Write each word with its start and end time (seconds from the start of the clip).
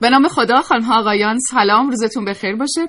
به 0.00 0.10
نام 0.10 0.28
خدا 0.28 0.62
خانم 0.62 0.82
ها 0.82 1.00
آقایان 1.00 1.38
سلام 1.50 1.90
روزتون 1.90 2.24
بخیر 2.24 2.56
باشه. 2.56 2.80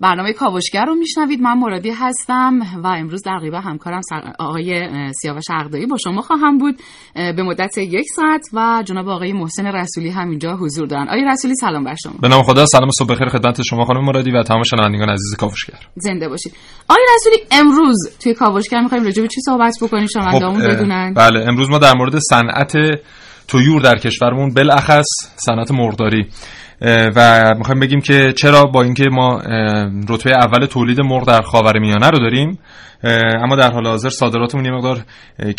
برنامه 0.00 0.32
کاوشگر 0.32 0.84
رو 0.84 0.94
میشنوید. 0.94 1.40
من 1.40 1.58
مرادی 1.58 1.90
هستم 1.90 2.58
و 2.84 2.86
امروز 2.86 3.22
در 3.22 3.38
غیبه 3.38 3.60
همکارم 3.60 4.00
آقای 4.38 4.88
سیاوش 5.12 5.44
عقدایی 5.50 5.86
با 5.86 5.96
شما 5.96 6.22
خواهم 6.22 6.58
بود. 6.58 6.80
به 7.14 7.42
مدت 7.42 7.78
یک 7.78 8.06
ساعت 8.16 8.42
و 8.52 8.82
جناب 8.86 9.08
آقای 9.08 9.32
محسن 9.32 9.66
رسولی 9.66 10.10
هم 10.10 10.30
اینجا 10.30 10.56
حضور 10.56 10.86
دارن. 10.86 11.08
آقای 11.08 11.24
رسولی 11.24 11.54
سلام 11.54 11.84
بر 11.84 11.94
شما. 12.02 12.12
به 12.22 12.28
نام 12.28 12.42
خدا 12.42 12.66
سلام 12.66 12.90
صبح 12.98 13.14
بخیر 13.14 13.28
خدمت 13.28 13.62
شما 13.62 13.84
خانم 13.84 14.04
مرادی 14.04 14.30
و 14.30 14.42
تمام 14.42 14.62
شنوندگان 14.62 15.08
عزیز 15.08 15.36
کاوشگر. 15.38 15.78
زنده 15.96 16.28
باشید. 16.28 16.52
آقای 16.88 17.02
رسولی 17.16 17.36
امروز 17.50 17.96
توی 18.22 18.34
کاوشگر 18.34 18.80
می‌خوایم 18.80 19.04
راجع 19.04 19.22
به 19.22 19.28
چی 19.28 19.40
صحبت 19.40 19.76
بکنیم؟ 19.82 20.06
شنوندگان 20.06 20.60
خب 20.60 20.68
بدونن. 20.68 21.14
بله 21.14 21.40
امروز 21.48 21.70
ما 21.70 21.78
در 21.78 21.94
مورد 21.94 22.18
صنعت 22.18 22.72
تویور 23.48 23.82
در 23.82 23.98
کشورمون 23.98 24.54
بالاخص 24.54 25.06
صنعت 25.36 25.70
مرغداری 25.70 26.26
و 27.16 27.50
می‌خوایم 27.58 27.80
بگیم 27.80 28.00
که 28.00 28.32
چرا 28.32 28.64
با 28.64 28.82
اینکه 28.82 29.04
ما 29.12 29.42
رتبه 30.08 30.30
اول 30.30 30.66
تولید 30.66 31.00
مرغ 31.00 31.28
در 31.28 31.42
خاورمیانه 31.42 32.10
رو 32.10 32.18
داریم 32.18 32.58
اما 33.42 33.56
در 33.56 33.72
حال 33.72 33.86
حاضر 33.86 34.08
صادراتمون 34.08 34.64
یه 34.64 34.70
مقدار 34.70 35.04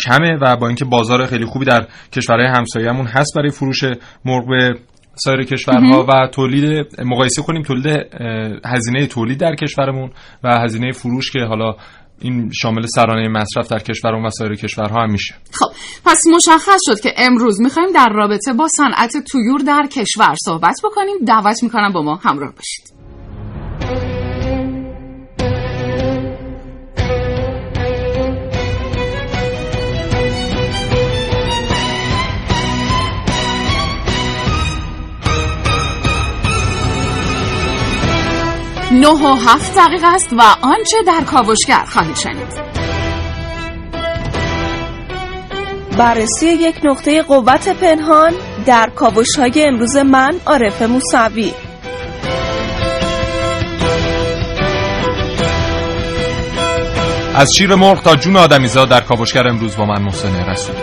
کمه 0.06 0.38
و 0.40 0.56
با 0.56 0.66
اینکه 0.66 0.84
بازار 0.84 1.26
خیلی 1.26 1.44
خوبی 1.44 1.64
در 1.64 1.86
کشورهای 2.12 2.46
همسایه‌مون 2.46 3.06
هست 3.06 3.36
برای 3.36 3.50
فروش 3.50 3.84
مرغ 4.24 4.48
به 4.48 4.74
سایر 5.14 5.42
کشورها 5.42 6.06
و 6.08 6.26
تولید 6.26 6.86
مقایسه 7.04 7.42
کنیم 7.42 7.62
تولید 7.62 7.86
هزینه 8.64 9.06
تولید 9.06 9.40
در 9.40 9.54
کشورمون 9.54 10.10
و 10.44 10.58
هزینه 10.58 10.92
فروش 10.92 11.30
که 11.30 11.38
حالا 11.38 11.74
این 12.22 12.50
شامل 12.62 12.86
سرانه 12.86 13.28
مصرف 13.28 13.68
در 13.68 13.78
کشور 13.78 14.14
و 14.14 14.30
سایر 14.30 14.54
کشورها 14.54 15.02
هم 15.02 15.10
میشه. 15.10 15.34
خب 15.52 15.66
پس 16.04 16.26
مشخص 16.36 16.80
شد 16.86 17.00
که 17.00 17.14
امروز 17.16 17.60
می‌خوایم 17.60 17.92
در 17.92 18.08
رابطه 18.08 18.52
با 18.52 18.68
صنعت 18.76 19.12
تویور 19.30 19.60
در 19.60 19.86
کشور 19.86 20.34
صحبت 20.44 20.76
بکنیم. 20.84 21.16
دعوت 21.26 21.62
می‌کنم 21.62 21.92
با 21.92 22.02
ما 22.02 22.16
همراه 22.16 22.52
باشید. 22.54 22.91
نه 38.92 39.08
و 39.08 39.34
هفت 39.34 39.74
دقیقه 39.74 40.06
است 40.06 40.32
و 40.32 40.42
آنچه 40.62 40.96
در 41.06 41.20
کاوشگر 41.26 41.84
خواهید 41.84 42.16
شنید. 42.16 42.62
بررسی 45.98 46.46
یک 46.46 46.74
نقطه 46.84 47.22
قوت 47.22 47.68
پنهان 47.68 48.32
در 48.66 48.90
کاوش 48.96 49.38
های 49.38 49.66
امروز 49.66 49.96
من 49.96 50.40
عارف 50.46 50.82
موسوی. 50.82 51.52
از 57.34 57.52
شیر 57.56 57.74
مرغ 57.74 58.02
تا 58.02 58.16
جون 58.16 58.36
آدمیزاد 58.36 58.88
در 58.88 59.00
کاوشگر 59.00 59.48
امروز 59.48 59.76
با 59.76 59.86
من 59.86 60.02
محسن 60.02 60.50
رسولی. 60.50 60.78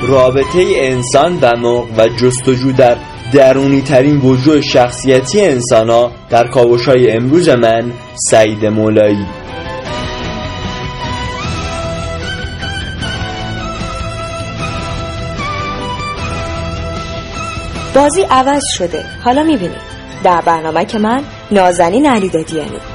رابطه 0.00 0.64
انسان 0.76 1.38
و 1.42 1.56
مرغ 1.56 1.98
و 1.98 2.08
جستجو 2.08 2.72
در 2.72 2.96
درونی 3.34 3.82
ترین 3.82 4.16
وجوه 4.16 4.60
شخصیتی 4.60 5.40
انسان 5.40 5.90
ها 5.90 6.12
در 6.30 6.48
کاوش 6.48 6.88
های 6.88 7.10
امروز 7.10 7.48
من 7.48 7.92
سعید 8.30 8.66
مولایی. 8.66 9.26
بازی 17.94 18.22
عوض 18.22 18.62
شده. 18.78 19.04
حالا 19.24 19.42
می‌بینید 19.42 19.94
در 20.24 20.40
برنامه 20.40 20.84
که 20.84 20.98
من 20.98 21.22
نازنین 21.50 22.06
علی 22.06 22.28
دادیانی 22.28 22.93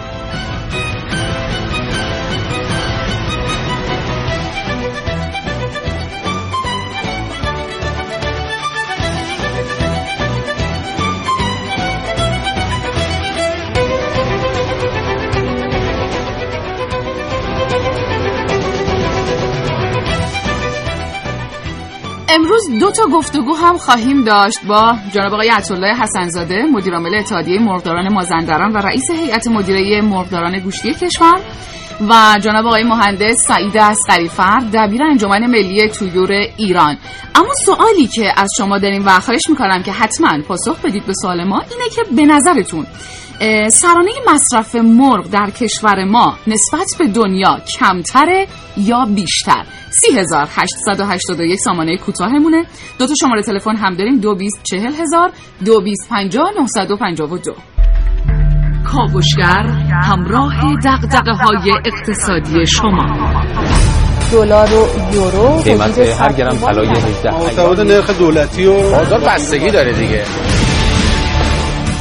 امروز 22.31 22.69
دو 22.79 22.91
تا 22.91 23.05
گفتگو 23.05 23.55
هم 23.55 23.77
خواهیم 23.77 24.23
داشت 24.23 24.65
با 24.65 24.95
جناب 25.13 25.33
آقای 25.33 25.49
عطالله 25.49 25.95
حسنزاده 25.95 26.63
مدیر 26.63 26.93
عامل 26.93 27.15
اتحادیه 27.15 27.59
مرغداران 27.59 28.13
مازندران 28.13 28.71
و 28.71 28.77
رئیس 28.77 29.11
هیئت 29.11 29.47
مدیره 29.47 30.01
مرغداران 30.01 30.59
گوشتی 30.59 30.93
کشور 30.93 31.39
و 32.09 32.35
جناب 32.41 32.65
آقای 32.65 32.83
مهندس 32.83 33.37
سعید 33.47 33.77
اسقریفر 33.77 34.59
دبیر 34.73 35.03
انجمن 35.03 35.47
ملی 35.47 35.89
تویور 35.89 36.31
ایران. 36.57 36.97
اما 37.35 37.53
سوالی 37.65 38.07
که 38.07 38.33
از 38.37 38.49
شما 38.57 38.77
داریم 38.77 39.03
و 39.05 39.19
خواهش 39.19 39.49
می‌کنم 39.49 39.83
که 39.83 39.91
حتما 39.91 40.41
پاسخ 40.47 40.79
بدید 40.81 41.05
به 41.05 41.13
سوال 41.13 41.43
ما 41.43 41.59
اینه 41.59 41.89
که 41.95 42.01
به 42.15 42.25
نظرتون 42.25 42.85
سرانه 43.69 44.11
مصرف 44.33 44.75
مرغ 44.75 45.27
در 45.27 45.49
کشور 45.49 46.03
ما 46.03 46.37
نسبت 46.47 46.87
به 46.99 47.07
دنیا 47.07 47.59
کمتره 47.79 48.47
یا 48.77 49.05
بیشتر؟ 49.15 49.63
3881 49.91 51.59
سامانه 51.59 51.97
کوتاهمونه. 51.97 52.65
دو 52.99 53.07
تا 53.07 53.13
شماره 53.21 53.41
تلفن 53.41 53.75
هم 53.75 53.95
داریم 53.95 54.19
220 54.19 54.63
40000 54.63 55.31
220 55.65 56.09
50 56.09 56.51
952 56.59 57.55
کاوشگر 58.85 59.63
همراه 60.03 60.75
دقدقه 60.85 61.31
های 61.31 61.71
اقتصادی 61.85 62.67
شما. 62.67 63.29
دلار 64.31 64.69
و 64.73 65.13
یورو 65.13 65.61
قیمت 65.61 65.99
هر 65.99 66.33
گرم 66.33 66.57
طلای 66.57 66.87
18 66.87 67.37
متفاوت 67.37 67.79
نرخ 67.79 68.19
دولتی 68.19 68.65
و 68.65 68.73
بازار 68.73 69.19
بستگی 69.19 69.71
داره 69.71 69.93
دیگه. 69.93 70.23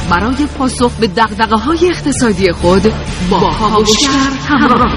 برای 0.09 0.47
پاسخ 0.57 0.91
به 0.91 1.07
دقدقه 1.07 1.55
های 1.55 1.89
اقتصادی 1.89 2.51
خود 2.51 2.93
با 3.31 3.39
کاوشگر 3.39 4.31
همراه 4.47 4.95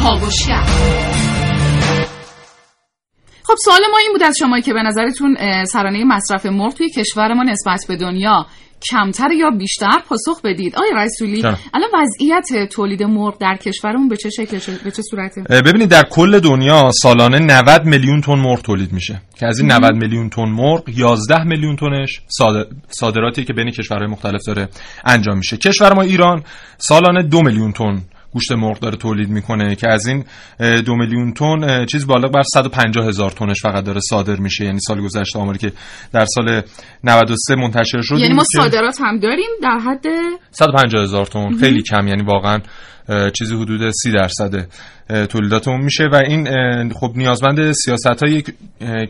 کاوشگر 0.00 0.62
خب 3.46 3.54
سوال 3.64 3.80
ما 3.92 3.98
این 3.98 4.12
بود 4.12 4.22
از 4.22 4.36
شما 4.38 4.60
که 4.60 4.72
به 4.72 4.82
نظرتون 4.82 5.36
سرانه 5.64 6.04
مصرف 6.04 6.46
مرغ 6.46 6.74
توی 6.74 6.90
کشور 6.90 7.34
ما 7.34 7.42
نسبت 7.42 7.84
به 7.88 7.96
دنیا 7.96 8.46
کمتر 8.90 9.32
یا 9.32 9.50
بیشتر 9.50 9.98
پاسخ 10.08 10.42
بدید؟ 10.44 10.76
آیا 10.76 11.04
رسولی 11.04 11.42
الان 11.74 11.88
وضعیت 11.94 12.68
تولید 12.70 13.02
مرغ 13.02 13.38
در 13.38 13.56
کشورمون 13.56 14.08
به 14.08 14.16
چه 14.16 14.30
شکل 14.30 14.58
به 14.84 14.90
چه 14.90 15.02
صورته؟ 15.02 15.42
ببینید 15.42 15.88
در 15.88 16.02
کل 16.02 16.40
دنیا 16.40 16.90
سالانه 16.90 17.38
90 17.38 17.84
میلیون 17.84 18.20
تن 18.20 18.34
مرغ 18.34 18.62
تولید 18.62 18.92
میشه. 18.92 19.22
که 19.38 19.46
از 19.46 19.58
این 19.58 19.72
90 19.72 19.92
میلیون 19.94 20.30
تن 20.30 20.48
مرغ 20.48 20.88
11 20.88 21.44
میلیون 21.44 21.76
تنش 21.76 22.20
صادراتی 22.88 23.44
که 23.44 23.52
بین 23.52 23.70
کشورهای 23.70 24.08
مختلف 24.08 24.40
داره 24.46 24.68
انجام 25.04 25.36
میشه. 25.36 25.56
کشور 25.56 25.94
ما 25.94 26.02
ایران 26.02 26.42
سالانه 26.78 27.22
2 27.22 27.42
میلیون 27.42 27.72
تن 27.72 28.02
گوشت 28.34 28.52
مرغ 28.52 28.78
داره 28.78 28.96
تولید 28.96 29.28
می‌کنه 29.28 29.74
که 29.76 29.88
از 29.88 30.06
این 30.06 30.24
دو 30.86 30.96
میلیون 30.96 31.32
تن 31.32 31.86
چیز 31.86 32.06
بالغ 32.06 32.32
بر 32.32 32.42
150 32.42 33.06
هزار 33.08 33.30
تنش 33.30 33.62
فقط 33.62 33.84
داره 33.84 34.00
صادر 34.00 34.36
میشه. 34.36 34.64
یعنی 34.64 34.78
سال 34.80 35.00
گذشته 35.00 35.38
آماری 35.38 35.58
که 35.58 35.72
در 36.12 36.24
سال 36.24 36.62
93 37.04 37.54
منتشر 37.54 38.00
شد 38.00 38.18
یعنی 38.18 38.34
ما 38.34 38.44
صادرات 38.56 39.00
هم 39.00 39.18
داریم 39.18 39.50
در 39.62 39.78
حد 39.78 40.06
150 40.50 41.02
هزار 41.02 41.26
تن. 41.26 41.56
خیلی 41.56 41.82
کم 41.82 42.08
یعنی 42.08 42.22
واقعا 42.22 42.58
چیزی 43.38 43.54
حدود 43.54 43.90
سی 43.90 44.12
درصد 44.12 44.68
تولیداتمون 45.28 45.80
میشه 45.80 46.04
و 46.12 46.14
این 46.14 46.92
خب 46.92 47.12
نیازمند 47.16 47.72
سیاست 47.72 48.22
هایی 48.22 48.42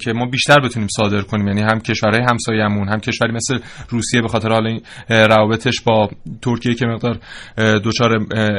که 0.00 0.12
ما 0.12 0.26
بیشتر 0.26 0.61
بتونیم 0.61 0.88
صادر 0.96 1.23
کنیم 1.23 1.46
یعنی 1.46 1.62
هم 1.62 1.81
کشورهای 1.81 2.23
همسایه‌مون 2.31 2.88
هم 2.88 3.00
کشوری 3.00 3.32
مثل 3.32 3.58
روسیه 3.88 4.23
به 4.23 4.29
خاطر 4.29 4.49
حال 4.49 4.81
روابطش 5.08 5.81
با 5.81 6.11
ترکیه 6.43 6.75
که 6.75 6.87
مقدار 6.87 7.19
دچار 7.79 8.11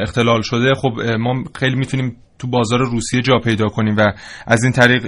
اختلال 0.02 0.42
شده 0.42 0.74
خب 0.74 1.00
ما 1.18 1.44
خیلی 1.54 1.76
می‌تونیم 1.76 2.16
تو 2.38 2.48
بازار 2.48 2.78
روسیه 2.78 3.22
جا 3.22 3.38
پیدا 3.38 3.66
کنیم 3.66 3.96
و 3.96 4.12
از 4.46 4.64
این 4.64 4.72
طریق 4.72 5.02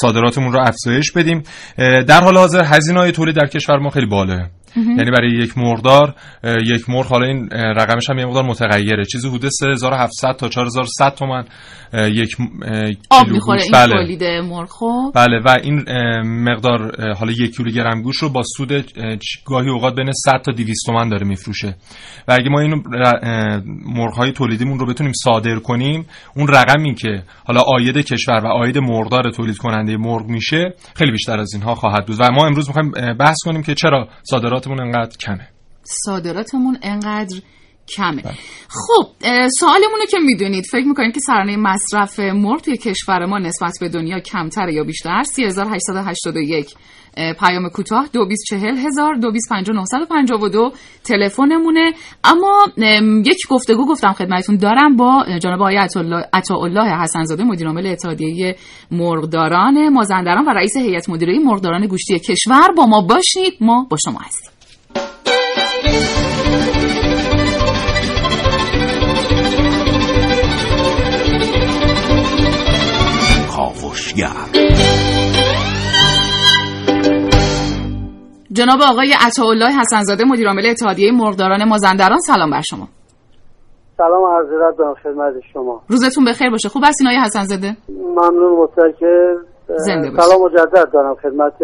صادراتمون 0.00 0.52
رو 0.52 0.60
افزایش 0.60 1.12
بدیم. 1.12 1.42
در 1.78 2.20
حال 2.20 2.36
حاضر 2.36 2.64
هزینه 2.64 3.00
های 3.00 3.12
تولید 3.12 3.36
در 3.36 3.46
کشور 3.46 3.78
ما 3.78 3.90
خیلی 3.90 4.06
بالاست 4.06 4.50
یعنی 4.76 5.10
برای 5.10 5.30
یک 5.30 5.58
مردار 5.58 6.14
یک 6.44 6.90
مرغ 6.90 7.06
حالا 7.06 7.26
این 7.26 7.48
رقمش 7.50 8.10
هم 8.10 8.18
یه 8.18 8.26
مقدار 8.26 8.44
متغیره. 8.44 9.04
چیزی 9.04 9.28
حدود 9.28 9.48
3700 9.48 10.36
تا 10.36 10.48
4100 10.48 11.14
تومن. 11.14 11.44
یک 11.92 12.36
آب 13.10 13.28
می‌خوره 13.28 13.62
این 13.62 13.72
بله. 13.72 13.92
تولید 13.92 14.24
مرغ 14.24 14.68
خب. 14.68 15.12
بله 15.14 15.40
و 15.44 15.56
این 15.62 15.84
مقدار 16.22 17.12
حالا 17.14 17.32
یک 17.32 17.56
کیلوگرم 17.56 18.02
گوش 18.02 18.16
رو 18.16 18.28
با 18.28 18.42
سود 18.56 18.72
گاهی 19.46 19.70
اوقات 19.70 19.94
بین 19.94 20.12
100 20.12 20.42
تا 20.44 20.52
200 20.52 20.86
تومن 20.86 21.08
داره 21.08 21.26
میفروشه. 21.26 21.76
و 22.28 22.32
اگه 22.32 22.48
ما 22.48 22.60
این 22.60 22.82
مرغ 23.84 24.14
های 24.14 24.32
تولیدیمون 24.32 24.78
رو 24.78 24.86
بتونیم 24.86 25.12
صادر 25.12 25.58
کنیم 25.58 26.06
اون 26.36 26.48
رقمی 26.48 26.94
که 26.94 27.22
حالا 27.44 27.60
آید 27.60 27.96
کشور 27.96 28.40
و 28.44 28.46
آید 28.46 28.78
مرغدار 28.78 29.30
تولید 29.30 29.56
کننده 29.56 29.96
مرغ 29.96 30.26
میشه 30.26 30.74
خیلی 30.94 31.10
بیشتر 31.12 31.40
از 31.40 31.54
اینها 31.54 31.74
خواهد 31.74 32.06
بود. 32.06 32.16
و 32.20 32.32
ما 32.32 32.46
امروز 32.46 32.68
می‌خوایم 32.68 32.90
بحث 33.18 33.36
کنیم 33.44 33.62
که 33.62 33.74
چرا 33.74 34.08
صادرات 34.22 34.60
صادراتمون 34.60 34.80
انقدر 34.80 35.16
کمه. 35.16 35.48
صادراتمون 35.82 36.78
انقدر 36.82 37.40
کمه. 37.96 38.22
بله. 38.22 38.34
خب 38.68 39.06
سوالمون 39.60 40.00
که 40.10 40.18
می‌دونید. 40.18 40.64
فکر 40.72 40.86
می‌کنید 40.86 41.14
که 41.14 41.20
سرانه 41.20 41.56
مصرف 41.56 42.20
مرغ 42.20 42.60
توی 42.60 42.76
کشور 42.76 43.26
ما 43.26 43.38
نسبت 43.38 43.72
به 43.80 43.88
دنیا 43.88 44.20
کمتره 44.20 44.74
یا 44.74 44.84
بیشتر؟ 44.84 45.22
3881 45.22 46.74
پیام 47.40 47.68
کوتاه 47.68 48.08
2240 48.12 48.78
هزار 48.86 49.14
225 49.14 50.30
تلفنمونه. 51.04 51.92
اما 52.24 52.66
یک 53.26 53.38
گفتگو 53.50 53.86
گفتم 53.86 54.12
خدمتتون 54.12 54.56
دارم 54.56 54.96
با 54.96 55.24
جناب 55.42 55.60
آقای 55.60 55.76
عطاالله 56.32 57.02
حسنزاده 57.02 57.44
مدیر 57.44 57.66
عامل 57.66 57.86
اتحادیه 57.86 58.56
مرغداران 58.90 59.88
مازندران 59.88 60.44
و 60.44 60.50
رئیس 60.50 60.76
هیئت 60.76 61.08
مدیره 61.08 61.38
مرغداران 61.38 61.86
گوشتی 61.86 62.18
کشور. 62.18 62.72
با 62.76 62.86
ما 62.86 63.00
باشید. 63.00 63.56
ما 63.60 63.86
با 63.90 63.96
شما 64.04 64.18
هستیم. 64.18 64.50
جناب 78.52 78.80
آقای 78.82 79.14
عطاالله 79.20 79.68
حسنزاده 79.80 80.24
مدیر 80.24 80.48
عامل 80.48 80.66
اتحادیه 80.66 81.12
مرغداران 81.12 81.64
مازندران 81.68 82.18
سلام 82.18 82.50
بر 82.50 82.60
شما. 82.60 82.88
سلام 83.96 84.24
عرض 84.24 84.78
دارم 84.78 84.94
خدمت 84.94 85.32
شما. 85.52 85.82
روزتون 85.88 86.24
بخیر 86.24 86.50
باشه. 86.50 86.68
خوب 86.68 86.82
هستین 86.86 87.06
آقای 87.06 87.20
حسنزاده؟ 87.20 87.76
ممنون 87.88 88.62
متشکر 88.62 89.36
زنده 89.76 90.10
سلام 90.22 90.42
مجدد 90.44 90.92
دارم. 90.92 91.14
خدمت 91.14 91.54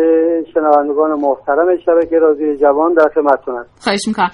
شنوندگان 0.55 1.11
محترم 1.20 1.76
شبکه 1.87 2.17
رادیو 2.17 2.56
جوان 2.56 2.94
در 2.94 3.08
خدمتتون 3.14 3.58
هستم. 3.58 3.73
خواهش 3.81 4.08
می‌کنم. 4.08 4.31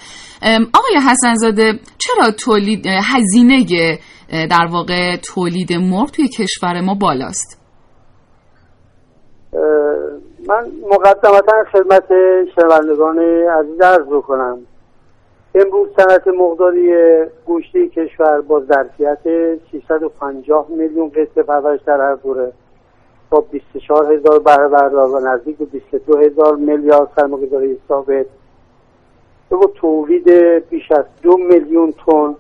آقای 0.74 1.10
حسنزاده 1.10 1.72
چرا 1.98 2.30
تولید 2.30 2.86
هزینه 2.86 3.64
در 4.50 4.66
واقع 4.70 5.16
تولید 5.16 5.72
مرغ 5.72 6.10
توی 6.10 6.28
کشور 6.28 6.80
ما 6.80 6.94
بالاست؟ 6.94 7.62
من 10.49 10.66
مقدمتا 10.90 11.64
خدمت 11.72 12.04
شنوندگان 12.54 13.19
عزیز 13.19 13.81
عرض 13.81 14.06
بکنم 14.06 14.58
امروز 15.54 15.88
صنعت 15.96 16.28
مقداری 16.28 16.94
گوشتی 17.46 17.88
کشور 17.88 18.40
با 18.40 18.60
ظرفیت 18.60 19.19
350 19.70 20.66
میلیون 20.69 21.08
قطعه 21.08 21.43
پرورش 21.43 21.81
در 21.81 22.00
هر 22.00 22.14
دوره 22.14 22.52
با 23.31 23.40
24 23.40 24.12
هزار 24.12 24.38
بهره 24.38 24.69
بردار 24.69 25.10
و 25.10 25.28
نزدیک 25.28 25.56
به 25.56 25.64
22 25.64 26.19
هزار 26.19 26.56
میلیارد 26.56 27.08
سرمایه‌گذاری 27.16 27.78
ثابت 27.88 28.26
با 29.50 29.70
تولید 29.75 30.28
بیش 30.70 30.93
از 30.93 31.04
دو 31.22 31.37
میلیون 31.37 31.94
تن 32.06 32.34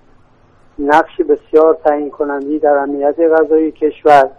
نقش 0.78 1.20
بسیار 1.20 1.74
تعیین 1.84 2.10
کنندی 2.10 2.58
در 2.58 2.76
امنیت 2.76 3.20
غذایی 3.20 3.72
کشور. 3.72 4.30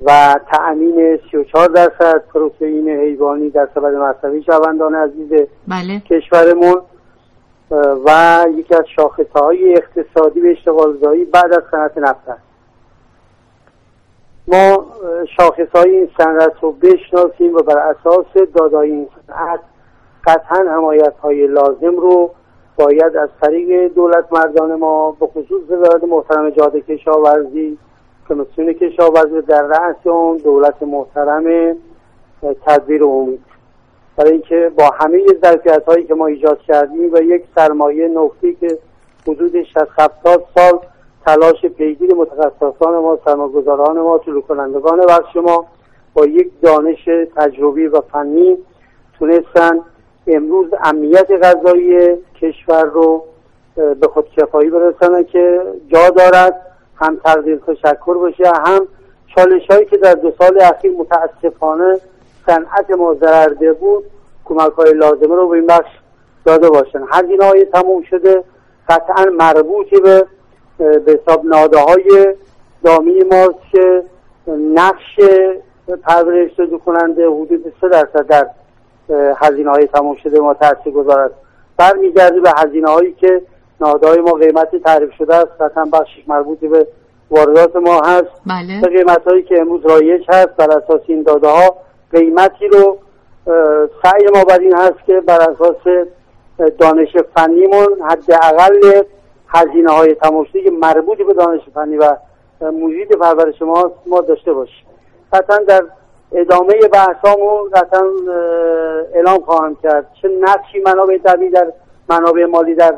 و 0.00 0.40
تأمین 0.50 1.18
34 1.30 1.68
درصد 1.68 2.24
پروتئین 2.34 2.88
حیوانی 2.88 3.50
در 3.50 3.68
سبد 3.74 3.94
مصرفی 3.94 4.42
شوندان 4.42 4.94
عزیز 4.94 5.48
بله. 5.68 6.00
کشورمون 6.00 6.82
و 8.06 8.44
یکی 8.54 8.74
از 8.74 8.84
شاخصه 8.96 9.40
های 9.40 9.74
اقتصادی 9.74 10.40
به 10.40 10.50
اشتغال 10.50 10.98
زایی 11.02 11.24
بعد 11.24 11.52
از 11.52 11.62
صنعت 11.70 11.98
نفت 11.98 12.28
است 12.28 12.42
ما 14.48 14.86
شاخص 15.36 15.68
های 15.74 15.90
این 15.90 16.10
صنعت 16.18 16.52
رو 16.60 16.72
بشناسیم 16.72 17.54
و 17.54 17.58
بر 17.58 17.78
اساس 17.78 18.26
دادای 18.54 18.90
این 18.90 19.08
صنعت 19.26 19.60
قطعا 20.26 20.76
حمایت 20.76 21.14
های 21.22 21.46
لازم 21.46 21.96
رو 21.96 22.30
باید 22.76 23.16
از 23.16 23.28
طریق 23.42 23.94
دولت 23.94 24.24
مردان 24.32 24.74
ما 24.74 25.10
به 25.20 25.26
خصوص 25.26 25.70
وزارت 25.70 26.04
محترم 26.04 26.50
جاده 26.50 26.80
کشاورزی 26.80 27.78
کمیسیون 28.28 28.72
کشاورزی 28.72 29.40
در 29.40 29.62
رأس 29.62 30.06
اون 30.06 30.36
دولت 30.36 30.82
محترم 30.82 31.76
تدبیر 32.66 33.04
امید 33.04 33.40
برای 34.16 34.32
اینکه 34.32 34.72
با 34.78 34.90
همه 35.00 35.22
ظرفیت 35.44 35.84
هایی 35.84 36.04
که 36.04 36.14
ما 36.14 36.26
ایجاد 36.26 36.60
کردیم 36.60 37.12
و 37.12 37.18
یک 37.18 37.44
سرمایه 37.54 38.08
نقطی 38.08 38.54
که 38.54 38.78
حدود 39.28 39.62
60 39.62 39.76
70 39.98 40.44
سال 40.56 40.78
تلاش 41.26 41.66
پیگیر 41.66 42.14
متخصصان 42.14 42.94
ما 42.94 43.18
سرمایه‌گذاران 43.24 43.98
ما 43.98 44.18
طلوع 44.18 44.42
کنندگان 44.42 45.06
بخش 45.06 45.36
ما 45.36 45.66
با 46.14 46.26
یک 46.26 46.60
دانش 46.62 47.08
تجربی 47.36 47.86
و 47.86 48.00
فنی 48.00 48.56
تونستن 49.18 49.80
امروز 50.26 50.66
امنیت 50.84 51.30
غذایی 51.30 52.16
کشور 52.40 52.84
رو 52.84 53.24
به 53.74 54.08
خود 54.12 54.30
کفایی 54.36 54.70
برسنه 54.70 55.24
که 55.24 55.60
جا 55.88 56.10
دارد. 56.10 56.73
هم 56.96 57.16
تقدیر 57.24 57.56
تشکر 57.56 58.14
باشه 58.14 58.52
هم 58.66 58.86
چالش 59.26 59.70
هایی 59.70 59.84
که 59.84 59.96
در 59.96 60.14
دو 60.14 60.32
سال 60.38 60.60
اخیر 60.60 60.92
متاسفانه 60.92 61.98
صنعت 62.46 62.90
ما 62.90 63.14
ضررده 63.14 63.72
بود 63.72 64.04
کمک 64.44 64.72
های 64.72 64.92
لازمه 64.92 65.34
رو 65.34 65.48
به 65.48 65.56
این 65.56 65.66
بخش 65.66 65.90
داده 66.44 66.70
باشن. 66.70 67.00
هزینه 67.10 67.44
های 67.44 67.64
تموم 67.64 68.02
شده 68.02 68.44
قطعا 68.88 69.24
مربوطی 69.24 70.00
به 70.00 70.26
به 70.78 71.20
حساب 71.22 71.44
ناده 71.44 71.78
های 71.78 72.34
دامی 72.84 73.24
ماست 73.24 73.58
که 73.72 74.02
نقش 74.74 75.20
پرورش 76.02 76.60
دو 76.60 76.78
کننده 76.78 77.26
حدود 77.28 77.72
سه 77.80 77.88
درصد 77.88 78.26
در 78.26 78.50
هزینه 79.36 79.70
های 79.70 79.86
تمام 79.86 80.16
شده 80.16 80.40
ما 80.40 80.54
تاثیر 80.54 80.92
گذارد. 80.92 81.30
برمیگرده 81.76 82.40
به 82.40 82.52
هزینه 82.56 82.90
هایی 82.90 83.12
که 83.12 83.42
نهادهای 83.80 84.18
ما 84.18 84.32
قیمتی 84.32 84.78
تعریف 84.78 85.12
شده 85.12 85.34
است. 85.34 85.60
قطعا 85.60 85.84
بخشش 85.84 86.28
مربوط 86.28 86.58
به 86.58 86.86
واردات 87.30 87.76
ما 87.76 88.00
هست. 88.00 88.40
بله. 88.46 88.80
قیمت 88.98 89.28
هایی 89.28 89.42
که 89.42 89.60
امروز 89.60 89.86
رایج 89.86 90.22
هست 90.28 90.48
بر 90.56 90.70
اساس 90.70 91.00
این 91.06 91.22
داده 91.22 91.48
ها 91.48 91.76
قیمتی 92.12 92.68
رو 92.68 92.98
سعی 94.02 94.26
ما 94.34 94.44
بر 94.44 94.58
این 94.58 94.74
هست 94.74 95.04
که 95.06 95.20
بر 95.20 95.40
اساس 95.40 96.06
دانش 96.78 97.16
فنیمون 97.36 98.02
حداقل 98.08 99.02
هزینه 99.48 99.90
های 99.90 100.14
تماشایی 100.14 100.70
مربوطی 100.70 101.24
به 101.24 101.34
دانش 101.34 101.60
فنی 101.74 101.96
و 101.96 102.16
موجود 102.60 103.08
پرورش 103.08 103.62
ما 103.62 103.92
ما 104.06 104.20
داشته 104.20 104.52
باشیم. 104.52 104.86
قطعا 105.32 105.58
در 105.58 105.82
ادامه 106.32 106.74
بحثامون 106.92 107.70
قطعا 107.74 108.02
اعلام 109.14 109.40
خواهم 109.40 109.76
کرد. 109.82 110.06
چه 110.22 110.28
نقشی 110.40 110.80
منابع 110.80 111.18
طبیعی 111.18 111.50
در 111.50 111.72
منابع 112.08 112.44
مالی 112.44 112.74
در 112.74 112.94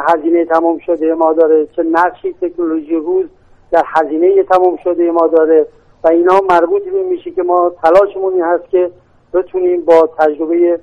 هزینه 0.00 0.44
تمام 0.44 0.78
شده 0.78 1.14
ما 1.14 1.32
داره 1.32 1.66
چه 1.66 1.82
نقشی 1.82 2.34
تکنولوژی 2.40 2.96
روز 2.96 3.26
در 3.70 3.84
هزینه 3.86 4.42
تمام 4.42 4.76
شده 4.76 5.10
ما 5.10 5.26
داره 5.26 5.66
و 6.04 6.08
اینا 6.08 6.40
مربوط 6.50 6.84
به 6.84 7.02
میشه 7.02 7.30
که 7.30 7.42
ما 7.42 7.72
تلاشمون 7.82 8.32
این 8.32 8.42
هست 8.42 8.68
که 8.70 8.90
بتونیم 9.34 9.84
با 9.84 10.10
تجربه 10.18 10.80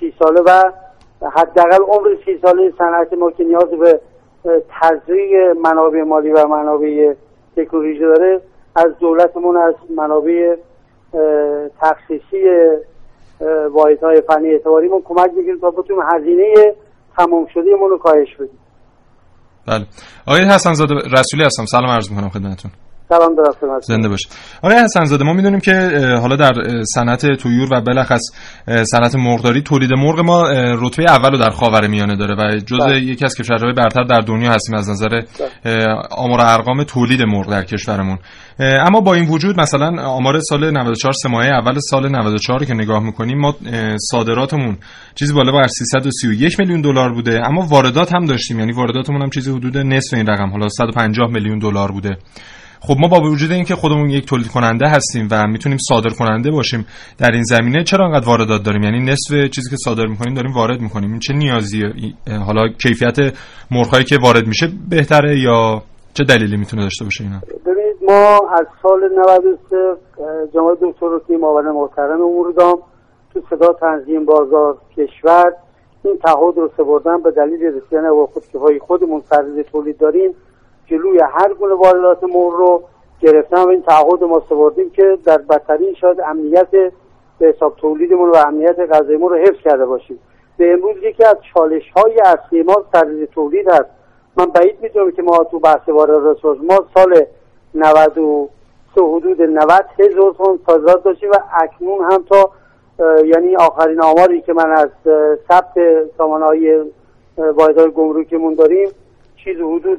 سی 0.00 0.14
ساله 0.18 0.40
و 0.40 0.70
حداقل 1.22 1.82
عمر 1.82 2.16
سی 2.24 2.38
ساله 2.42 2.72
صنعت 2.78 3.12
ما 3.12 3.30
که 3.30 3.44
نیاز 3.44 3.70
به 3.70 4.00
تزریق 4.80 5.56
منابع 5.56 6.02
مالی 6.02 6.30
و 6.30 6.46
منابع 6.46 7.14
تکنولوژی 7.56 7.98
داره 7.98 8.40
از 8.76 8.98
دولتمون 8.98 9.56
از 9.56 9.74
منابع 9.96 10.56
تخصیصی 11.80 12.70
واحدهای 13.70 14.20
فنی 14.20 14.58
ما 14.64 15.00
کمک 15.04 15.30
بگیریم 15.30 15.58
تا 15.60 15.70
بتونیم 15.70 16.02
هزینه 16.02 16.74
تمام 17.16 17.46
شده 17.54 17.70
رو 17.90 17.98
کاهش 17.98 18.34
بدیم. 18.34 18.58
بله. 19.66 19.86
آقای 20.26 20.44
حسن 20.44 20.72
زاده 20.72 20.94
رسولی 20.94 21.44
هستم. 21.44 21.64
سلام 21.64 21.90
عرض 21.90 22.10
می‌کنم 22.10 22.28
خدمتتون. 22.28 22.70
سلام 23.08 23.34
در 23.34 23.52
خدمت 23.60 23.82
زنده 23.82 24.08
باش 24.08 24.28
آقای 24.62 24.76
حسن 24.76 25.04
زاده 25.04 25.24
ما 25.24 25.32
می‌دونیم 25.32 25.60
که 25.60 25.72
حالا 26.20 26.36
در 26.36 26.52
صنعت 26.94 27.26
تویور 27.26 27.68
و 27.72 27.80
بلخص 27.80 28.20
صنعت 28.66 29.14
مرغداری 29.14 29.62
تولید 29.62 29.90
مرغ 29.92 30.20
ما 30.20 30.48
رتبه 30.52 31.04
اول 31.10 31.30
رو 31.30 31.38
در 31.38 31.50
خاورمیانه 31.50 32.16
داره 32.16 32.34
و 32.34 32.58
جزء 32.58 32.86
بله. 32.86 33.00
یکی 33.00 33.24
از 33.24 33.34
کشورهای 33.34 33.72
برتر 33.72 34.02
در 34.02 34.20
دنیا 34.20 34.50
هستیم 34.50 34.74
از 34.76 34.90
نظر 34.90 35.22
اه، 35.64 35.84
آمار 36.10 36.40
ارقام 36.40 36.84
تولید 36.84 37.22
مرغ 37.22 37.50
در 37.50 37.62
کشورمون. 37.62 38.18
اما 38.58 39.00
با 39.00 39.14
این 39.14 39.28
وجود 39.28 39.60
مثلا 39.60 40.02
آمار 40.02 40.40
سال 40.40 40.70
94 40.70 41.12
سه 41.12 41.28
ماهه 41.28 41.46
اول 41.46 41.78
سال 41.78 42.08
94 42.08 42.60
رو 42.60 42.66
که 42.66 42.74
نگاه 42.74 43.02
می‌کنیم 43.02 43.38
ما 43.38 43.54
صادراتمون 44.10 44.76
چیزی 45.14 45.32
بالا 45.32 45.52
بر 45.52 45.66
331 45.66 46.58
میلیون 46.58 46.80
دلار 46.80 47.12
بوده 47.12 47.46
اما 47.46 47.66
واردات 47.66 48.14
هم 48.14 48.24
داشتیم 48.24 48.58
یعنی 48.58 48.72
وارداتمون 48.72 49.22
هم 49.22 49.30
چیزی 49.30 49.50
حدود 49.50 49.78
نصف 49.78 50.14
این 50.14 50.26
رقم 50.26 50.50
حالا 50.50 50.68
150 50.68 51.30
میلیون 51.30 51.58
دلار 51.58 51.92
بوده. 51.92 52.16
خب 52.80 52.96
ما 52.98 53.08
با 53.08 53.20
وجود 53.20 53.52
اینکه 53.52 53.74
خودمون 53.74 54.10
یک 54.10 54.26
تولید 54.26 54.48
کننده 54.48 54.88
هستیم 54.88 55.28
و 55.30 55.46
می‌تونیم 55.46 55.78
صادر 55.88 56.10
کننده 56.10 56.50
باشیم 56.50 56.86
در 57.18 57.30
این 57.30 57.42
زمینه 57.42 57.84
چرا 57.84 58.06
انقدر 58.06 58.26
واردات 58.26 58.62
داریم؟ 58.62 58.82
یعنی 58.82 59.00
نصف 59.00 59.50
چیزی 59.50 59.70
که 59.70 59.76
صادر 59.76 60.06
می‌کنیم 60.06 60.34
داریم 60.34 60.52
وارد 60.52 60.80
می‌کنیم. 60.80 61.10
این 61.10 61.18
چه 61.18 61.34
نیازیه 61.34 61.92
اه، 62.26 62.36
حالا 62.36 62.68
کیفیت 62.68 63.34
مرغایی 63.70 64.04
که 64.04 64.18
وارد 64.18 64.46
میشه 64.46 64.68
بهتره 64.88 65.40
یا 65.40 65.82
چه 66.14 66.24
دلیلی 66.24 66.56
می‌تونه 66.56 66.82
داشته 66.82 67.04
باشه 67.04 67.24
اینا؟ 67.24 67.40
ما 68.06 68.48
از 68.48 68.66
سال 68.82 69.08
93 69.14 69.76
اه، 70.18 70.46
جناب 70.46 70.78
دکتر 70.80 71.06
رکی 71.08 71.36
معاون 71.36 71.70
محترم 71.70 72.22
امور 72.22 72.52
دام 72.52 72.78
تو 73.34 73.40
صدا 73.50 73.72
تنظیم 73.72 74.24
بازار 74.24 74.76
کشور 74.96 75.52
این 76.02 76.18
تعهد 76.18 76.58
رو 76.58 76.70
سپردن 76.76 77.22
به 77.22 77.30
دلیل 77.30 77.62
رسیدن 77.62 78.02
به 78.02 78.26
خودکفایی 78.26 78.78
خودمون 78.78 79.22
سرزیر 79.30 79.62
تولید 79.62 79.98
داریم 79.98 80.34
جلوی 80.86 81.20
هر 81.20 81.54
گونه 81.54 81.74
واردات 81.74 82.24
مرغ 82.24 82.54
رو 82.54 82.82
گرفتن 83.20 83.62
و 83.64 83.68
این 83.68 83.82
تعهد 83.82 84.24
ما 84.24 84.42
سپردیم 84.48 84.90
که 84.90 85.18
در 85.24 85.38
بدترین 85.38 85.94
شاید 85.94 86.20
امنیت 86.20 86.70
به 87.38 87.46
حساب 87.46 87.76
تولیدمون 87.76 88.30
و 88.30 88.36
امنیت 88.36 88.78
غذایمون 88.78 89.30
رو 89.30 89.36
حفظ 89.36 89.58
کرده 89.64 89.86
باشیم 89.86 90.18
به 90.56 90.72
امروز 90.72 90.96
یکی 91.02 91.24
از 91.24 91.36
چالش 91.54 91.82
های 91.96 92.20
اصلی 92.20 92.62
ما 92.62 92.84
سرزیر 92.92 93.26
تولید 93.26 93.68
هست 93.68 93.90
من 94.36 94.46
بعید 94.46 94.82
می‌دونم 94.82 95.10
که 95.10 95.22
ما 95.22 95.44
تو 95.44 95.58
بحث 95.58 95.88
واردات. 95.88 96.44
ما 96.44 96.84
سال 96.94 97.26
93 97.76 99.02
حدود 99.02 99.42
90 99.42 99.84
هزار 99.98 100.34
تن 100.38 100.58
صادرات 100.66 101.04
داشتیم 101.04 101.30
و 101.30 101.34
اکنون 101.62 102.12
هم 102.12 102.24
تا 102.28 102.50
یعنی 103.24 103.56
آخرین 103.56 104.02
آماری 104.02 104.40
که 104.40 104.52
من 104.52 104.70
از 104.70 104.88
ثبت 105.48 105.74
سامانهای 106.18 106.82
واحدهای 107.36 107.90
گمرکیمون 107.90 108.54
داریم 108.54 108.88
چیز 109.44 109.56
حدود 109.56 109.98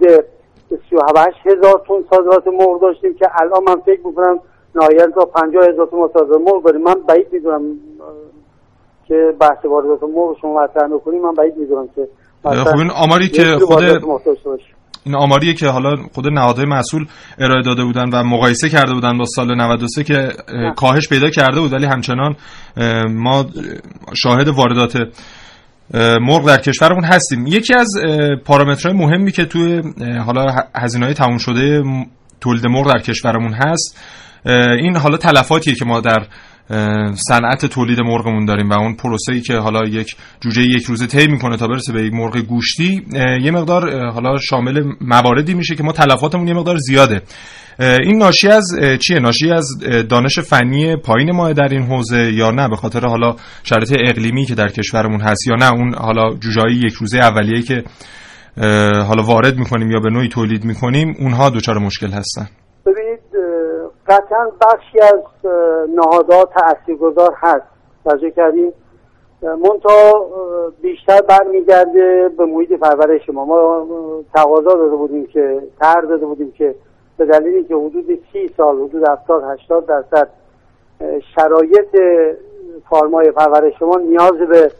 38 0.90 1.38
هزار 1.46 1.84
تن 1.88 2.16
صادرات 2.16 2.48
مرغ 2.48 2.82
داشتیم 2.82 3.14
که 3.14 3.42
الان 3.42 3.64
من 3.68 3.76
فکر 3.76 4.08
می‌کنم 4.08 4.40
نهایت 4.76 5.10
تا 5.16 5.26
50 5.26 5.68
هزار 5.68 5.88
تن 5.88 6.08
صادرات 6.14 6.42
مرغ 6.42 6.64
داریم. 6.64 6.82
من 6.82 6.94
بعید 6.94 7.34
می‌دونم 7.34 7.62
که 9.08 9.36
بحث 9.40 9.66
واردات 9.66 10.04
مرغ 10.04 10.38
شما 10.42 10.64
مطرح 10.64 10.88
می‌کنیم 10.88 11.22
من 11.22 11.34
بعید 11.34 11.58
می‌دونم 11.58 11.90
که 11.96 12.08
خب 12.44 12.78
این 12.78 12.92
آماری 13.04 13.28
که 13.28 13.44
خود 13.44 13.84
این 15.08 15.16
آماریه 15.16 15.54
که 15.54 15.68
حالا 15.68 15.96
خود 16.14 16.28
نهادهای 16.28 16.66
مسئول 16.66 17.06
ارائه 17.40 17.62
داده 17.62 17.84
بودن 17.84 18.10
و 18.10 18.24
مقایسه 18.24 18.70
کرده 18.70 18.94
بودن 18.94 19.18
با 19.18 19.26
سال 19.26 19.56
93 19.56 20.04
که 20.04 20.16
اه، 20.16 20.76
کاهش 20.76 21.08
پیدا 21.08 21.30
کرده 21.30 21.60
بود 21.62 21.74
ولی 21.74 21.86
همچنان 21.86 22.36
ما 23.10 23.46
شاهد 24.14 24.48
واردات 24.48 24.98
مرغ 26.22 26.48
در 26.48 26.58
کشورمون 26.58 27.04
هستیم. 27.04 27.48
یکی 27.48 27.74
از 27.74 27.88
پارامترهای 28.46 28.98
مهمی 28.98 29.32
که 29.32 29.46
توی 29.46 29.82
حالا 30.26 30.46
هزینه 30.76 31.06
های 31.06 31.14
تموم 31.14 31.38
شده 31.38 31.84
تولید 32.42 32.68
مرغ 32.68 32.94
در 32.94 33.02
کشورمون 33.02 33.54
هست 33.54 34.00
این 34.80 34.98
حالا 34.98 35.18
تلفاتیه 35.18 35.76
که 35.76 35.86
ما 35.86 36.02
در 36.02 36.28
صنعت 37.14 37.66
تولید 37.66 38.00
مرغمون 38.00 38.46
داریم 38.46 38.70
و 38.70 38.74
اون 38.74 38.96
پروسه 38.96 39.34
ای 39.34 39.42
که 39.42 39.54
حالا 39.54 39.88
یک 39.88 40.16
جوجه 40.42 40.62
یک 40.62 40.86
روزه 40.86 41.08
طی 41.08 41.28
می‌کنه 41.28 41.58
تا 41.58 41.68
برسه 41.68 41.94
به 41.94 42.04
یک 42.04 42.14
مرغ 42.14 42.38
گوشتی 42.38 43.06
یه 43.42 43.52
مقدار 43.52 44.10
حالا 44.10 44.38
شامل 44.38 44.84
مواردی 45.02 45.54
میشه 45.54 45.76
که 45.76 45.84
ما 45.84 45.92
تلفاتمون 45.92 46.48
یه 46.48 46.54
مقدار 46.54 46.78
زیاده. 46.78 47.22
این 47.80 48.18
ناشی 48.18 48.48
از 48.48 48.66
چیه؟ 49.00 49.20
ناشی 49.20 49.52
از 49.52 49.68
دانش 50.10 50.40
فنی 50.40 50.96
پایین 50.96 51.32
ما 51.32 51.54
در 51.54 51.68
این 51.72 51.84
حوزه 51.84 52.34
یا 52.34 52.52
نه؟ 52.52 52.70
به 52.70 52.76
خاطر 52.76 53.08
حالا 53.08 53.36
شرایط 53.64 53.96
اقلیمی 54.00 54.46
که 54.46 54.56
در 54.56 54.68
کشورمون 54.68 55.22
هست 55.22 55.48
یا 55.48 55.56
نه؟ 55.56 55.74
اون 55.74 55.94
حالا 55.94 56.36
جوجه 56.36 56.72
یک 56.72 56.94
روزه 56.94 57.18
اولیه 57.18 57.62
که 57.62 57.84
حالا 59.08 59.24
وارد 59.24 59.58
می‌کنیم 59.58 59.92
یا 59.92 60.00
به 60.00 60.10
نوعی 60.10 60.30
تولید 60.30 60.66
می‌کنیم 60.66 61.16
اونها 61.20 61.50
دچار 61.50 61.78
مشکل 61.78 62.12
هستن. 62.12 62.48
ببینید 62.86 63.20
قطعا 64.08 64.52
بخشی 64.62 65.00
از 65.00 65.52
نهادها 65.96 66.46
تاثیرگذار 66.46 67.34
هست. 67.38 67.66
توجه 68.06 68.32
کردیم 68.32 68.74
منتها 69.42 70.26
بیشتر 70.82 71.22
برمیگرده 71.22 72.30
به 72.38 72.46
محیط 72.46 72.74
پرورش 72.74 73.30
ما 73.30 73.46
ما 73.46 73.88
تقاضا 74.34 74.74
داده 74.74 74.96
بودیم 74.96 75.28
که 75.28 75.62
تر 75.80 76.02
داده 76.02 76.26
بودیم 76.26 76.52
که 76.52 76.76
به 77.18 77.26
دلیلی 77.26 77.64
که 77.64 77.76
حدود 77.76 78.20
سی 78.34 78.54
سال 78.58 78.76
حدود 78.76 79.04
70 79.08 79.44
80 79.44 79.86
درصد 79.86 80.30
شرایط 81.36 81.98
فارمای 82.90 83.32
پرورش 83.32 83.82
ما 83.82 83.98
نیاز 83.98 84.38
به 84.38 84.72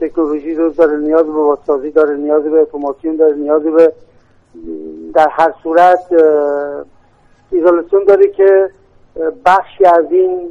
تکنولوژی 0.00 0.54
رو 0.54 0.70
داره 0.70 0.96
نیاز 0.96 1.26
به 1.26 1.32
بازسازی 1.32 1.90
داره 1.90 2.16
نیاز 2.16 2.42
به 2.42 2.60
اتوماسیون 2.60 3.16
داره 3.16 3.34
نیاز 3.34 3.62
به 3.62 3.92
در 5.14 5.28
هر 5.30 5.54
صورت 5.62 6.14
ایزولاسیون 7.54 8.04
داره 8.04 8.28
که 8.28 8.70
بخشی 9.46 9.84
از 9.84 10.04
این 10.10 10.48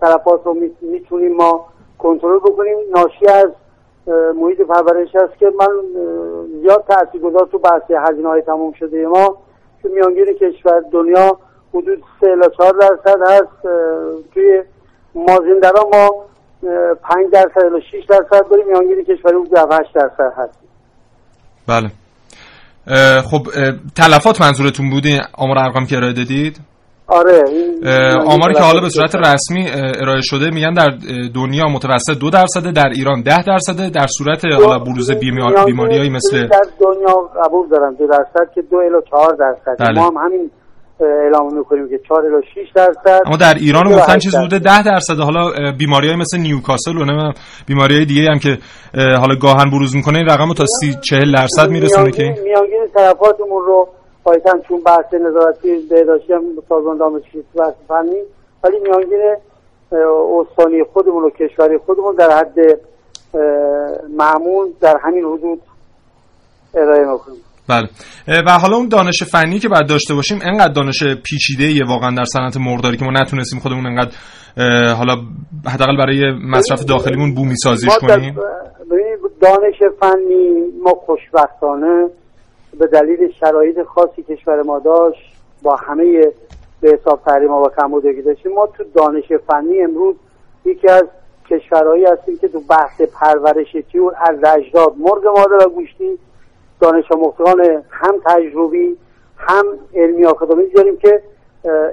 تلفات 0.00 0.40
رو 0.44 0.54
می- 0.54 0.76
می‌تونیم 0.80 1.36
ما 1.36 1.66
کنترل 1.98 2.38
بکنیم. 2.38 2.76
ناشی 2.94 3.26
از 3.26 3.48
محیط 4.36 4.60
پرورش 4.60 5.14
هست 5.16 5.38
که 5.38 5.52
من 5.58 5.68
زیاد 6.62 6.84
تاثیرگذار 6.88 7.48
تو 7.52 7.58
بحث 7.58 7.82
هزینه 7.90 8.28
های 8.28 8.42
تموم 8.42 8.72
شده 8.72 9.06
ما. 9.06 9.36
که 9.82 9.88
میانگین 9.88 10.24
کشور 10.24 10.80
دنیا 10.92 11.38
حدود 11.74 12.02
3 12.20 12.26
الی 12.30 12.46
4 12.58 12.72
درصد 12.72 13.20
هست. 13.22 13.68
توی 14.34 14.62
مازندران 15.14 15.84
ما 15.92 16.24
اه، 16.68 16.94
5 16.94 17.30
درصد 17.32 17.64
الی 17.64 17.80
6 17.82 18.04
درصد 18.08 18.48
داریم. 18.50 18.66
میانگین 18.66 19.04
کشوری 19.04 19.36
حدود 19.36 19.58
8 19.72 19.94
درصد 19.94 20.32
هست. 20.36 20.58
بله. 21.68 21.90
خب 23.30 23.42
تلفات 23.96 24.40
منظورتون 24.40 24.90
بود؟ 24.90 25.06
این 25.06 25.20
آمار 25.38 25.58
ارقام 25.58 25.86
که 25.86 25.96
ارائه 25.96 26.12
دادید؟ 26.12 26.60
آره 27.10 27.44
اه، 27.84 28.34
آماری 28.34 28.54
که 28.54 28.60
حالا 28.60 28.80
به 28.80 28.88
صورت 28.88 29.14
رسمی 29.14 29.70
ارائه 29.74 30.20
شده 30.20 30.50
میگن 30.50 30.74
در 30.74 30.88
دنیا 31.34 31.64
متوسط 31.64 32.18
دو 32.18 32.30
درصده 32.30 32.72
در 32.72 32.88
ایران 32.88 33.22
ده 33.22 33.42
درصده 33.42 33.90
در 33.90 34.06
صورت 34.06 34.44
حالا 34.44 34.78
بروز 34.78 35.10
بیماری 35.66 35.98
های 35.98 36.08
مثل 36.08 36.46
در 36.46 36.66
دنیا 36.80 37.14
قبول 37.44 37.68
دارم 37.68 37.94
دو 37.94 38.06
درصد 38.06 38.54
که 38.54 38.62
دو 38.62 38.76
الی 38.76 39.02
چهار 39.10 39.36
درصد. 39.36 39.76
بله. 39.78 40.00
ما 40.00 40.08
هم 40.08 40.16
همین 40.16 40.50
اعلام 41.02 41.58
می‌کنیم 41.58 41.88
که 41.88 41.98
چهار 42.08 42.24
الی 42.24 42.46
شیش 42.54 42.68
درصد 42.74 43.20
اما 43.26 43.36
در 43.36 43.54
ایران 43.54 43.92
گفتن 43.92 44.18
چیز. 44.18 44.36
بوده 44.36 44.58
ده 44.58 44.82
درصد 44.82 45.18
حالا 45.18 45.72
بیماری 45.78 46.08
های 46.08 46.16
مثل 46.16 46.38
نیوکاسل 46.38 46.96
و 46.96 47.04
نمی‌دونم 47.04 47.34
بیماری 47.66 47.94
های 47.94 48.04
دیگه 48.04 48.30
هم 48.30 48.38
که 48.38 48.58
حالا 48.94 49.34
گاهن 49.34 49.70
بروز 49.70 49.96
می‌کنه 49.96 50.18
این 50.18 50.28
رقم 50.28 50.48
رو 50.48 50.54
تا 50.54 50.64
سی 50.66 50.94
چهل 51.00 51.32
درصد 51.32 51.70
میرسونه 51.70 52.10
که 52.10 52.22
میانگین 52.22 52.86
طرفاتمون 52.94 53.64
رو 53.64 53.88
قایتا 54.24 54.58
چون 54.68 54.80
بحث 54.80 55.14
نظارتی 55.14 55.86
بهداشتی 55.90 56.32
هم 56.32 56.42
سازمان 56.68 56.98
دامپزشکی 56.98 57.42
بحث 57.56 57.74
فنی 57.88 58.20
ولی 58.64 58.78
میانگین 58.82 59.36
استانی 60.40 60.84
خودمون 60.92 61.24
و 61.24 61.30
کشوری 61.30 61.78
خودمون 61.78 62.14
در 62.14 62.30
حد 62.30 62.80
معمول 64.16 64.68
در 64.80 64.96
همین 65.02 65.24
حدود 65.24 65.62
ارائه 66.74 67.12
می‌کنیم 67.12 67.49
بله. 67.70 67.88
و 68.46 68.50
حالا 68.50 68.76
اون 68.76 68.88
دانش 68.88 69.22
فنی 69.22 69.58
که 69.58 69.68
باید 69.68 69.86
داشته 69.86 70.14
باشیم 70.14 70.38
انقدر 70.42 70.72
دانش 70.72 71.02
پیچیده 71.02 71.64
ایه 71.64 71.84
واقعا 71.88 72.10
در 72.16 72.24
صنعت 72.24 72.56
مرغداری 72.56 72.96
که 72.96 73.04
ما 73.04 73.10
نتونستیم 73.10 73.60
خودمون 73.60 73.86
انقدر 73.86 74.12
حالا 74.94 75.16
حداقل 75.66 75.96
برای 75.96 76.32
مصرف 76.32 76.84
داخلیمون 76.84 77.34
بومی 77.34 77.56
سازیش 77.56 77.98
کنیم. 78.00 78.34
دانش 79.40 79.78
فنی 80.00 80.50
ما 80.82 80.90
خوشبختانه 80.90 82.08
به 82.78 82.86
دلیل 82.86 83.32
شرایط 83.40 83.76
خاصی 83.94 84.22
کشور 84.22 84.62
ما 84.62 84.78
داشت 84.78 85.32
با 85.62 85.76
همه 85.76 86.20
به 86.80 86.98
حساب 87.00 87.20
تحریم 87.26 87.50
و 87.50 87.68
کمبودی 87.80 88.14
که 88.16 88.22
داشتیم. 88.22 88.52
ما 88.52 88.66
تو 88.66 88.84
دانش 88.94 89.24
فنی 89.48 89.82
امروز 89.82 90.16
یکی 90.64 90.88
از 90.88 91.04
کشورهایی 91.50 92.04
هستیم 92.04 92.38
که 92.40 92.48
تو 92.48 92.60
بحث 92.60 93.00
پرورش 93.00 93.76
تیور 93.92 94.12
از 94.20 94.36
اجداد 94.58 94.94
مرغ 94.98 95.26
مادر 95.26 95.66
و 95.66 95.70
گوشتی 95.70 96.18
دانش 96.80 97.12
آموختگان 97.12 97.60
هم 97.90 98.14
تجربی 98.26 98.96
هم 99.36 99.64
علمی 99.94 100.24
آکادمیک 100.26 100.74
داریم 100.74 100.96
که 100.96 101.22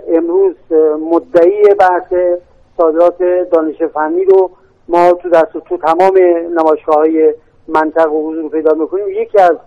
امروز 0.07 0.55
مدعی 1.11 1.63
بحث 1.79 2.13
صادرات 2.77 3.23
دانش 3.51 3.83
فنی 3.83 4.25
رو 4.25 4.49
ما 4.87 5.11
تو 5.11 5.29
دست 5.29 5.57
تو 5.69 5.77
تمام 5.77 6.17
نمایشگاه 6.59 6.95
های 6.95 7.33
منطقه 7.67 8.09
حضور 8.09 8.49
پیدا 8.49 8.73
می‌کنیم. 8.73 9.07
یکی 9.07 9.39
از 9.39 9.57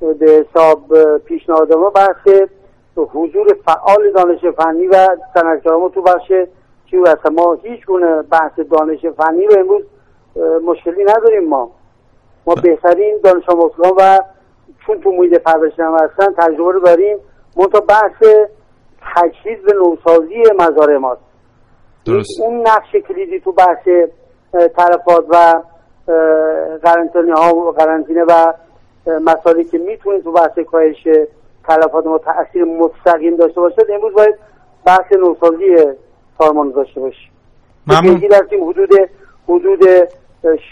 به 0.00 0.26
حساب 0.26 1.18
پیشنهاد 1.18 1.72
ما 1.72 1.90
بحث 1.90 2.28
حضور 2.96 3.56
فعال 3.64 4.10
دانش 4.14 4.44
فنی 4.44 4.86
و 4.86 5.08
صنعتکاران 5.34 5.80
ما 5.80 5.88
تو 5.88 6.02
بخش 6.02 6.32
چیو 6.90 7.06
هست 7.06 7.26
ما 7.26 7.54
هیچ 7.62 7.86
گونه 7.86 8.22
بحث 8.22 8.58
دانش 8.70 9.06
فنی 9.06 9.46
رو 9.46 9.58
امروز 9.58 9.82
مشکلی 10.64 11.04
نداریم 11.04 11.48
ما. 11.48 11.70
ما 12.46 12.54
بهترین 12.54 13.18
دانش 13.24 13.48
آموزگان 13.48 13.92
و 13.98 14.18
چون 14.86 15.00
تو 15.00 15.10
محیط 15.10 15.38
پرورش 15.38 15.72
هستن 15.80 16.34
تجربه 16.38 16.72
رو 16.72 16.80
داریم. 16.80 17.18
منتها 17.56 17.80
بحث 17.80 18.22
تجهیز 19.14 19.58
به 19.66 19.72
نوسازی 19.72 20.42
مزارع 20.58 20.96
ماست. 20.96 21.20
درست. 22.04 22.40
اون 22.40 22.60
نقش 22.60 22.96
کلیدی 23.08 23.40
تو 23.40 23.52
بحث 23.52 23.88
تلفات 24.52 25.24
و 25.28 25.62
قرنطینه 26.82 27.34
ها 27.34 27.54
و 27.54 27.72
قرنطینه 27.72 28.24
و 28.24 28.52
مسائلی 29.06 29.64
که 29.64 29.78
می‌تونه 29.78 30.20
تو 30.20 30.32
بحث 30.32 30.58
کاهش 30.58 31.08
تلفات 31.68 32.06
ما 32.06 32.18
تاثیر 32.18 32.64
مستقیم 32.64 33.36
داشته 33.36 33.60
باشد 33.60 33.90
امروز 33.90 34.14
باید 34.14 34.34
بحث 34.86 35.12
نوسازی 35.12 35.76
سازمان 36.38 36.70
داشته 36.70 37.00
باشیم. 37.00 37.30
ممنون. 37.86 38.32
هستیم 38.32 38.68
حدود 38.68 38.90
حدود 39.48 39.80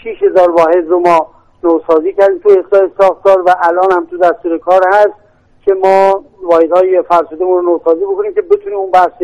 6000 0.03 0.51
واحد 0.51 0.87
رو 0.87 0.99
ما 0.99 1.27
نوسازی 1.63 2.13
کردیم. 2.17 2.39
تو 2.43 2.49
اصلاح 2.49 2.89
ساختار 2.97 3.41
و 3.41 3.55
الان 3.63 3.91
هم 3.91 4.05
تو 4.09 4.17
دستور 4.17 4.57
کار 4.57 4.81
هست 4.93 5.13
که 5.65 5.71
ما 5.83 6.23
واحدهای 6.43 7.03
فرسودمون 7.09 7.65
رو 7.65 7.71
نوسازی 7.71 8.05
بکنیم 8.13 8.33
که 8.33 8.41
بتونیم 8.41 8.79
اون 8.79 8.91
بحث 8.91 9.19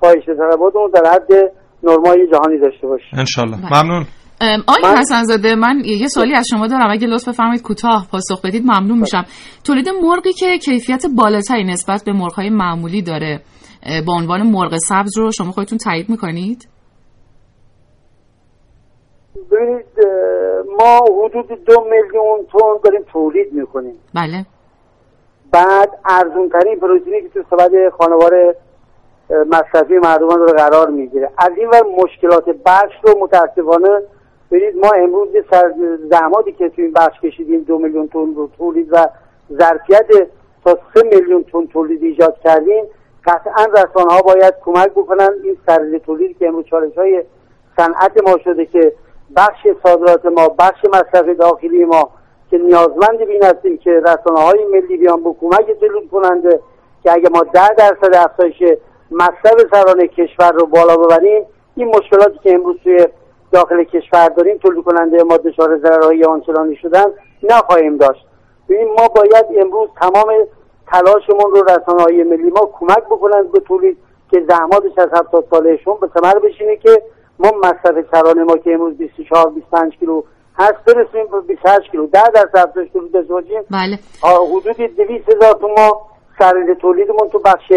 کاهش 0.00 0.24
طلباتمون 0.26 0.90
در 0.94 1.10
حد 1.12 1.52
نرمای 1.82 2.26
جهانی 2.32 2.58
داشته 2.58 2.86
باشیم. 2.86 3.18
انشالله. 3.18 3.56
بله. 3.56 3.82
ممنون. 3.82 4.04
آقای 4.66 4.82
من- 4.82 4.98
حسن 4.98 5.22
زاده 5.22 5.54
من 5.54 5.82
یه 5.84 6.06
سوالی 6.06 6.34
از 6.34 6.46
شما 6.50 6.66
دارم. 6.66 6.90
اگه 6.90 7.06
لطف 7.06 7.28
بفرمایید 7.28 7.62
کوتاه 7.62 8.06
پاسخ 8.12 8.44
بدید 8.44 8.62
ممنون 8.62 8.98
میشم. 8.98 9.24
تولید 9.64 9.88
مرغی 9.88 10.32
که 10.32 10.58
کیفیت 10.58 11.06
بالاتری 11.16 11.64
نسبت 11.64 12.02
به 12.06 12.12
مرغ‌های 12.12 12.50
معمولی 12.50 13.02
داره 13.02 13.40
با 14.06 14.12
عنوان 14.14 14.42
مرغ 14.42 14.76
سبز 14.76 15.18
رو 15.18 15.30
شما 15.32 15.52
خودتون 15.52 15.78
تایید 15.78 16.10
می‌کنید؟ 16.10 16.68
ببینید 19.50 19.84
ما 20.78 21.24
حدود 21.24 21.64
دو 21.64 21.84
میلیون 21.84 22.46
تن 22.52 22.80
داریم 22.84 23.02
تولید 23.12 23.52
می‌کنیم. 23.52 23.98
بله. 24.14 24.46
بعد 25.52 25.98
ارزون 26.04 26.48
ترین 26.48 26.80
پروتئینی 26.80 27.22
که 27.22 27.28
تو 27.28 27.42
سبد 27.50 27.88
خانوار 27.88 28.54
مصرفی 29.30 29.98
مردمان 29.98 30.38
رو 30.38 30.46
قرار 30.46 30.90
می‌گیره. 30.90 31.30
از 31.38 31.50
این 31.56 31.68
ور 31.68 31.82
مشکلات 32.04 32.44
بخش 32.66 32.94
رو 33.02 33.18
متاسفانه 33.18 34.02
ببینید 34.50 34.76
ما 34.76 34.90
امروز 34.96 35.28
سر 35.50 35.74
زحماتی 36.10 36.52
که 36.52 36.68
تو 36.68 36.82
این 36.82 36.92
بخش 36.92 37.20
کشیدیم 37.20 37.60
دو 37.60 37.78
میلیون 37.78 38.08
تن 38.08 38.34
رو 38.34 38.50
تولید 38.58 38.88
و 38.92 39.08
ظرفیت 39.52 40.06
تا 40.64 40.78
سه 40.94 41.02
میلیون 41.02 41.44
تن 41.44 41.66
تولید 41.66 42.02
ایجاد 42.02 42.38
کردیم 42.44 42.84
قطعا 43.24 43.64
رسانه 43.64 44.14
ها 44.14 44.22
باید 44.22 44.54
کمک 44.64 44.90
بکنن. 44.90 45.30
این 45.44 45.56
سرزی 45.66 45.98
تولیدی 45.98 46.34
که 46.34 46.48
امروز 46.48 46.64
چالش 46.64 46.98
های 46.98 47.22
صنعت 47.76 48.28
ما 48.28 48.38
شده 48.44 48.66
که 48.66 48.92
بخش 49.36 49.66
صادرات 49.82 50.26
ما 50.26 50.48
بخش 50.48 50.84
مصرف 50.84 51.38
داخلی 51.38 51.84
ما 51.84 52.10
که 52.50 52.58
نیازمند 52.58 53.18
بین 53.26 53.44
هستیم 53.44 53.78
که 53.78 53.90
رسانه 53.90 54.40
های 54.40 54.64
ملی 54.64 54.96
بیان 54.96 55.24
به 55.24 55.34
کمک 55.40 55.70
تولید 55.80 56.10
کننده 56.10 56.60
که 57.02 57.12
اگه 57.12 57.28
ما 57.28 57.40
ده 57.40 57.68
درصد 57.68 58.14
افزایش 58.14 58.62
مصرف 59.10 59.62
سرانه 59.72 60.06
کشور 60.06 60.52
رو 60.52 60.66
بالا 60.66 60.96
ببریم 60.96 61.46
این 61.76 61.88
مشکلاتی 61.88 62.38
که 62.42 62.54
امروز 62.54 62.76
توی 62.84 63.06
داخل 63.52 63.84
کشور 63.84 64.28
داریم 64.28 64.58
تولید 64.58 64.84
کننده 64.84 65.22
ما 65.22 65.36
دچار 65.36 65.78
ضررهای 65.78 66.24
آنچنانی 66.24 66.76
شدن 66.76 67.06
نخواهیم 67.42 67.96
داشت. 67.96 68.26
ببین 68.68 68.88
ما 68.88 69.08
باید 69.08 69.46
امروز 69.56 69.88
تمام 70.00 70.26
تلاشمون 70.86 71.50
رو 71.50 71.62
رسانه 71.64 72.02
های 72.02 72.22
ملی 72.22 72.50
ما 72.50 72.70
کمک 72.80 73.04
بکنند 73.04 73.52
به 73.52 73.60
تولید 73.60 73.98
که 74.30 74.44
زحماتش 74.48 74.98
از 74.98 75.08
70 75.12 75.44
سالشون 75.50 75.96
به 76.00 76.08
ثمر 76.14 76.38
بشینه 76.38 76.76
که 76.76 77.02
ما 77.38 77.52
مصرف 77.58 78.04
سرانه 78.10 78.44
ما 78.44 78.56
که 78.56 78.74
امروز 78.74 78.96
24 78.96 79.50
25 79.50 79.96
کیلو 79.98 80.22
هست 80.58 80.84
برسیم 80.86 81.26
به 81.30 81.40
28 81.40 81.90
کیلو. 81.90 82.06
10 82.06 82.22
درصد 82.34 82.56
افزایش 82.56 82.90
تولید 82.92 83.12
داشته 83.12 83.32
باشیم 83.32 83.62
بله. 83.70 83.98
حدود 84.22 84.76
200 84.76 85.28
هزار 85.28 85.52
تو 85.52 85.68
ما 85.68 86.00
سرد 86.38 86.74
تولیدمون 86.74 87.28
تو 87.32 87.38
بخش 87.38 87.72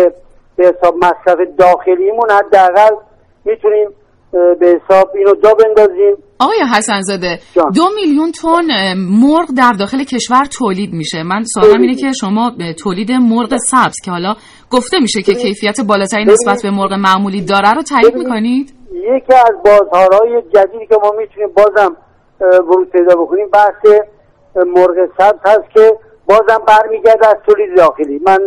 به 0.55 0.67
حساب 0.67 0.95
مصرف 0.95 1.47
داخلیمون 1.57 2.31
حداقل 2.31 2.95
می‌تونیم 3.45 3.87
به 4.31 4.79
حساب 4.81 5.11
اینو 5.15 5.33
جا 5.43 5.53
بندازیم. 5.53 6.15
آقای 6.39 6.57
حسن 6.77 7.01
زاده 7.01 7.39
جان. 7.55 7.71
دو 7.75 7.83
میلیون 7.95 8.31
تن 8.31 8.93
مرغ 8.97 9.47
در 9.57 9.71
داخل 9.79 10.03
کشور 10.03 10.45
تولید 10.59 10.93
میشه؟ 10.93 11.23
من 11.23 11.43
سوالم 11.43 11.81
اینه 11.81 11.95
که 11.95 12.11
شما 12.11 12.51
اه، 12.59 12.73
تولید 12.73 13.11
مرغ 13.11 13.57
سبز 13.57 13.95
که 14.05 14.11
حالا 14.11 14.33
گفته 14.71 14.99
میشه 14.99 15.21
که 15.21 15.33
کیفیت 15.33 15.81
بالاتری 15.81 16.25
نسبت 16.25 16.61
به 16.63 16.71
مرغ 16.71 16.93
معمولی 16.93 17.41
داره 17.41 17.73
رو 17.73 17.81
تایید 17.81 18.15
می‌کنید؟ 18.15 18.73
یکی 18.91 19.33
از 19.33 19.55
بازارهای 19.65 20.41
جدیدی 20.41 20.85
که 20.87 20.95
ما 21.03 21.11
می‌تونیم 21.17 21.49
بازم 21.57 21.95
ورود 22.41 22.91
پیدا 22.91 23.15
بکنیم 23.15 23.47
بحث 23.53 24.01
مرغ 24.55 24.95
سبز 25.17 25.39
هست 25.45 25.69
که 25.73 25.97
بازم 26.29 26.61
برمیگرده 26.67 27.27
از 27.27 27.35
تولید 27.45 27.77
داخلی. 27.77 28.21
من 28.27 28.39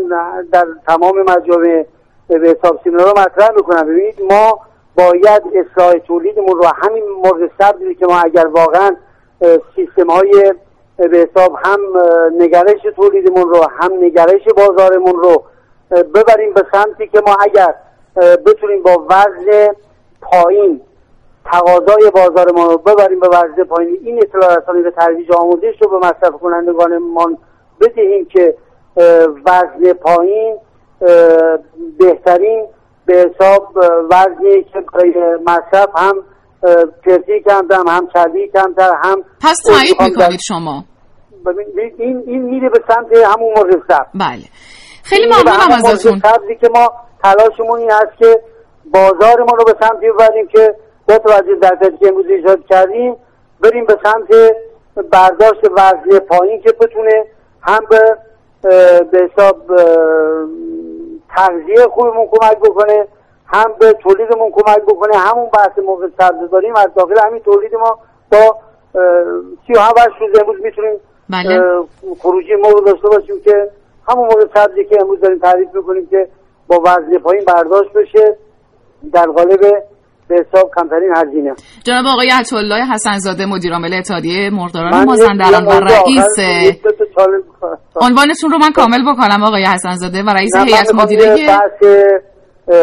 در 0.53 0.65
تمام 0.87 1.15
مجامع 1.23 1.85
به 2.29 2.57
حساب 2.59 2.81
سیمینار 2.85 3.07
رو 3.07 3.21
مطرح 3.21 3.49
می‌کنم. 3.57 3.87
ببینید 3.87 4.15
ما 4.31 4.59
باید 4.97 5.43
اصلاح 5.55 5.93
تولیدمون 5.99 6.57
رو 6.57 6.67
همین 6.67 7.05
مرغ 7.25 7.51
سبزی 7.59 7.95
که 7.95 8.07
ما 8.07 8.21
اگر 8.21 8.47
واقعا 8.47 8.97
سیستم 9.77 10.11
های 10.11 10.55
به 10.97 11.29
حساب 11.31 11.57
هم 11.65 11.81
نگرش 12.39 12.83
تولیدمون 12.97 13.49
رو 13.49 13.67
هم 13.71 13.93
نگرش 14.01 14.43
بازارمون 14.57 15.13
رو 15.13 15.43
ببریم 15.91 16.53
به 16.55 16.67
سمتی 16.73 17.07
که 17.09 17.23
ما 17.27 17.37
اگر 17.41 17.75
بتونیم 18.47 18.83
با 18.83 19.07
وزن 19.11 19.75
پایین 20.21 20.81
تقاضای 21.45 22.11
بازار 22.15 22.53
ما 22.53 22.67
رو 22.67 22.79
ببریم 22.79 23.21
به 23.21 23.29
وزن 23.29 23.65
پایین 23.65 23.99
این 24.03 24.23
اطلاع 24.23 24.57
رسانی 24.57 24.83
به 24.83 24.91
ترویج 24.91 25.33
آموزش 25.33 25.83
رو 25.83 25.89
به 25.89 25.97
مصرف 25.97 26.33
کنندگانمان 26.41 27.39
بدهیم 27.81 28.25
که 28.25 28.55
وزن 29.47 29.93
پایین 29.93 30.57
بهترین 31.99 32.67
به 33.13 33.19
حساب 33.19 33.69
وزنی 34.11 34.63
که 34.63 34.81
برای 34.93 35.39
مصرف 35.47 35.89
هم 35.97 36.15
پرتی 37.07 37.41
کمتر 37.41 37.83
هم 37.89 38.09
چربی 38.15 38.49
کمتر 38.49 38.93
هم 39.03 39.23
پس 39.41 39.57
تایید 39.67 39.97
می‌کنید 40.01 40.41
شما. 40.49 40.85
این 41.99 42.23
این 42.27 42.43
میره 42.43 42.69
به 42.69 42.81
سمت 42.89 43.07
همون 43.27 43.53
مرغ 43.57 43.83
سبز. 43.89 44.07
بله. 44.15 44.43
خیلی 45.05 45.27
ممنونم 45.27 45.73
ازتون. 45.73 46.19
سبزی 46.19 46.57
که 46.61 46.69
ما 46.75 46.93
تلاشمون 47.25 47.79
این 47.79 47.91
هست 47.91 48.19
که 48.19 48.41
بازارمون 48.95 49.59
رو 49.59 49.65
به 49.65 49.75
سمتی 49.81 50.11
ببریم 50.11 50.47
که 50.47 50.75
با 51.09 51.19
توجه 51.19 51.55
در 51.63 51.77
که 52.01 52.09
امروز 52.09 52.27
ایجاد 52.27 52.67
کردیم 52.71 53.17
بریم 53.61 53.85
به 53.85 53.97
سمت 54.05 54.29
برداشت 55.13 55.61
وزن 55.73 56.19
پایین 56.19 56.63
که 56.63 56.73
بتونه 56.81 57.25
هم 57.63 57.81
به 57.91 58.17
به 59.13 59.29
حساب 59.33 59.57
تغذیه 61.37 61.87
خوبمون 61.95 62.27
کمک 62.27 62.59
بکنه 62.59 63.07
هم 63.47 63.73
به 63.81 63.93
تولیدمون 63.93 64.51
کمک 64.53 64.83
بکنه 64.83 65.17
همون 65.17 65.51
بحث 65.55 65.79
موقع 65.87 66.09
سبز 66.19 66.51
داریم 66.51 66.77
از 66.77 66.89
داخل 66.97 67.15
همین 67.27 67.43
تولید 67.43 67.75
ما 67.75 67.99
با 68.33 68.57
سی 69.67 69.73
و 69.73 69.81
روز 70.21 70.41
امروز 70.41 70.61
می‌تونیم 70.63 70.95
بله. 71.31 71.61
خروجی 72.21 72.55
ما 72.55 72.73
داشته 72.87 73.09
باشیم 73.09 73.35
که 73.45 73.71
همون 74.09 74.25
موقع 74.25 74.45
سبزی 74.55 74.85
که 74.85 75.01
امروز 75.01 75.21
داریم 75.21 75.39
تعریف 75.39 75.69
می‌کنیم 75.75 76.07
که 76.07 76.29
با 76.69 76.81
وزن 76.81 77.19
پایین 77.19 77.45
برداشت 77.45 77.93
بشه 77.93 78.37
در 79.13 79.27
قالب 79.27 79.61
به 80.29 80.35
حساب 80.35 80.71
کمترین 80.77 81.13
هزینه 81.17 81.55
جناب 81.85 82.07
آقای 82.07 82.31
عطالله 82.41 82.85
حسن 82.95 83.19
زاده 83.19 83.47
مدیر 83.47 83.73
عامل 83.73 83.95
اتحادیه 83.95 84.51
مرغداران 84.51 84.95
من 84.95 85.05
مازندران 85.05 85.67
و 85.67 85.71
رئیس 85.71 86.37
تا 87.17 87.25
چالش 87.25 87.43
خواستم. 87.61 88.01
عنوانتون 88.01 88.51
رو 88.51 88.59
من 88.59 88.71
کامل 88.73 89.13
بکنم 89.13 89.43
آقای 89.45 89.65
حسن 89.65 89.95
زاده 89.95 90.23
و 90.23 90.31
رئیس 90.31 90.57
هیئت 90.57 90.95
مدیره 90.95 91.47
اه، 92.69 92.79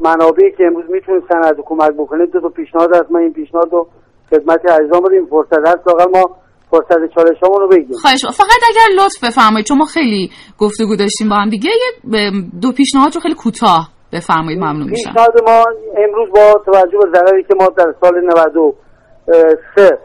منابعی 0.00 0.50
که 0.58 0.64
امروز 0.66 0.84
می‌تونه 0.90 1.20
سند 1.28 1.56
کمک 1.66 1.90
بکنه 1.98 2.26
دو 2.26 2.40
تا 2.40 2.48
پیشنهاد 2.48 2.94
هست 2.94 3.10
من 3.10 3.20
این 3.20 3.32
پیشنهاد 3.32 3.72
رو 3.72 3.86
خدمت 4.30 4.60
عزیزان 4.70 5.00
بدیم 5.02 5.26
فرصت 5.26 5.68
هست 5.68 5.86
واقعا 5.86 6.06
ما 6.06 6.36
فرصت 6.70 7.14
چالش 7.14 7.38
رو 7.42 7.68
بگیم 7.68 7.96
خواهش 8.02 8.24
می‌کنم. 8.24 8.32
فقط 8.32 8.60
اگر 8.70 9.02
لطف 9.04 9.24
بفرمایید 9.24 9.66
چون 9.66 9.78
ما 9.78 9.84
خیلی 9.84 10.30
گفتگو 10.58 10.96
داشتیم 10.96 11.28
با 11.28 11.36
هم 11.36 11.50
دیگه 11.50 11.70
یه 11.70 12.30
دو 12.62 12.72
پیشنهاد 12.72 13.14
رو 13.14 13.20
خیلی 13.20 13.34
کوتاه 13.34 13.88
بفرمایید 14.12 14.58
ممنون 14.58 14.88
میشم 14.90 15.10
پیشنهاد 15.10 15.34
ما 15.48 15.64
امروز 16.04 16.28
با 16.34 16.62
توجه 16.66 16.98
به 16.98 17.18
ضرری 17.18 17.42
که 17.44 17.54
ما 17.60 17.68
در 17.78 17.94
سال 18.00 18.20
93 18.20 19.98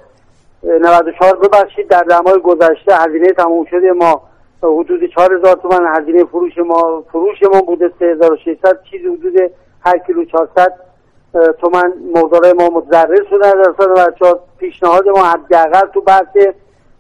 94 0.64 1.36
ببخشید 1.38 1.88
در 1.88 2.04
دمای 2.04 2.40
گذشته 2.40 2.96
هزینه 2.96 3.28
تموم 3.28 3.66
شده 3.66 3.92
ما 3.92 4.22
حدود 4.64 5.06
4000 5.06 5.56
تومان 5.56 5.88
هزینه 5.88 6.24
فروش 6.24 6.58
ما 6.58 7.04
فروشمون 7.12 7.62
بوده 7.62 7.92
3600 8.00 8.84
چیزی 8.92 9.08
حدود 9.08 9.52
هر 9.82 9.98
کیلو 9.98 10.26
400 10.26 10.74
تومن 11.62 11.94
مقدار 12.16 12.54
ما 12.54 12.70
متضرر 12.70 13.24
شدن 13.30 13.52
در 13.52 13.74
سال 13.78 13.92
94 13.92 14.40
پیشنهاد 14.58 15.10
ما 15.10 15.24
حداقل 15.24 15.88
تو 15.94 16.02
بحث 16.02 16.38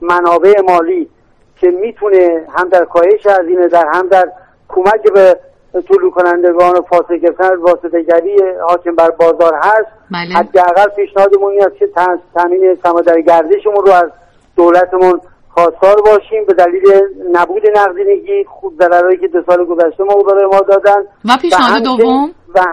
منابع 0.01 0.61
مالی 0.61 1.09
که 1.55 1.71
می‌تونه 1.71 2.47
هم 2.49 2.69
در 2.69 2.85
کاهش 2.85 3.25
هزینه 3.25 3.67
در 3.67 3.87
هم 3.87 4.07
در 4.07 4.31
کمک 4.69 5.11
به 5.13 5.39
طلوع 5.73 6.11
کنندگان 6.11 6.77
و 6.77 6.81
فاصله 6.81 7.17
گرفتن 7.17 7.55
واسطه‌گری 7.55 8.37
حاکم 8.67 8.95
بر 8.95 9.09
بازار 9.09 9.53
هست. 9.55 9.91
بله. 10.11 10.35
حداقل 10.35 10.89
پیشنهادمون 10.95 11.51
این 11.51 11.63
است 11.63 11.75
که 11.75 11.89
تامین 12.35 12.77
سمادر 12.83 13.21
گردشمون 13.21 13.85
رو 13.85 13.91
از 13.91 14.11
دولتمون 14.55 15.21
خواستار 15.49 16.01
باشیم. 16.01 16.45
به 16.47 16.53
دلیل 16.53 16.83
نبود 17.31 17.61
نقدینگی 17.75 18.43
خوب 18.43 18.73
ضررهایی 18.79 19.17
که 19.17 19.27
دو 19.27 19.41
سال 19.47 19.65
گذشته 19.65 20.03
ما 20.03 20.15
ما 20.51 20.59
دادن. 20.59 21.01
و 21.25 21.37
پیشنهاد 21.41 21.83
دوم؟ 21.83 22.31
و 22.55 22.65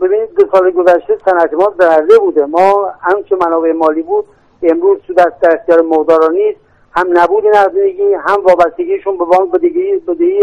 ببینید 0.00 0.34
دو 0.36 0.46
سال 0.52 0.70
گذشته 0.70 1.18
صنعت 1.24 1.54
ما 1.54 1.72
ضرره 1.80 2.18
بوده. 2.20 2.44
ما 2.44 2.92
هم 3.00 3.22
که 3.22 3.36
منابع 3.46 3.72
مالی 3.72 4.02
بود 4.02 4.24
امروز 4.62 4.98
تو 5.06 5.14
دست 5.14 5.40
در 5.42 5.54
اختیار 5.60 5.82
مقدارا 5.82 6.28
نیست. 6.28 6.60
هم 6.92 7.06
نبود 7.18 7.44
نقدینگی 7.46 8.14
هم 8.14 8.42
وابستگیشون 8.44 9.18
به 9.18 9.24
بانک 9.24 9.50
بدهی 9.50 9.98
بدهی 9.98 10.40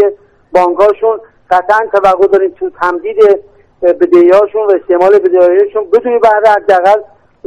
بانکاشون. 0.52 1.20
قطعا 1.50 1.80
توقع 1.92 2.26
داریم 2.26 2.50
تو 2.58 2.70
تمدید 2.70 3.16
بدهیاشون 3.82 4.62
و 4.68 4.72
استعمال 4.82 5.18
بدهیاشون 5.18 5.90
بدون 5.92 6.20
بهره 6.22 6.54
حداقل 6.56 7.00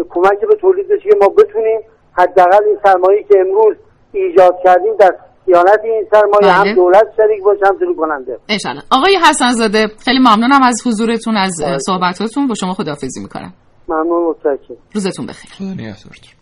کمک 0.10 0.40
به 0.50 0.56
تولید 0.62 0.88
بشه 0.88 1.10
که 1.10 1.18
ما 1.22 1.28
بتونیم 1.28 1.80
حداقل 2.14 2.64
این 2.64 2.78
سرمایه 2.84 3.24
که 3.24 3.40
امروز 3.40 3.76
ایجاد 4.12 4.56
کردیم 4.64 4.96
در 5.00 5.16
صیانت 5.46 5.80
این 5.84 6.08
سرمایه 6.12 6.42
بله. 6.42 6.52
هم 6.52 6.76
دولت 6.76 7.08
شریک 7.18 7.44
باشه 7.44 7.66
هم 7.66 7.78
تولید 7.80 7.98
کننده. 7.98 8.40
انشالله 8.50 8.82
آقای 8.92 9.18
حسن 9.30 9.52
زاده 9.52 9.88
خیلی 10.06 10.20
ممنونم 10.20 10.64
از 10.64 10.82
حضورتون 10.88 11.38
از 11.38 11.52
صحبتاتون. 11.86 12.48
با 12.48 12.56
شما 12.56 12.74
خداحافظی 12.74 13.22
می‌کنم. 13.22 13.54
ممنون 13.88 14.30
متشکرم. 14.30 14.78
روزتون 14.94 15.26
بخیر 15.26 15.52
خدا 15.52 15.74
نگهدارتون. 15.74 16.40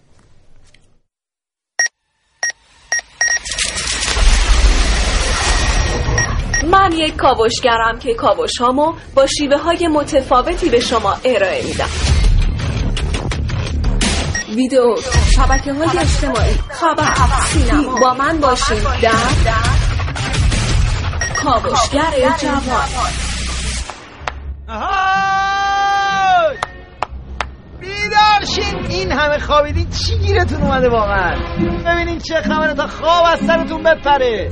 من 6.71 6.91
یک 6.91 7.15
کاوشگرم 7.15 7.99
که 7.99 8.13
کاوش 8.13 8.57
هامو 8.57 8.93
با 9.15 9.25
شیوه 9.27 9.57
های 9.57 9.87
متفاوتی 9.87 10.69
به 10.69 10.79
شما 10.79 11.15
ارائه 11.25 11.65
میدم. 11.65 11.89
ویدیو 14.55 14.95
شبکه 15.35 15.73
های 15.73 15.99
اجتماعی. 15.99 16.53
خبر 16.69 17.13
سینما 17.45 17.99
با 17.99 18.13
من 18.13 18.39
باشید 18.39 18.83
در 19.01 19.11
کاوشگر 21.43 22.35
جوان. 22.41 22.87
بیدار 27.79 28.45
شین 28.55 28.85
این 28.89 29.11
همه 29.11 29.39
خوابیدین 29.39 29.89
چی 29.89 30.17
گیرتون 30.17 30.61
اومده 30.61 30.89
واقعا؟ 30.89 31.35
ببینین 31.85 32.19
چه 32.19 32.41
خبره 32.41 32.73
تا 32.73 32.87
خواب 32.87 33.25
از 33.25 33.39
سرتون 33.39 33.83
بپره. 33.83 34.51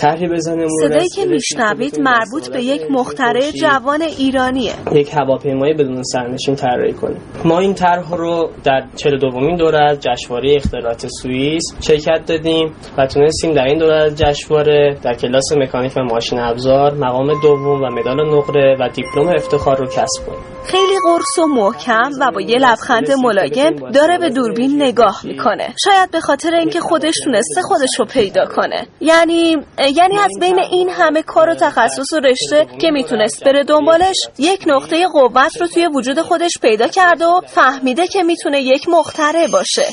طرحی 0.00 0.28
بزنه 0.28 0.66
صدایی 0.82 1.08
که 1.08 1.24
میشنوید 1.24 2.00
مربوط 2.00 2.50
به 2.52 2.62
یک 2.62 2.82
مخترع 2.90 3.50
جوان 3.50 4.02
ایرانیه. 4.02 4.72
یک 4.92 5.14
هواپیمای 5.14 5.74
بدون 5.74 6.02
سرنشین 6.02 6.54
طراحی 6.54 6.92
کنیم. 6.92 7.20
ما 7.44 7.58
این 7.58 7.74
طرح 7.74 8.14
رو 8.14 8.50
در 8.64 8.84
42 8.96 9.30
دومین 9.30 9.56
دوره 9.56 9.90
از 9.90 9.98
جشنواره 10.00 10.56
اختراعات 10.56 11.06
سوئیس 11.22 11.62
شرکت 11.80 12.24
دادیم 12.26 12.72
و 12.98 13.06
تونستیم 13.06 13.52
در 13.54 13.64
این 13.64 13.78
دوره 13.78 13.96
از 13.96 14.16
جشنواره 14.16 14.96
در 15.02 15.14
کلاس 15.14 15.52
مکانیک 15.56 15.92
و 15.96 16.00
ماشین 16.00 16.38
ابزار 16.38 16.94
مقام 16.94 17.40
دوم 17.42 17.82
و 17.82 17.86
مدال 17.90 18.36
نقره 18.36 18.76
و 18.80 18.88
دیپلم 18.88 19.28
افتخار 19.28 19.76
رو 19.76 19.86
کسب 19.86 20.26
کنیم. 20.26 20.40
خیلی 20.64 20.96
قرص 21.04 21.38
و 21.38 21.46
محکم 21.46 22.10
و 22.20 22.30
با 22.34 22.40
یه 22.40 22.58
لبخند 22.58 23.10
ملایم 23.24 23.90
داره 23.92 24.18
به 24.18 24.30
دوربین 24.30 24.82
نگاه 24.82 25.20
می‌کنه. 25.24 25.74
شاید 25.84 26.10
به 26.10 26.20
خاطر 26.20 26.54
اینکه 26.54 26.80
خودش 26.80 27.14
تونسته 27.24 27.62
خودش 27.62 27.90
رو 27.98 28.04
پیدا 28.04 28.44
کنه. 28.44 28.86
یعنی 29.00 29.56
یعنی 29.90 30.18
از 30.18 30.30
بین 30.40 30.58
این 30.58 30.88
همه 30.90 31.22
کار 31.22 31.48
و 31.48 31.54
تخصص 31.54 32.12
و 32.12 32.20
رشته 32.20 32.66
که 32.80 32.90
می‌تونست 32.90 33.44
بره 33.44 33.64
دنبالش 33.64 34.16
یک 34.38 34.64
نقطه 34.66 35.06
قوت 35.06 35.60
رو 35.60 35.66
توی 35.66 35.86
وجود 35.86 36.20
خودش 36.22 36.52
پیدا 36.62 36.88
کرده 36.88 37.26
و 37.26 37.40
فهمیده 37.40 38.06
که 38.06 38.22
می‌تونه 38.22 38.60
یک 38.60 38.88
مخترع 38.88 39.46
باشه. 39.46 39.86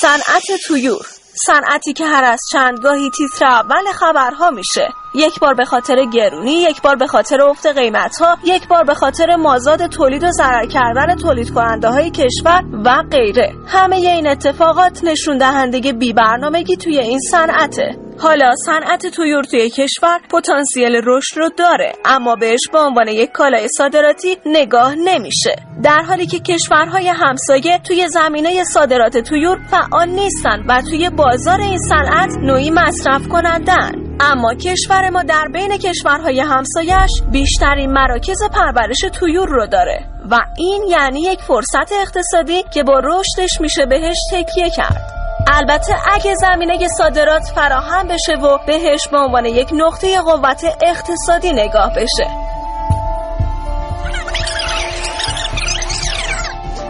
صنعت 0.00 0.60
تویور 0.66 1.06
صنعتی 1.46 1.92
که 1.92 2.06
هر 2.06 2.24
از 2.24 2.40
چندگاهی 2.52 3.10
تیتر 3.10 3.44
اول 3.44 3.92
خبرها 3.92 4.50
میشه. 4.50 4.88
یک 5.14 5.40
بار 5.40 5.54
به 5.54 5.64
خاطر 5.64 6.04
گرونی 6.04 6.52
یک 6.52 6.82
بار 6.82 6.96
به 6.96 7.06
خاطر 7.06 7.42
افت 7.42 7.66
قیمت 7.66 8.16
ها 8.20 8.38
یک 8.44 8.68
بار 8.68 8.84
به 8.84 8.94
خاطر 8.94 9.36
مازاد 9.36 9.86
تولید 9.86 10.24
و 10.24 10.30
ضرر 10.30 10.66
کردن 10.66 11.16
تولید 11.16 11.50
کننده 11.50 11.88
های 11.88 12.10
کشور 12.10 12.62
و 12.84 13.02
غیره. 13.10 13.54
همه 13.66 13.96
این 13.96 14.28
اتفاقات 14.28 15.04
نشون 15.04 15.38
دهنده 15.38 15.92
بی 15.92 16.12
برنامگی 16.12 16.76
توی 16.76 16.98
این 16.98 17.18
صنعته. 17.30 18.03
حالا 18.18 18.54
صنعت 18.66 19.06
تویور 19.06 19.44
توی 19.44 19.70
کشور 19.70 20.20
پتانسیل 20.30 21.00
رشد 21.04 21.38
رو 21.38 21.48
داره 21.56 21.92
اما 22.04 22.36
بهش 22.36 22.60
به 22.72 22.78
عنوان 22.78 23.08
یک 23.08 23.32
کالای 23.32 23.68
صادراتی 23.68 24.36
نگاه 24.46 24.94
نمیشه. 24.94 25.56
در 25.82 26.02
حالی 26.02 26.26
که 26.26 26.38
کشورهای 26.38 27.08
همسایه 27.08 27.78
توی 27.78 28.08
زمینه 28.08 28.64
صادرات 28.64 29.18
تویور 29.18 29.58
فعال 29.70 30.08
نیستن 30.08 30.64
و 30.68 30.82
توی 30.90 31.10
بازار 31.10 31.60
این 31.60 31.78
صنعت 31.78 32.30
نوعی 32.42 32.70
مصرف 32.70 33.28
کنندن 33.28 33.92
اما 34.20 34.54
کشور 34.54 35.10
ما 35.10 35.22
در 35.22 35.48
بین 35.52 35.78
کشورهای 35.78 36.40
همسایش 36.40 37.10
بیشترین 37.32 37.92
مراکز 37.92 38.38
پرورش 38.52 39.00
تویور 39.20 39.48
رو 39.48 39.66
داره 39.66 40.06
و 40.30 40.40
این 40.58 40.82
یعنی 40.88 41.22
یک 41.22 41.40
فرصت 41.40 41.92
اقتصادی 41.92 42.62
که 42.74 42.82
با 42.82 43.00
رشدش 43.04 43.60
میشه 43.60 43.86
بهش 43.86 44.16
تکیه 44.32 44.70
کرد. 44.70 45.23
البته 45.46 45.94
اگه 46.14 46.34
زمینه 46.34 46.88
صادرات 46.98 47.42
فراهم 47.54 48.08
بشه 48.08 48.32
و 48.32 48.58
بهش 48.66 49.08
به 49.08 49.18
عنوان 49.18 49.44
یک 49.44 49.68
نقطه 49.72 50.20
قوت 50.20 50.64
اقتصادی 50.82 51.52
نگاه 51.52 51.90
بشه. 51.96 52.43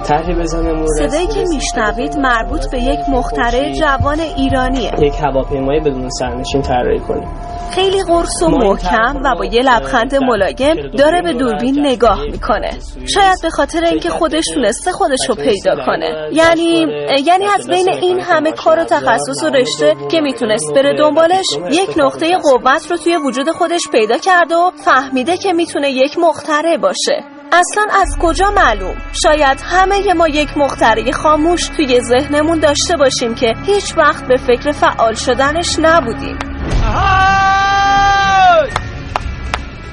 طرحی 0.05 0.35
بزنه 0.35 0.73
مورد 0.73 0.87
صدایی 0.87 1.27
که 1.27 1.45
میشنوید 1.49 2.19
مربوط 2.19 2.71
به 2.71 2.79
یک 2.79 3.01
مخترع 3.09 3.73
جوان 3.73 4.21
ایرانیه. 4.21 4.91
یک 5.01 5.15
هواپیمای 5.25 5.81
بدون 5.81 6.09
سرنشین 6.09 6.63
طراحی 6.63 7.01
کنیم. 7.01 7.29
خیلی 7.75 8.03
قرص 8.03 8.43
و 8.43 8.49
محکم 8.49 9.21
و 9.25 9.35
با 9.39 9.45
یه 9.45 9.63
لبخند 9.63 10.15
ملایم 10.15 10.91
داره 10.99 11.23
به 11.23 11.33
دوربین 11.33 11.87
نگاه 11.87 12.23
می‌کنه. 12.23 12.71
شاید 13.07 13.39
به 13.43 13.51
خاطر 13.51 13.85
اینکه 13.85 14.09
خودش 14.09 14.45
تونسته 14.55 14.93
خودش 14.93 15.29
رو 15.29 15.35
پیدا 15.35 15.77
کنه. 15.87 16.29
یعنی 16.33 16.87
یعنی 17.27 17.45
از 17.59 17.69
بین 17.69 17.89
این 17.89 18.21
همه 18.21 18.53
کار 18.53 18.79
و 18.79 18.85
تخصص 18.85 19.45
و 19.45 19.49
رشته 19.49 19.95
که 20.11 20.21
می‌تونست 20.21 20.75
بره 20.75 20.99
دنبالش 20.99 21.47
یک 21.71 21.91
نقطه 21.97 22.39
قوت 22.39 22.91
رو 22.91 22.97
توی 22.97 23.17
وجود 23.17 23.51
خودش 23.51 23.83
پیدا 23.93 24.19
کرده 24.19 24.55
و 24.55 24.71
فهمیده 24.85 25.37
که 25.37 25.53
می‌تونه 25.53 25.91
یک 25.91 26.19
مخترع 26.19 26.77
باشه. 26.77 27.34
اصلا 27.55 27.87
از 28.01 28.17
کجا 28.21 28.51
معلوم؟ 28.51 28.97
شاید 29.23 29.61
همه 29.65 30.15
ما 30.15 30.29
یک 30.29 30.49
مخترع 30.57 31.11
خاموش 31.11 31.69
توی 31.69 32.01
ذهنمون 32.01 32.59
داشته 32.59 32.97
باشیم 32.97 33.35
که 33.35 33.55
هیچ 33.67 33.95
وقت 33.97 34.27
به 34.27 34.37
فکر 34.37 34.73
فعال 34.73 35.15
شدنش 35.15 35.79
نبودیم. 35.79 36.39
آهای! 36.85 38.71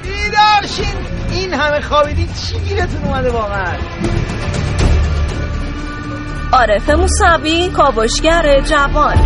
بیدار 0.02 0.66
شین 0.76 0.96
این 1.32 1.54
همه 1.54 1.80
خوابیدین 1.80 2.26
چی 2.26 2.58
گیرتون 2.58 3.04
اومده 3.04 3.30
واقعا؟ 3.30 3.76
عارف 6.52 6.90
موسوی 6.90 7.68
کاوشگر 7.68 8.60
جوان. 8.60 9.16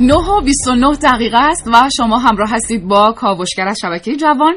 9 0.00 0.14
و 0.14 0.40
29 0.40 0.96
دقیقه 0.96 1.38
است 1.38 1.68
و 1.72 1.88
شما 1.96 2.18
همراه 2.18 2.50
هستید 2.50 2.88
با 2.88 3.12
کاوشگر 3.12 3.68
از 3.68 3.78
شبکه 3.82 4.16
جوان. 4.16 4.54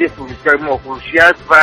یه 0.00 0.08
فروشگاه 0.08 0.54
مخروشی 0.54 1.18
است 1.18 1.40
و 1.50 1.54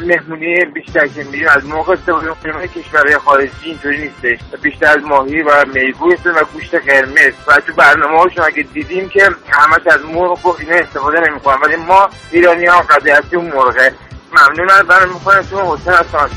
مهمونی 0.00 0.64
بیشتر 0.64 1.06
که 1.06 1.24
میریم 1.24 1.48
از 1.48 1.64
موقع 1.64 1.92
استفاده 1.92 2.28
می‌کنیم 2.28 2.66
کشورهای 2.66 3.18
خارجی 3.18 3.52
اینطوری 3.62 3.98
نیستش. 3.98 4.38
بیشتر 4.62 4.86
از 4.86 5.04
ماهی 5.04 5.42
و 5.42 5.64
میگو 5.74 6.12
و 6.12 6.44
گوشت 6.52 6.74
قرمز. 6.74 7.34
و 7.46 7.60
تو 7.66 7.72
برنامه 7.72 8.18
هاشون 8.18 8.44
اگه 8.44 8.62
دیدیم 8.62 9.08
که 9.08 9.30
همه 9.50 9.76
از 9.86 10.04
مرغ 10.04 10.46
و 10.46 10.56
اینا 10.58 10.76
استفاده 10.76 11.20
نمی‌کنن 11.20 11.60
ولی 11.62 11.76
ما 11.76 12.10
ایرانی 12.30 12.66
ها 12.66 12.80
قضیه 12.80 13.20
اون 13.32 13.46
مرغه. 13.46 13.94
ممنون 14.32 14.70
از 14.70 14.82
برنامه 14.82 15.14
می‌کنم 15.14 15.42
تو 15.42 16.18
از 16.18 16.30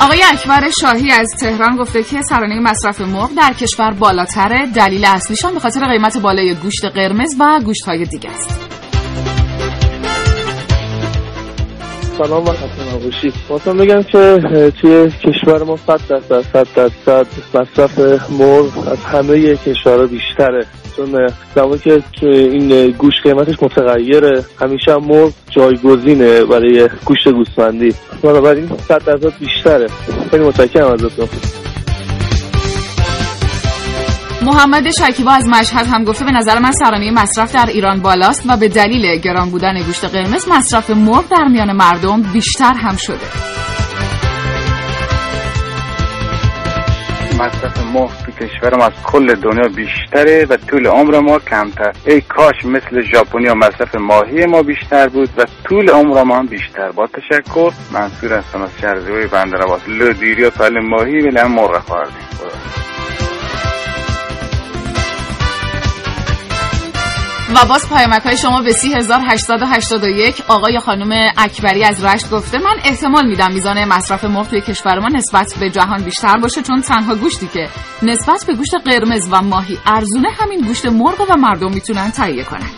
آقای 0.00 0.22
اکبر 0.32 0.70
شاهی 0.80 1.10
از 1.10 1.26
تهران 1.40 1.76
گفته 1.76 2.02
که 2.02 2.22
سرانه 2.22 2.60
مصرف 2.60 3.00
مرغ 3.00 3.30
در 3.36 3.52
کشور 3.52 3.90
بالاتره 3.90 4.66
دلیل 4.66 5.04
اصلیشان 5.04 5.54
به 5.54 5.60
خاطر 5.60 5.80
قیمت 5.86 6.18
بالای 6.18 6.54
گوشت 6.54 6.84
قرمز 6.84 7.36
و 7.40 7.60
گوشت 7.64 7.84
های 7.86 8.04
دیگه 8.04 8.30
است. 8.30 8.74
سلام 12.18 12.44
و 12.44 12.50
خسته 12.50 12.94
نباشید 12.94 13.34
خواستم 13.48 13.76
بگم 13.76 14.02
که 14.02 14.40
توی 14.80 15.10
کشور 15.10 15.62
ما 15.64 15.76
100 15.76 16.00
درصد 16.08 16.42
100 16.52 16.66
درصد 16.76 17.26
مصرف 17.54 17.98
مرغ 18.30 18.88
از 18.88 19.04
همه 19.04 19.56
کشورها 19.56 20.06
بیشتره. 20.06 20.66
چون 20.96 21.28
که 22.12 22.26
این 22.28 22.90
گوش 22.90 23.14
قیمتش 23.22 23.62
متغیره. 23.62 24.44
همیشه 24.60 24.92
هم 24.92 25.04
مرغ 25.04 25.32
جایگزینه 25.50 26.44
برای 26.44 26.88
گوشت 27.04 27.28
گوسفندی. 27.28 27.94
بنابراین 28.22 28.68
صد 28.88 29.04
درصد 29.04 29.38
بیشتره. 29.38 29.86
خیلی 30.30 30.44
متشکرم 30.44 30.92
ازتون 30.92 31.28
محمد 34.44 34.90
شکیبا 34.90 35.30
از 35.30 35.48
مشهد 35.48 35.86
هم 35.86 36.04
گفته 36.04 36.24
به 36.24 36.30
نظر 36.30 36.58
من 36.58 36.72
سرانه 36.72 37.10
مصرف 37.10 37.54
در 37.54 37.66
ایران 37.66 38.00
بالاست 38.00 38.42
و 38.48 38.56
به 38.56 38.68
دلیل 38.68 39.16
گران 39.16 39.50
بودن 39.50 39.82
گوشت 39.82 40.04
قرمز 40.04 40.48
مصرف 40.48 40.90
مرغ 40.90 41.24
در 41.30 41.44
میان 41.44 41.72
مردم 41.72 42.22
بیشتر 42.22 42.74
هم 42.74 42.96
شده. 42.96 43.63
مصرف 47.34 47.78
مرغ 47.78 48.10
تو 48.24 48.32
کشور 48.32 48.76
ما 48.76 48.84
از 48.84 48.92
کل 49.04 49.34
دنیا 49.34 49.68
بیشتره 49.68 50.46
و 50.50 50.56
طول 50.56 50.86
عمر 50.86 51.18
ما 51.20 51.38
کمتر. 51.38 51.92
ای 52.06 52.20
کاش 52.20 52.64
مثل 52.64 53.00
ژاپنی 53.00 53.52
مصرف 53.52 53.94
ماهی 53.94 54.46
ما 54.46 54.62
بیشتر 54.62 55.08
بود 55.08 55.28
و 55.36 55.44
طول 55.64 55.90
عمر 55.90 56.22
ما 56.22 56.36
هم 56.36 56.46
بیشتر. 56.46 56.90
با 56.90 57.06
تشکر 57.06 57.72
منصور 57.92 58.32
هستم 58.32 58.62
از 58.62 58.70
شهر 58.80 59.00
زیبای 59.00 59.26
بندر 59.26 59.66
لو 59.88 60.12
دیری 60.12 60.44
و 60.44 60.50
ماهی 60.82 61.28
هم 61.38 61.52
مرغ 61.52 61.78
خواردیم 61.78 62.93
و 67.48 67.66
باز 67.68 67.88
پیامک 67.88 68.22
های 68.22 68.36
شما 68.36 68.62
به 68.62 68.72
3881 68.72 70.42
آقای 70.48 70.78
خانم 70.78 71.32
اکبری 71.36 71.84
از 71.84 72.04
رشت 72.04 72.30
گفته 72.30 72.58
من 72.58 72.76
احتمال 72.84 73.26
میدم 73.26 73.52
میزان 73.52 73.84
مصرف 73.84 74.24
مرغ 74.24 74.48
توی 74.48 74.60
کشور 74.60 74.98
ما 74.98 75.08
نسبت 75.08 75.54
به 75.60 75.70
جهان 75.70 76.02
بیشتر 76.02 76.36
باشه 76.36 76.62
چون 76.62 76.80
تنها 76.80 77.14
گوشتی 77.14 77.48
که 77.48 77.68
نسبت 78.02 78.44
به 78.46 78.54
گوشت 78.54 78.74
قرمز 78.84 79.28
و 79.30 79.42
ماهی 79.42 79.78
ارزونه 79.86 80.28
همین 80.40 80.60
گوشت 80.60 80.86
مرغ 80.86 81.20
و 81.30 81.36
مردم 81.36 81.74
می‌تونن 81.74 82.10
تهیه 82.10 82.44
کنن. 82.44 82.70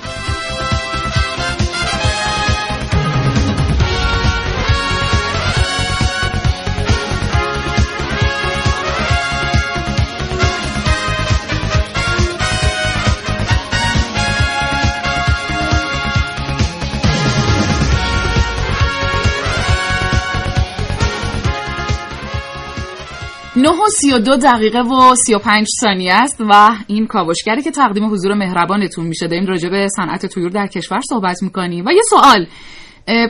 نه 23.67 23.73
و 23.73 23.89
سی 24.01 24.13
و 24.13 24.19
دو 24.19 24.37
دقیقه 24.37 24.81
و 24.81 25.15
سی 25.15 25.35
و 25.35 25.39
پنج 25.39 25.67
ثانیه 25.81 26.15
است 26.15 26.37
و 26.41 26.77
این 26.87 27.07
کاوشگری 27.07 27.63
که 27.63 27.71
تقدیم 27.71 28.13
حضور 28.13 28.35
مهربانتون 28.35 29.07
میشه 29.07 29.27
داریم 29.27 29.47
راجع 29.47 29.69
به 29.69 29.89
صنعت 29.97 30.27
تویور 30.27 30.51
در 30.51 30.67
کشور 30.67 31.01
صحبت 31.09 31.43
می‌کنیم. 31.43 31.85
و 31.87 31.91
یه 31.93 32.03
سوال 32.11 32.47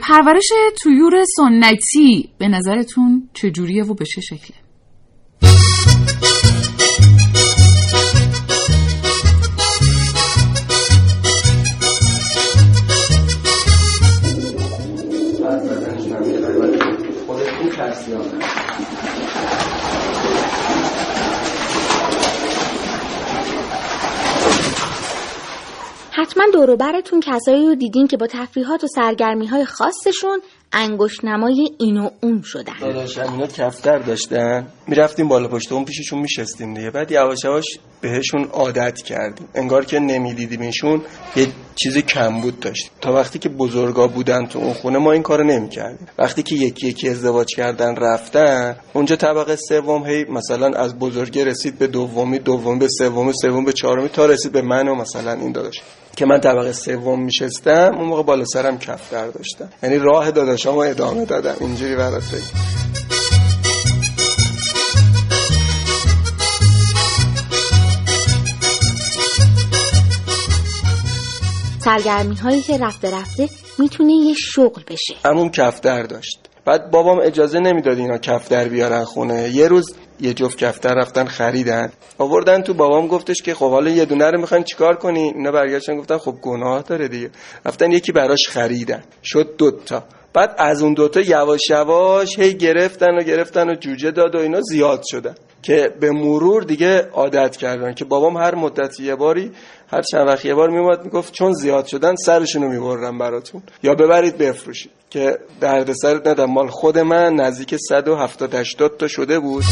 پرورش 0.03 0.49
تویور 0.83 1.25
سنتی 1.37 2.31
به 2.38 2.49
نظرتون 2.49 3.29
چجوریه 3.35 3.85
و 3.85 3.94
به 3.94 4.05
چه 4.05 4.20
شکله؟ 4.20 4.57
حتما 26.37 26.51
دوروبرتون 26.53 27.20
کسایی 27.20 27.66
رو 27.66 27.75
دیدین 27.75 28.07
که 28.07 28.16
با 28.16 28.27
تفریحات 28.27 28.85
و 28.85 28.87
سرگرمی 28.87 29.46
های 29.46 29.64
خاصشون 29.64 30.40
انگشت 30.72 31.24
نمای 31.24 31.68
این 31.79 31.96
و 31.96 32.11
اون 32.22 32.42
شدن. 32.44 32.72
داداش 32.81 33.18
اینا 33.18 33.46
کفتر 33.46 33.98
داشتن. 33.98 34.66
می‌رفتیم 34.88 35.29
بالا 35.29 35.48
پشت 35.48 35.72
اون 35.72 35.85
پیششون 35.85 36.18
میشستیم 36.18 36.74
دیگه. 36.74 36.90
بعد 36.90 37.12
یواش 37.12 37.44
یواش 37.44 37.64
بهشون 38.00 38.44
عادت 38.44 39.02
کردیم. 39.02 39.48
انگار 39.55 39.85
که 39.85 39.98
نمیدیدیمشون 39.98 41.02
یه 41.37 41.46
چیز 41.76 41.98
کم 41.98 42.40
بود 42.40 42.61
داشت. 42.61 42.90
تا 43.00 43.12
وقتی 43.12 43.38
که 43.38 43.48
بزرگا 43.48 44.07
بودن 44.07 44.46
تو 44.46 44.59
اون 44.59 44.72
خونه 44.72 44.98
ما 44.98 45.12
این 45.12 45.22
کارو 45.22 45.44
نمی‌کردیم. 45.44 46.07
وقتی 46.18 46.42
که 46.42 46.55
یکی 46.55 46.87
یکی 46.87 47.09
ازدواج 47.09 47.46
کردن 47.57 47.96
رفتن 47.96 48.76
اونجا 48.92 49.16
طبقه 49.16 49.57
سوم 49.57 50.07
هی 50.07 50.24
مثلا 50.24 50.66
از 50.66 50.98
بزرگی 50.98 51.44
رسید 51.44 51.79
به 51.79 51.87
دومی 51.87 52.38
دومی 52.38 52.79
به 52.79 52.88
سومی 52.88 53.33
سوم 53.42 53.64
به 53.64 53.72
چهارمی 53.72 54.09
تا 54.09 54.26
رسید 54.26 54.52
به 54.52 54.62
من 54.62 54.88
و 54.88 54.94
مثلا 54.94 55.33
این 55.33 55.52
داداش. 55.52 55.83
که 56.16 56.26
من 56.26 56.40
طبقه 56.40 56.72
سوم 56.72 57.24
میشستم 57.24 57.94
اون 57.98 58.09
موقع 58.09 58.22
بالا 58.22 58.44
سرم 58.44 58.79
کفتر 58.79 59.26
داشتم. 59.26 59.68
یعنی 59.83 59.98
راه 59.98 60.31
داداشامو 60.57 60.79
ادامه 60.79 61.25
دادم 61.25 61.57
اینجوری 61.61 61.97
برات 61.97 62.23
سرگرمی 71.85 72.35
هایی 72.35 72.62
که 72.62 72.79
رفته 72.79 73.11
رفته 73.11 73.49
می‌تونه 73.79 74.12
یه 74.12 74.35
شغل 74.38 74.83
بشه. 74.88 75.14
همون 75.25 75.51
کفتر 75.51 76.03
داشت. 76.03 76.38
بعد 76.64 76.90
بابام 76.90 77.21
اجازه 77.23 77.61
نمی‌داد 77.61 77.99
اینا 77.99 78.19
کفتر 78.19 78.69
بیارن 78.69 79.05
خونه. 79.05 79.51
یه 79.51 79.69
روز 79.69 79.95
یه 80.21 80.35
جفت 80.35 80.59
کفتر 80.59 80.95
رفتن 80.95 81.25
خریدن. 81.25 81.92
آوردن 82.19 82.62
تو 82.62 82.75
بابام 82.75 83.07
گفتش 83.07 83.42
که 83.42 83.55
خب 83.55 83.71
حالا 83.71 83.90
یه 83.90 84.05
دونه 84.05 84.31
رو 84.31 84.40
می‌خواین 84.40 84.64
چیکار 84.64 84.97
کنین؟ 84.97 85.35
اینا 85.37 85.53
برگشتن 85.53 85.97
گفتن 85.97 86.19
خب 86.19 86.35
گناه 86.42 86.83
داره 86.83 87.09
دیگه. 87.09 87.31
رفتن 87.66 87.92
یکی 87.92 88.12
براش 88.12 88.49
خریدن. 88.49 89.03
شد 89.25 89.57
دوتا 89.59 90.05
بعد 90.37 90.55
از 90.59 90.83
اون 90.83 90.94
دوتا 90.94 91.20
یواش 91.20 91.70
یواش 91.70 92.38
هی 92.38 92.55
گرفتن 92.55 93.18
و 93.18 93.22
گرفتن 93.22 93.70
و 93.70 93.75
جوجه 93.75 94.11
داد 94.11 94.35
و 94.35 94.38
اینا 94.38 94.61
زیاد 94.61 95.03
شدن 95.11 95.35
که 95.62 95.94
به 96.01 96.11
مرور 96.11 96.62
دیگه 96.62 97.09
عادت 97.12 97.57
کردن 97.57 97.94
که 97.94 98.05
بابام 98.05 98.37
هر 98.37 98.55
مدتی 98.55 99.05
یه 99.05 99.14
باری 99.14 99.51
هر 99.92 100.03
چند 100.03 100.27
وقت 100.27 100.44
یه 100.44 100.55
بار 100.55 100.70
میومد 100.70 101.05
می‌گفت 101.05 101.33
چون 101.33 101.53
زیاد 101.53 101.87
شدن 101.87 102.14
سرشونو 102.16 102.68
می‌برم 102.68 103.18
براتون. 103.18 103.62
یا 103.83 103.94
ببرید 103.94 104.38
بفروشید. 104.38 104.90
که 105.11 105.38
دردسر 105.61 106.14
ندم 106.14 106.44
مال 106.44 106.68
خود 106.68 106.99
من 106.99 107.35
نزدیک 107.35 107.77
170 107.77 108.55
80 108.55 108.96
تا 108.96 109.09
شده 109.09 109.38
بود. 109.38 109.64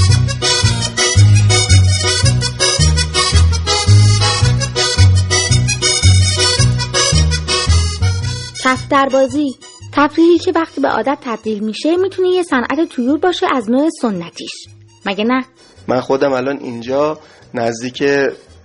کف 8.65 8.93
بازی 9.13 9.74
تفریحی 9.97 10.39
که 10.39 10.53
وقتی 10.55 10.81
به 10.81 10.89
عادت 10.89 11.19
تبدیل 11.21 11.65
میشه 11.65 11.97
می‌تونه 11.97 12.29
یه 12.29 12.43
صنعت 12.43 12.89
تویور 12.91 13.19
باشه 13.19 13.47
از 13.55 13.71
نوع 13.71 13.89
سنتیش. 14.03 14.51
مگه 15.07 15.25
نه؟ 15.25 15.45
من 15.89 16.01
خودم 16.01 16.33
الان 16.33 16.59
اینجا 16.59 17.19
نزدیک 17.55 18.05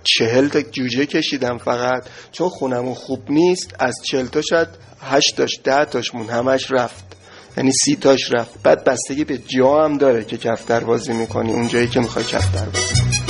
چهل 0.04 0.48
تا 0.48 0.60
جوجه 0.62 1.06
کشیدم 1.06 1.58
فقط. 1.58 2.06
چون 2.32 2.48
خونمون 2.48 2.94
خوب 2.94 3.20
نیست 3.28 3.74
از 3.78 3.94
چهل 4.04 4.26
تا 4.26 4.42
شاید 4.42 4.68
هشت 5.00 5.36
تاش 5.36 5.60
ده 5.64 5.84
تاش 5.84 6.14
مون 6.14 6.26
همش 6.26 6.70
رفت. 6.70 7.04
یعنی 7.56 7.72
سی 7.72 7.96
تاش 7.96 8.32
رفت. 8.32 8.62
بعد 8.62 8.84
بستگی 8.84 9.24
به 9.24 9.38
جا 9.38 9.84
هم 9.84 9.98
داره 9.98 10.24
که 10.24 10.36
کفتر 10.36 10.80
بازی 10.80 11.12
می‌کنی. 11.12 11.52
اون 11.52 11.68
جایی 11.68 11.88
که 11.88 12.00
می‌خوای 12.00 12.24
کفتر 12.24 12.64
بازی 12.64 13.29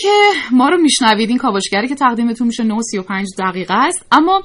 که 0.00 0.08
ما 0.52 0.68
رو 0.68 0.76
میشنوید. 0.76 1.28
این 1.28 1.38
کاوشگری 1.38 1.88
که 1.88 1.94
تقدیمتون 1.94 2.46
میشه 2.46 2.64
9 2.64 2.82
35 2.82 3.26
دقیقه 3.38 3.74
است. 3.74 4.06
اما 4.12 4.42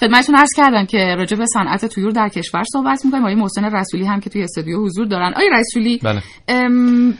خدمتتون 0.00 0.34
عرض 0.34 0.50
کردم 0.56 0.86
که 0.86 1.14
راجع 1.18 1.36
به 1.36 1.46
صنعت 1.46 1.86
تویور 1.86 2.10
در 2.10 2.28
کشور 2.28 2.62
صحبت 2.72 3.04
می‌کنیم. 3.04 3.22
آقای 3.22 3.34
محسن 3.34 3.64
رسولی 3.64 4.04
هم 4.04 4.20
که 4.20 4.30
توی 4.30 4.42
استودیو 4.42 4.84
حضور 4.84 5.06
دارن. 5.06 5.32
آقای 5.32 5.50
رسولی 5.52 5.98
بله. 5.98 6.22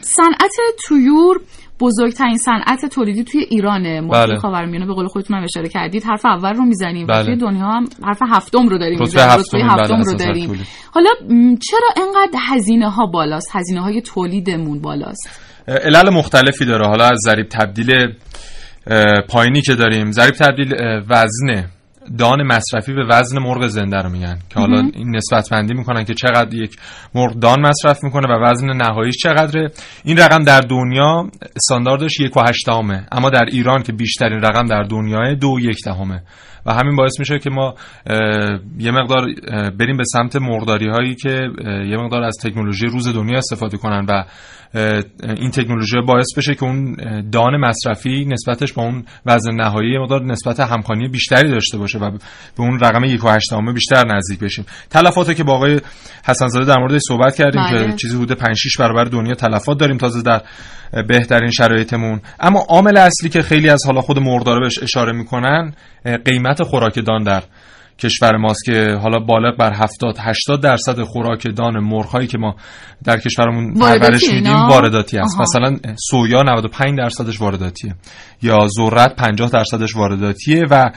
صنعت 0.01 0.55
تویور 0.87 1.37
بزرگترین 1.79 2.37
صنعت 2.37 2.85
تولیدی 2.85 3.23
توی 3.23 3.41
ایرانه 3.49 4.01
بله. 4.01 4.37
خاورمیانه 4.37 4.85
به 4.85 4.93
قول 4.93 5.07
خودتون 5.07 5.37
هم 5.37 5.43
اشاره 5.43 5.69
کردید. 5.69 6.03
حرف 6.03 6.25
اول 6.25 6.53
رو 6.53 6.65
می‌زنیم. 6.65 7.07
بله. 7.07 7.21
و 7.21 7.25
توی 7.25 7.35
دنیا 7.35 7.65
هم 7.65 7.85
حرف 8.03 8.19
هفتم 8.29 8.67
رو 8.67 8.77
داریم 8.77 8.99
رتبه 8.99 9.23
هفتم 9.23 9.57
بله، 9.57 9.71
هفتم 9.71 9.93
رو 9.93 9.99
اساساً 9.99 10.17
داریم. 10.25 10.65
حالا 10.91 11.09
چرا 11.61 11.89
انقدر 11.97 12.39
هزینه 12.47 12.89
ها 12.89 13.05
بالاست؟ 13.05 13.49
هزینه 13.53 13.81
های 13.81 14.01
تولیدمون 14.01 14.81
بالاست؟ 14.81 15.48
علل 15.69 16.09
مختلفی 16.09 16.65
داره. 16.65 16.87
حالا 16.87 17.05
از 17.05 17.17
ضریب 17.25 17.47
تبدیل 17.47 18.13
پایینی 19.29 19.61
که 19.61 19.75
داریم 19.75 20.11
ضریب 20.11 20.33
تبدیل 20.33 20.73
اه، 20.75 21.01
وزن 21.09 21.65
دان 22.17 22.43
مصرفی 22.43 22.93
به 22.93 23.05
وزن 23.09 23.39
مرغ 23.39 23.67
زنده 23.67 23.97
رو 23.97 24.09
میگن 24.09 24.39
که 24.49 24.59
حالا. 24.59 24.89
این 24.93 25.15
نسبت 25.15 25.49
بندی 25.49 25.73
می‌کنن 25.73 26.03
که 26.03 26.13
چقدر 26.13 26.53
یک 26.53 26.75
مرغ 27.15 27.39
دان 27.39 27.61
مصرف 27.61 28.03
می‌کنه 28.03 28.35
و 28.35 28.43
وزن 28.43 28.67
نهاییش 28.67 29.15
چقدره. 29.17 29.71
این 30.03 30.17
رقم 30.17 30.43
در 30.43 30.61
دنیا 30.61 31.29
استانداردش 31.55 32.19
یک 32.19 32.37
و 32.37 32.41
هشتمه 32.49 33.07
اما 33.11 33.29
در 33.29 33.45
ایران 33.51 33.83
که 33.83 33.91
بیشترین 33.91 34.41
رقم 34.41 34.65
در 34.65 34.83
دنیای 34.83 35.35
دو 35.35 35.47
و 35.47 35.59
یک 35.59 35.77
دهمه 35.85 36.23
و 36.65 36.73
همین 36.73 36.95
باعث 36.95 37.19
میشه 37.19 37.39
که 37.39 37.49
ما 37.49 37.75
یه 38.79 38.91
مقدار 38.91 39.25
بریم 39.79 39.97
به 39.97 40.03
سمت 40.03 40.35
مرغداری 40.35 40.89
هایی 40.89 41.15
که 41.15 41.29
یه 41.89 41.97
مقدار 41.97 42.23
از 42.23 42.37
تکنولوژی 42.43 42.85
روز 42.85 43.07
دنیا 43.07 43.37
استفاده 43.37 43.77
کنن 43.77 44.05
و 44.09 44.23
این 44.73 45.51
تکنولوژی 45.51 46.01
باعث 46.07 46.27
بشه 46.37 46.55
که 46.55 46.63
اون 46.63 46.95
دان 47.31 47.57
مصرفی 47.57 48.25
نسبتش 48.25 48.73
با 48.73 48.83
اون 48.83 49.05
وزن 49.25 49.53
نهایی 49.55 49.97
مقدار 49.97 50.25
نسبت 50.25 50.59
همخوانی 50.59 51.07
بیشتری 51.07 51.51
داشته 51.51 51.77
باشه 51.77 51.99
و 51.99 52.11
به 52.11 52.17
اون 52.57 52.79
رقم 52.79 53.03
یک 53.03 53.23
و 53.23 53.29
هشتمه 53.29 53.73
بیشتر 53.73 54.03
نزدیک 54.15 54.39
بشیم 54.39 54.65
تلفاتی 54.89 55.35
که 55.35 55.43
با 55.43 55.53
آقای 55.53 55.79
حسنزاده 56.25 56.65
در 56.65 56.79
موردش 56.79 57.01
صحبت 57.07 57.35
کردیم 57.35 57.61
بله. 57.63 57.87
که 57.87 57.93
چیزی 57.93 58.15
حدود 58.15 58.31
5 58.31 58.55
6 58.57 58.77
برابر 58.77 59.03
دنیا 59.03 59.35
تلفات 59.35 59.79
داریم 59.79 59.97
تازه 59.97 60.21
در 60.21 60.41
بهترین 61.07 61.51
شرایطمون 61.51 62.21
اما 62.39 62.65
عامل 62.69 62.97
اصلی 62.97 63.29
که 63.29 63.41
خیلی 63.41 63.69
از 63.69 63.85
حالا 63.85 64.01
خود 64.01 64.19
مرغدارا 64.19 64.59
بهش 64.59 64.83
اشاره 64.83 65.13
می‌کنن 65.13 65.73
قیمت 66.25 66.63
خوراک 66.63 66.99
دان 67.05 67.23
در 67.23 67.43
کشور 67.99 68.37
ماست 68.37 68.65
که 68.65 68.97
حالا 69.01 69.19
بالغ 69.19 69.57
بر 69.57 69.73
70 69.73 70.15
80 70.19 70.63
درصد 70.63 71.01
خوراک 71.01 71.47
دان 71.55 71.79
مرغ‌هایی 71.79 72.27
که 72.27 72.37
ما 72.37 72.55
در 73.03 73.19
کشورمون 73.19 73.73
پرورش 73.73 74.23
میدیم؟ 74.33 74.67
وارداتی 74.69 75.17
است. 75.17 75.41
مثلا 75.41 75.77
سویا 76.09 76.43
95 76.43 76.97
درصدش 76.97 77.41
وارداتیه 77.41 77.95
یا 78.41 78.67
ذرت 78.67 79.15
50 79.15 79.49
درصدش 79.49 79.95
وارداتیه 79.95 80.63
و 80.71 80.91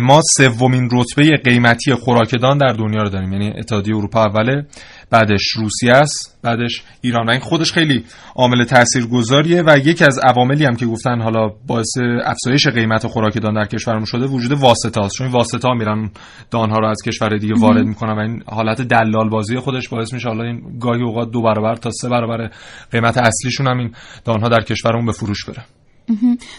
ما 0.00 0.20
سومین 0.36 0.88
رتبه 0.92 1.36
قیمتی 1.44 1.94
خوراکدان 1.94 2.58
در 2.58 2.72
دنیا 2.72 3.02
رو 3.02 3.08
داریم 3.08 3.32
یعنی 3.32 3.52
اتحادیه 3.58 3.96
اروپا 3.96 4.24
اوله 4.24 4.66
بعدش 5.10 5.50
روسیه 5.56 5.92
است 5.92 6.40
بعدش 6.42 6.82
ایران 7.00 7.26
و 7.26 7.30
این 7.30 7.40
خودش 7.40 7.72
خیلی 7.72 8.04
عامل 8.36 8.64
تاثیرگذاریه 8.64 9.62
و 9.66 9.78
یکی 9.78 10.04
از 10.04 10.18
عواملی 10.18 10.64
هم 10.64 10.76
که 10.76 10.86
گفتن 10.86 11.20
حالا 11.20 11.48
باعث 11.66 11.98
افزایش 12.24 12.68
قیمت 12.68 13.06
خوراکدان 13.06 13.54
در 13.54 13.64
کشورمون 13.64 14.04
شده 14.04 14.26
وجود 14.26 14.52
واسطه 14.52 15.00
است 15.00 15.14
چون 15.14 15.26
این 15.26 15.36
واسطه 15.36 15.68
ها 15.68 15.74
میرن 15.74 16.10
دانها 16.50 16.78
رو 16.78 16.88
از 16.88 17.02
کشور 17.06 17.38
دیگه. 17.38 17.54
وارد 17.58 17.86
می‌کنن 17.86 18.12
و 18.12 18.18
این 18.18 18.42
حالت 18.46 18.82
دلال 18.82 19.28
بازی 19.28 19.56
خودش 19.56 19.88
باعث 19.88 20.12
میشه 20.12 20.28
حالا 20.28 20.44
این 20.44 20.78
گاهی 20.80 21.02
اوقات 21.02 21.30
دو 21.30 21.42
برابر 21.42 21.74
تا 21.74 21.90
سه 21.90 22.08
برابر 22.08 22.50
قیمت 22.92 23.18
اصلیشون 23.18 23.66
هم 23.66 23.78
این 23.78 23.94
دانها 24.24 24.48
در 24.48 24.60
کشورمون 24.60 25.06
به 25.06 25.12
فروش 25.12 25.44
بره. 25.44 25.64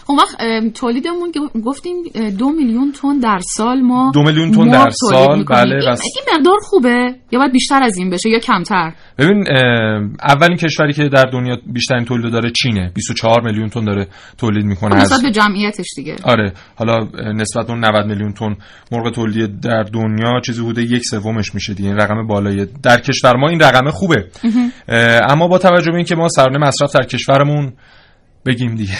اون 0.06 0.18
وقت 0.18 0.36
تولیدمون 0.74 1.32
که 1.32 1.40
گفتیم 1.64 1.96
دو 2.38 2.48
میلیون 2.52 2.92
تن 2.92 3.18
در 3.18 3.38
سال 3.56 3.80
ما 3.80 4.10
دو 4.14 4.22
میلیون 4.22 4.50
تن 4.50 4.68
در 4.68 4.78
تولید 4.78 4.92
سال،. 4.92 5.44
بله، 5.44 5.74
این, 5.74 5.88
و- 5.88 5.96
این 6.16 6.36
مقدار 6.38 6.58
خوبه 6.62 7.14
یا 7.30 7.38
باید 7.38 7.52
بیشتر 7.52 7.82
از 7.82 7.96
این 7.96 8.10
بشه 8.10 8.30
یا 8.30 8.38
کمتر؟ 8.38 8.92
ببین 9.18 9.44
اولین 10.28 10.56
کشوری 10.56 10.92
که 10.92 11.08
در 11.08 11.24
دنیا 11.24 11.56
بیشترین 11.72 12.04
تولید 12.04 12.32
داره 12.32 12.50
چینه. 12.50 12.92
24 12.94 13.40
میلیون 13.44 13.68
تن 13.68 13.84
داره 13.84 14.06
تولید 14.38 14.64
می‌کنه 14.64 14.94
نسبت 14.96 15.22
به 15.22 15.30
جمعیتش 15.30 15.86
دیگه. 15.96 16.16
آره. 16.24 16.52
حالا 16.76 16.96
نسبت 17.34 17.70
اون 17.70 17.84
90 17.84 18.06
میلیون 18.06 18.32
تن 18.32 18.56
مرغ 18.92 19.14
تولیدی 19.14 19.46
در 19.62 19.82
دنیا 19.82 20.40
چیزی 20.46 20.62
حدود 20.62 20.78
یک 20.78 21.04
سومش 21.04 21.54
میشه 21.54 21.74
دیگه. 21.74 21.88
این 21.88 21.98
رقم 21.98 22.26
بالایی. 22.26 22.66
در 22.82 23.00
کشور 23.00 23.36
ما 23.36 23.48
این 23.48 23.60
رقم 23.60 23.90
خوبه. 23.90 24.24
اما 25.28 25.48
با 25.48 25.58
توجه 25.58 25.90
به 25.90 25.96
اینکه 25.96 26.14
ما 26.16 26.28
سرانه 26.28 26.58
مصرف 26.58 26.92
در 26.94 27.02
کشورمون 27.02 27.72
بگیم 28.46 28.74
دیگه. 28.74 28.94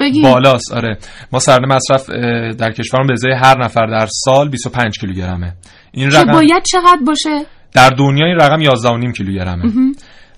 بگیم. 0.00 0.22
بالاست 0.22 0.72
آره. 0.72 0.98
ما 1.32 1.38
سرانه 1.38 1.74
مصرف 1.74 2.10
در 2.58 2.72
کشورمون 2.72 3.06
به 3.06 3.12
ازای 3.12 3.32
هر 3.32 3.64
نفر 3.64 3.86
در 3.86 4.06
سال 4.10 4.48
25 4.48 4.98
کیلوگرمه. 5.00 5.52
این 5.92 6.10
رقم 6.10 6.32
باید 6.32 6.62
چقدر 6.62 7.00
باشه؟ 7.06 7.46
در 7.72 7.90
دنیا 7.90 8.26
این 8.26 8.36
رقم 8.36 8.62
11.5 9.10 9.16
کیلوگرمه. 9.16 9.72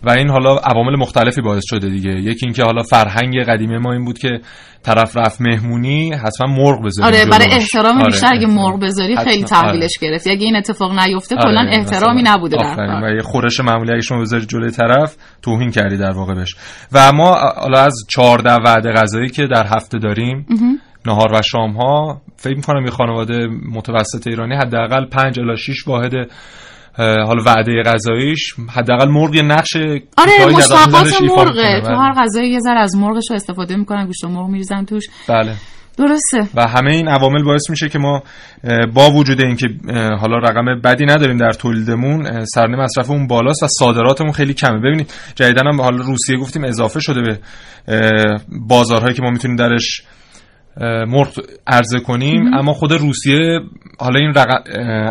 و 0.02 0.10
این 0.10 0.30
حالا 0.30 0.56
عوامل 0.56 0.96
مختلفی 0.98 1.40
باعث 1.40 1.62
شده 1.66 1.88
دیگه 1.88 2.10
یکی 2.10 2.46
اینکه 2.46 2.64
حالا 2.64 2.82
فرهنگ 2.82 3.44
قدیمی 3.44 3.78
ما 3.78 3.92
این 3.92 4.04
بود 4.04 4.18
که 4.18 4.40
طرف 4.82 5.16
رفت 5.16 5.40
مهمونی 5.40 6.12
حتما 6.12 6.46
مرغ 6.46 6.84
بذاریم 6.84 7.14
آره. 7.14 7.30
برای 7.30 7.52
احترام 7.52 7.96
آره، 7.96 8.06
بیشتر 8.06 8.32
اگه. 8.32 8.46
مرغ 8.46 8.80
بذاری. 8.80 9.16
خیلی 9.16 9.44
تحویلش 9.44 9.98
گرفتی 10.00 10.30
اگه 10.30 10.44
این 10.44 10.56
اتفاق 10.56 10.92
نیفته 11.00 11.34
آره، 11.34 11.44
کلا 11.44 11.60
آره، 11.60 11.78
احترامی. 11.78 12.22
نبوده 12.22 12.56
در 12.56 13.00
و 13.04 13.14
یه 13.16 13.22
خورش 13.22 13.60
معمولی 13.60 13.92
اگه 13.92 14.00
شما 14.00 14.20
بذاری 14.20 14.46
جلوی 14.46 14.70
طرف 14.70 15.16
توهین 15.42 15.70
کردی 15.70 15.96
در 15.96 16.12
واقع 16.12 16.34
بهش 16.34 16.56
و 16.92 17.12
ما 17.12 17.34
حالا 17.56 17.80
از 17.80 17.94
14 18.08 18.54
وعده 18.54 18.92
غذایی 18.92 19.28
که 19.28 19.46
در 19.46 19.66
هفته 19.66 19.98
داریم. 19.98 20.46
نهار 21.06 21.32
و 21.32 21.42
شام 21.42 21.72
ها 21.72 22.22
فکر 22.36 22.56
می‌کنم 22.56 22.84
یه 22.84 22.90
خانواده 22.90 23.48
متوسط 23.72 24.26
ایرانی 24.26 24.54
حداقل 24.54 25.06
5 25.06 25.40
الی 25.40 25.56
6 25.56 25.88
واحد 25.88 26.12
حالا 27.00 27.42
وعده 27.46 27.82
غذاییش 27.82 28.54
حداقل 28.70 29.08
مرغ 29.08 29.34
یه 29.34 29.42
نقش 29.42 29.76
آره 30.16 30.46
مشتقات 30.56 31.22
مرغه. 31.22 31.80
تو 31.80 31.94
هر 31.94 32.12
غذایی 32.16 32.50
یه 32.50 32.58
ذره 32.60 32.80
از 32.80 32.96
مرغش 32.96 33.30
رو 33.30 33.36
استفاده 33.36 33.76
می‌کنن 33.76 34.06
گوشت 34.06 34.24
مرغ 34.24 34.48
میریزن 34.48 34.84
توش. 34.84 35.04
بله. 35.28 35.54
درسته. 35.98 36.48
و 36.54 36.66
همه 36.66 36.92
این 36.92 37.08
عوامل 37.08 37.44
باعث 37.44 37.70
میشه 37.70 37.88
که 37.88 37.98
ما 37.98 38.22
با 38.94 39.10
وجود 39.10 39.40
اینکه 39.40 39.68
حالا 40.20 40.38
رقم 40.38 40.80
بدی 40.84 41.06
نداریم 41.06 41.36
در 41.36 41.52
تولیدمون 41.52 42.26
اه، 42.26 42.44
سرانه 42.44 42.76
مصرفمون 42.76 43.26
بالاست 43.26 43.62
و 43.62 43.66
صادراتمون 43.66 44.32
خیلی 44.32 44.54
کمه. 44.54 44.78
ببینید 44.78 45.12
جدیدن 45.34 45.66
هم 45.66 45.80
حالا 45.80 45.96
روسیه 45.96 46.36
گفتیم 46.36 46.64
اضافه 46.64 47.00
شده 47.00 47.20
به 47.20 47.38
بازارهایی 48.68 49.14
که 49.14 49.22
ما 49.22 49.30
می‌تونیم 49.30 49.56
درش 49.56 50.02
مرغ 51.08 51.40
عرضه 51.66 52.00
کنیم 52.00 52.54
اما 52.54 52.72
خود 52.72 52.92
روسیه 52.92 53.60
حالا 53.98 54.20
این 54.20 54.34
رق- 54.34 54.62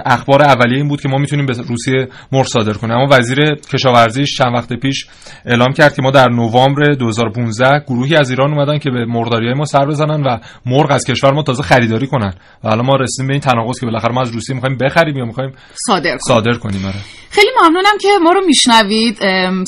اخبار 0.05 0.41
اولیه 0.41 0.77
این 0.77 0.87
بود 0.87 1.01
که 1.01 1.09
ما 1.09 1.17
می‌تونیم 1.17 1.45
به 1.45 1.53
روسیه 1.67 2.07
مرغ 2.31 2.45
صادر 2.47 2.73
کنیم 2.73 2.93
اما 2.95 3.07
وزیر 3.11 3.55
کشاورزی 3.73 4.25
چند 4.25 4.53
وقت 4.55 4.73
پیش 4.73 5.07
اعلام 5.45 5.73
کرد 5.73 5.95
که 5.95 6.01
ما 6.01 6.11
در 6.11 6.29
نوامبر 6.29 6.93
2015 6.93 7.83
گروهی 7.87 8.15
از 8.15 8.29
ایران 8.29 8.53
اومدن 8.53 8.77
که 8.77 8.89
به 8.91 9.05
مرغداری 9.05 9.45
های 9.45 9.53
ما 9.53 9.65
سر 9.65 9.85
بزنن 9.85 10.23
و 10.23 10.37
مرغ 10.65 10.91
از 10.91 11.05
کشور 11.05 11.33
ما 11.33 11.43
تازه 11.43 11.63
خریداری 11.63 12.07
کنن 12.07 12.33
و 12.63 12.69
حالا 12.69 12.81
ما 12.83 12.95
رسیدیم 12.95 13.27
به 13.27 13.33
این 13.33 13.41
تناقض 13.41 13.79
که 13.79 13.85
بالاخره 13.85 14.13
ما 14.13 14.21
از 14.21 14.31
روسیه 14.31 14.55
می‌خوایم 14.55 14.77
بخریم 14.77 15.17
یا 15.17 15.25
می‌خوایم 15.25 15.51
صادر 15.87 16.03
کنیم. 16.09 16.17
صادر 16.27 16.53
کنیم 16.53 16.85
آره. 16.85 16.95
خیلی 17.31 17.49
ممنونم 17.61 17.97
که 18.01 18.07
ما 18.23 18.31
رو 18.31 18.41
میشنوید 18.45 19.17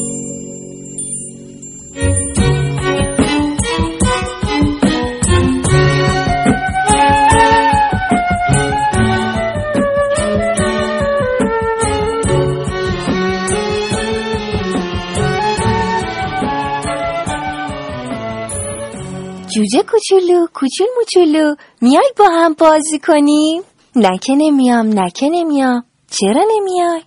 جوجه 19.57 19.83
کوچولو 19.83 20.47
کوچول 20.55 20.87
موچولو. 20.97 21.55
میای 21.81 22.13
با 22.17 22.29
هم 22.29 22.55
بازی 22.55 22.99
کنیم. 22.99 23.63
نکه 23.97 24.35
نمیام 24.35 25.01
نکه 25.01 25.29
نمیام. 25.29 25.85
چرا 26.11 26.45
نمیای؟ 26.51 27.03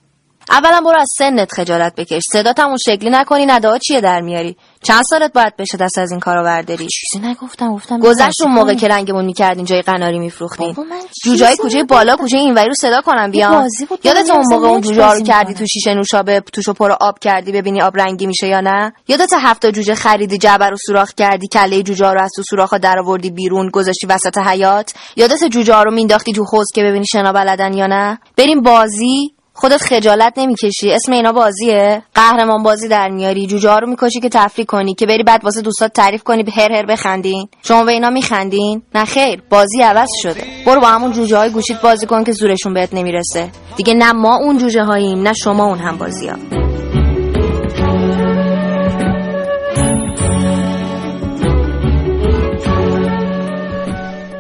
اولا 0.50 0.82
برو 0.82 1.00
از 1.00 1.08
سنت 1.18 1.52
خجالت 1.54 1.95
بکش. 1.95 2.24
صدات 2.32 2.60
هم 2.60 2.68
اون 2.68 2.78
شکلی 2.86 3.10
نکنی 3.10 3.45
نداها 3.45 3.78
چیه 3.78 4.02
در 4.02 4.22
میاری؟ 4.22 4.58
چند 4.84 5.04
سالت 5.10 5.34
باید 5.34 5.56
بشه 5.56 5.78
دست 5.78 5.98
از 5.98 6.12
این 6.12 6.20
کارو 6.20 6.44
برداری 6.44 6.88
چیزی 6.88 7.28
نگفتم 7.28 7.74
گفتم 7.74 8.00
گذشت 8.00 8.42
اون 8.42 8.52
موقع 8.52 8.74
که 8.74 8.88
رنگمون 8.88 9.26
می‌کردین 9.26 9.66
جای 9.66 9.82
قناری 9.82 10.20
میفروختین. 10.20 10.76
جوجای 11.24 11.56
کوچه 11.56 11.84
بالا 11.84 12.16
کوچه 12.16 12.38
اینوری 12.38 12.68
رو 12.68 12.74
صدا 12.74 13.02
کنم 13.02 13.32
بود، 13.32 13.70
یادت 14.04 14.30
اون 14.30 14.46
موقع 14.50 14.68
اون 14.68 14.82
جوجه 14.82 15.12
رو 15.12 15.22
کردی. 15.22 15.54
تو 15.54 15.66
شیشه 15.66 15.94
نوشابه 15.94 16.40
توشو 16.40 16.74
پر 16.74 16.92
آب 16.92 17.20
کردی 17.20 17.52
ببینی 17.52 17.82
آب 17.82 17.98
رنگی 17.98 18.28
میشه 18.28 18.48
یا 18.48 18.62
نه؟ 18.62 18.94
یادت 19.08 19.34
هفت 19.34 19.62
تا 19.62 19.72
جوجه 19.72 19.96
خریدی 19.96 20.38
جعبه 20.38 20.70
رو 20.70 20.78
سوراخ 20.88 21.14
کردی 21.14 21.48
کله 21.48 21.84
جوجه 21.84 22.12
رو 22.12 22.22
از 22.22 22.32
تو 22.36 22.44
سوراخ 22.50 22.74
در 22.74 23.00
آوردی 23.00 23.30
بیرون 23.30 23.70
گذاشتی 23.70 24.08
وسط 24.08 24.38
حیات 24.38 24.94
یادت 25.16 25.44
جوجه 25.44 25.76
رو 25.76 25.92
مینداختی 25.92 26.34
تو 26.34 26.44
حوض 26.44 26.68
که 26.76 26.84
ببینی 26.84 27.06
شنا 27.12 27.32
بلدن 27.32 27.74
یا 27.74 27.88
نه؟ 27.88 28.20
بریم 28.38 28.62
بازی. 28.62 29.39
خودت 29.62 29.82
خجالت 29.82 30.34
نمی‌کشی. 30.38 30.91
اسم 30.91 31.12
اینا 31.12 31.32
بازیه؟ 31.32 32.03
قهرمان 32.16 32.64
بازی 32.64 32.88
در 32.88 33.10
میاری. 33.10 33.47
جوجه 33.47 33.76
رو 33.76 33.89
می‌کشی 33.89 34.20
که 34.20 34.30
تفریح 34.30 34.66
کنی 34.66 34.93
که 34.93 35.05
بری 35.05 35.24
بعد 35.24 35.43
واسه 35.43 35.62
دوستات 35.62 35.93
تعریف 35.93 36.24
کنی 36.24 36.43
به 36.43 36.51
هر 36.51 36.72
هر 36.72 36.86
بخندین. 36.86 37.47
شما 37.64 37.84
به 37.84 37.91
اینا 37.91 38.10
میخندین؟ 38.10 38.82
نه 38.95 39.05
خیر 39.05 39.41
بازی 39.49 39.82
عوض 39.82 40.10
شده. 40.22 40.43
برو 40.66 40.82
با 40.82 40.88
همون 40.88 41.12
جوجه 41.12 41.38
های 41.38 41.49
گوشیت 41.49 41.82
بازی 41.82 42.05
کن 42.05 42.24
که 42.24 42.32
زورشون 42.32 42.74
بهت 42.74 42.93
نمی‌رسه. 42.93 43.49
دیگه 43.78 43.93
نه 43.93 44.12
ما 44.12 44.38
اون 44.38 44.57
جوجه 44.57 44.84
هاییم 44.84 45.22
نه 45.22 45.34
شما 45.34 45.66
اون 45.66 45.80
هم 45.80 45.97
بازی 45.97 46.28
ها 46.28 46.68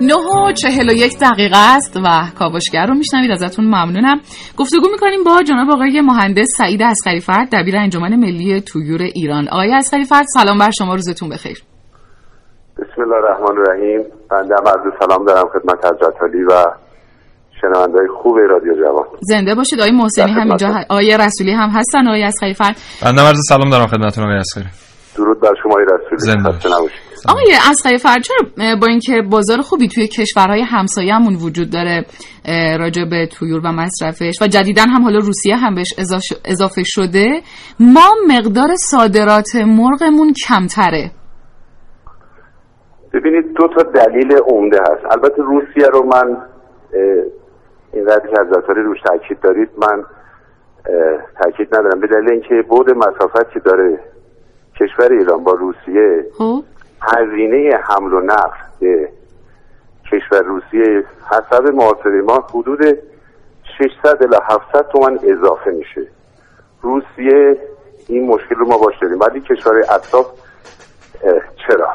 نه 0.09 0.15
و 0.15 0.51
چهل 0.51 0.89
و 0.89 0.93
یک 0.93 1.19
دقیقه 1.19 1.57
است 1.57 1.97
و 2.05 2.07
کاوشگر 2.39 2.85
رو 2.85 2.93
میشنوید 2.93 3.31
ازتون 3.31 3.65
ممنونم. 3.65 4.19
گفتگو 4.57 4.87
می‌کنیم 4.91 5.23
با 5.23 5.41
جناب 5.43 5.69
آقای 5.69 6.01
مهندس 6.01 6.47
سعید 6.57 6.81
اسخری 6.81 7.19
فرد 7.19 7.47
دبیر 7.55 7.77
انجمن 7.77 8.15
ملی 8.15 8.61
تویور 8.61 9.01
ایران. 9.01 9.47
آقای 9.47 9.73
اسخری 9.73 10.05
فرد 10.05 10.25
سلام 10.33 10.57
بر 10.57 10.71
شما 10.71 10.93
روزتون 10.93 11.29
بخیر. 11.29 11.63
بسم 12.77 13.01
الله 13.01 13.15
الرحمن 13.15 13.57
الرحیم. 13.57 14.01
بنده 14.31 14.55
هم 14.59 14.67
عرض 14.67 14.93
سلام 14.99 15.25
دارم 15.25 15.45
خدمت 15.53 15.85
حضرت 15.85 16.13
علی 16.23 16.43
و 16.43 16.65
شنوندهای 17.61 18.07
خوب 18.23 18.37
رادیو 18.37 18.73
جوان. 18.73 19.05
زنده 19.21 19.55
باشید 19.55 19.79
آقای 19.79 19.91
محسنی 19.91 20.31
هم 20.31 20.47
اینجا 20.47 20.67
ه- 20.67 20.85
آقای 20.89 21.17
رسولی 21.17 21.51
هم 21.51 21.69
هستن 21.69 22.07
آقای 22.07 22.23
اسخری 22.23 22.53
فرد. 22.53 22.75
بنده 23.03 23.21
عرض 23.21 23.37
سلام 23.49 23.69
دارم 23.69 23.87
خدمتتون 23.87 24.23
آقای 24.23 24.37
اسخری 24.37 24.65
درود 25.17 25.41
بر 25.41 25.53
شما 25.63 25.75
رسولی. 25.75 26.17
زنده 26.17 26.51
خسته 26.51 26.69
نباشید. 26.69 27.08
آقای 27.27 27.53
اسخری 27.71 27.97
فرد 27.97 28.21
چرا 28.23 28.75
با 28.81 28.87
اینکه 28.87 29.21
بازار 29.31 29.61
خوبی 29.61 29.87
توی 29.87 30.07
کشورهای 30.07 30.61
همسایه‌مون 30.61 31.35
وجود 31.35 31.69
داره 31.69 32.05
راجع 32.79 33.05
به 33.05 33.27
تویور 33.27 33.59
و 33.65 33.71
مصرفش 33.71 34.41
و 34.41 34.47
جدیدا 34.47 34.81
هم 34.81 35.03
حالا 35.03 35.17
روسیه 35.17 35.55
هم 35.55 35.75
بهش 35.75 35.93
اضاف- 35.97 36.41
اضافه 36.45 36.83
شده 36.85 37.41
ما 37.79 38.09
مقدار 38.27 38.75
صادرات 38.75 39.55
مرغمون 39.55 40.33
کمتره. 40.47 41.11
ببینید 43.13 43.45
دو 43.53 43.67
تا 43.67 43.83
دلیل 43.91 44.37
عمده 44.47 44.77
هست. 44.81 45.05
البته 45.11 45.41
روسیه 45.43 45.87
رو 45.93 46.03
من 46.05 46.37
این 47.93 48.05
که 48.05 48.71
علی 48.71 48.81
روش 48.81 48.97
تاکید 49.05 49.39
دارید 49.39 49.69
من 49.77 50.03
تاکید 51.43 51.75
ندارم. 51.75 51.99
به 51.99 52.07
دلیل 52.07 52.29
اینکه 52.31 52.67
بود 52.69 52.89
مسافت 52.97 53.53
که 53.53 53.59
داره 53.59 53.99
کشور 54.75 55.13
ایران 55.13 55.43
با 55.43 55.51
روسیه 55.51 56.25
خب. 56.37 56.63
هزینه 57.01 57.79
حمل 57.83 58.13
و 58.13 58.19
نقل 58.19 58.57
به 58.79 59.09
کشور 60.11 60.41
روسیه 60.41 61.03
حسب 61.31 61.67
محاسبه 61.73 62.21
ما 62.21 62.47
حدود 62.53 62.79
600 63.77 64.23
الی 64.23 64.35
700 64.49 64.87
تومن 64.87 65.19
اضافه 65.23 65.71
میشه. 65.71 66.07
روسیه 66.81 67.57
این 68.07 68.27
مشکل 68.27 68.55
رو 68.55 68.67
ما 68.67 68.77
باش 68.77 68.93
داریم. 69.01 69.19
ولی 69.19 69.41
کشور 69.41 69.79
اطراف 69.79 70.27
چرا؟ 71.67 71.87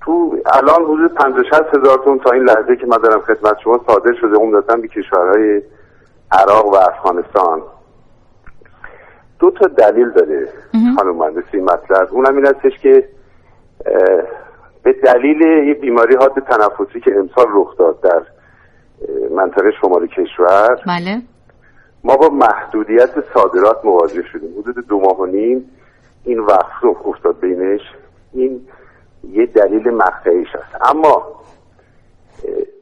تو 0.00 0.36
الان 0.46 0.82
حدود 0.82 1.14
50 1.14 1.44
60 1.44 1.52
هزار 1.52 1.98
تون 2.04 2.18
تا 2.18 2.30
این 2.30 2.42
لحظه 2.42 2.76
که 2.76 2.86
من 2.86 2.96
دارم 2.96 3.20
خدمت 3.20 3.58
شما 3.64 3.80
صادر 3.86 4.14
شده 4.20 4.36
عمدتا 4.36 4.76
به 4.76 4.88
کشورهای 4.88 5.62
عراق 6.32 6.66
و 6.66 6.74
افغانستان. 6.74 7.62
دو 9.38 9.50
تا 9.50 9.66
دلیل 9.66 10.10
داره 10.10 10.48
خانم 10.96 11.16
مهندسی 11.16 11.56
مطلب. 11.56 12.08
اونم 12.10 12.36
این 12.36 12.46
هستش 12.46 12.78
که 12.78 13.08
به 14.82 14.92
دلیل 14.92 15.42
یه 15.42 15.74
بیماری 15.74 16.16
حاد 16.16 16.32
تنفسی 16.32 17.00
که 17.00 17.16
امسال 17.16 17.46
رخ 17.54 17.76
داد 17.76 18.00
در 18.00 18.22
منطقه 19.30 19.70
شمال 19.80 20.06
کشور 20.06 20.80
بله. 20.86 21.22
ما 22.04 22.16
با 22.16 22.28
محدودیت 22.28 23.10
صادرات 23.34 23.84
مواجه 23.84 24.22
شدیم. 24.22 24.58
حدود 24.58 24.86
دو 24.86 25.00
ماه 25.00 25.20
و 25.20 25.26
نیم 25.26 25.70
این 26.24 26.38
وقف 26.38 26.84
افتاد 27.04 27.40
بینش. 27.40 27.80
این 28.32 28.60
یه 29.30 29.46
دلیل 29.46 29.90
مقطعیش 29.90 30.48
هست 30.54 30.90
اما 30.90 31.36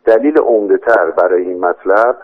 دلیل 0.05 0.39
عمدهتر 0.39 1.11
برای 1.11 1.43
این 1.43 1.61
مطلب 1.61 2.17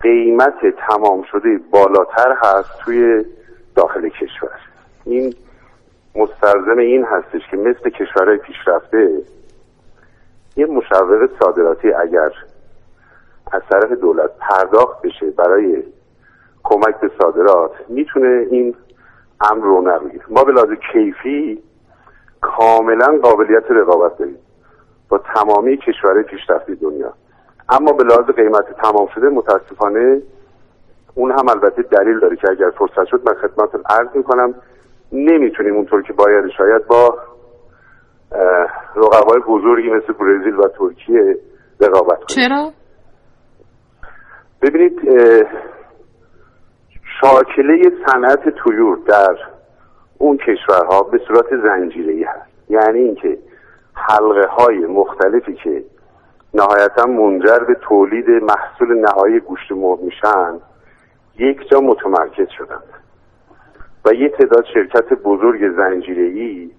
قیمت 0.00 0.54
تمام 0.88 1.22
شده 1.22 1.60
بالاتر 1.70 2.36
هست 2.42 2.70
توی 2.84 3.24
داخل 3.76 4.08
کشور. 4.08 4.58
این 5.04 5.34
مستلزم 6.18 6.78
این 6.78 7.04
هستش 7.04 7.40
که 7.50 7.56
مثل 7.56 7.90
کشورهای 7.90 8.36
پیشرفته 8.36 9.22
یه 10.56 10.66
مشوق 10.66 11.30
صادراتی 11.40 11.92
اگر 11.92 12.32
از 13.52 13.62
طرف 13.70 13.92
دولت 13.92 14.30
پرداخت 14.38 15.02
بشه 15.02 15.30
برای 15.30 15.82
کمک 16.64 17.00
به 17.00 17.10
صادرات 17.22 17.70
می‌تونه 17.88 18.46
این 18.50 18.74
امر 19.40 19.64
رو 19.64 19.82
بگیره 19.82 20.24
ما 20.28 20.44
به 20.44 20.52
لحاظ 20.52 20.68
کیفی 20.92 21.62
کاملا 22.40 23.18
قابلیت 23.22 23.70
رقابت 23.70 24.18
داریم 24.18 24.38
با 25.08 25.18
تمامی 25.18 25.76
کشورهای 25.76 26.22
پیشرفته 26.22 26.74
دنیا. 26.74 27.12
اما 27.68 27.92
به 27.92 28.04
لحاظ 28.04 28.24
قیمت 28.24 28.72
تمام 28.82 29.08
شده 29.14 29.28
متاسفانه 29.28 30.22
اون 31.14 31.30
هم 31.30 31.48
البته 31.48 31.82
دلیل 31.82 32.18
داره 32.18 32.36
که 32.36 32.50
اگر 32.50 32.70
فرصت 32.70 33.04
شد 33.04 33.22
من 33.26 33.34
خدمتتون 33.34 33.82
عرض 33.90 34.08
می‌کنم 34.14 34.54
نمی‌تونیم 35.12 35.74
اونطور 35.74 36.02
که 36.02 36.12
باید. 36.12 36.44
شاید 36.56 36.86
با 36.86 37.18
رقبای 38.96 39.40
بزرگی 39.48 39.90
مثل 39.90 40.12
برزیل 40.12 40.54
و 40.54 40.68
ترکیه 40.78 41.36
رقابت 41.80 42.18
کنیم. 42.18 42.48
چرا؟ 42.48 42.70
ببینید 44.62 45.00
شاکله 47.20 47.82
صنعت 48.06 48.48
تویور 48.48 48.98
در 49.06 49.36
اون 50.18 50.36
کشورها 50.36 51.02
به 51.02 51.18
صورت 51.28 51.46
زنجیره‌ای 51.62 52.24
هست. 52.24 52.70
یعنی 52.70 52.98
اینکه 52.98 53.38
حلقه 53.94 54.48
های 54.48 54.78
مختلفی 54.78 55.54
که 55.54 55.84
نهایتا 56.54 57.06
منجر 57.06 57.58
به 57.58 57.74
تولید 57.74 58.28
محصول 58.28 58.98
نهایی 58.98 59.40
گوشت 59.40 59.72
مرغ 59.72 60.00
میشن 60.00 60.60
یک 61.38 61.68
جا 61.70 61.80
متمرکز 61.80 62.48
شدند 62.58 62.97
و 64.04 64.12
یه 64.12 64.28
تعداد 64.28 64.64
شرکت 64.74 65.12
بزرگ 65.12 65.76
زنجیره‌ای 65.76 66.70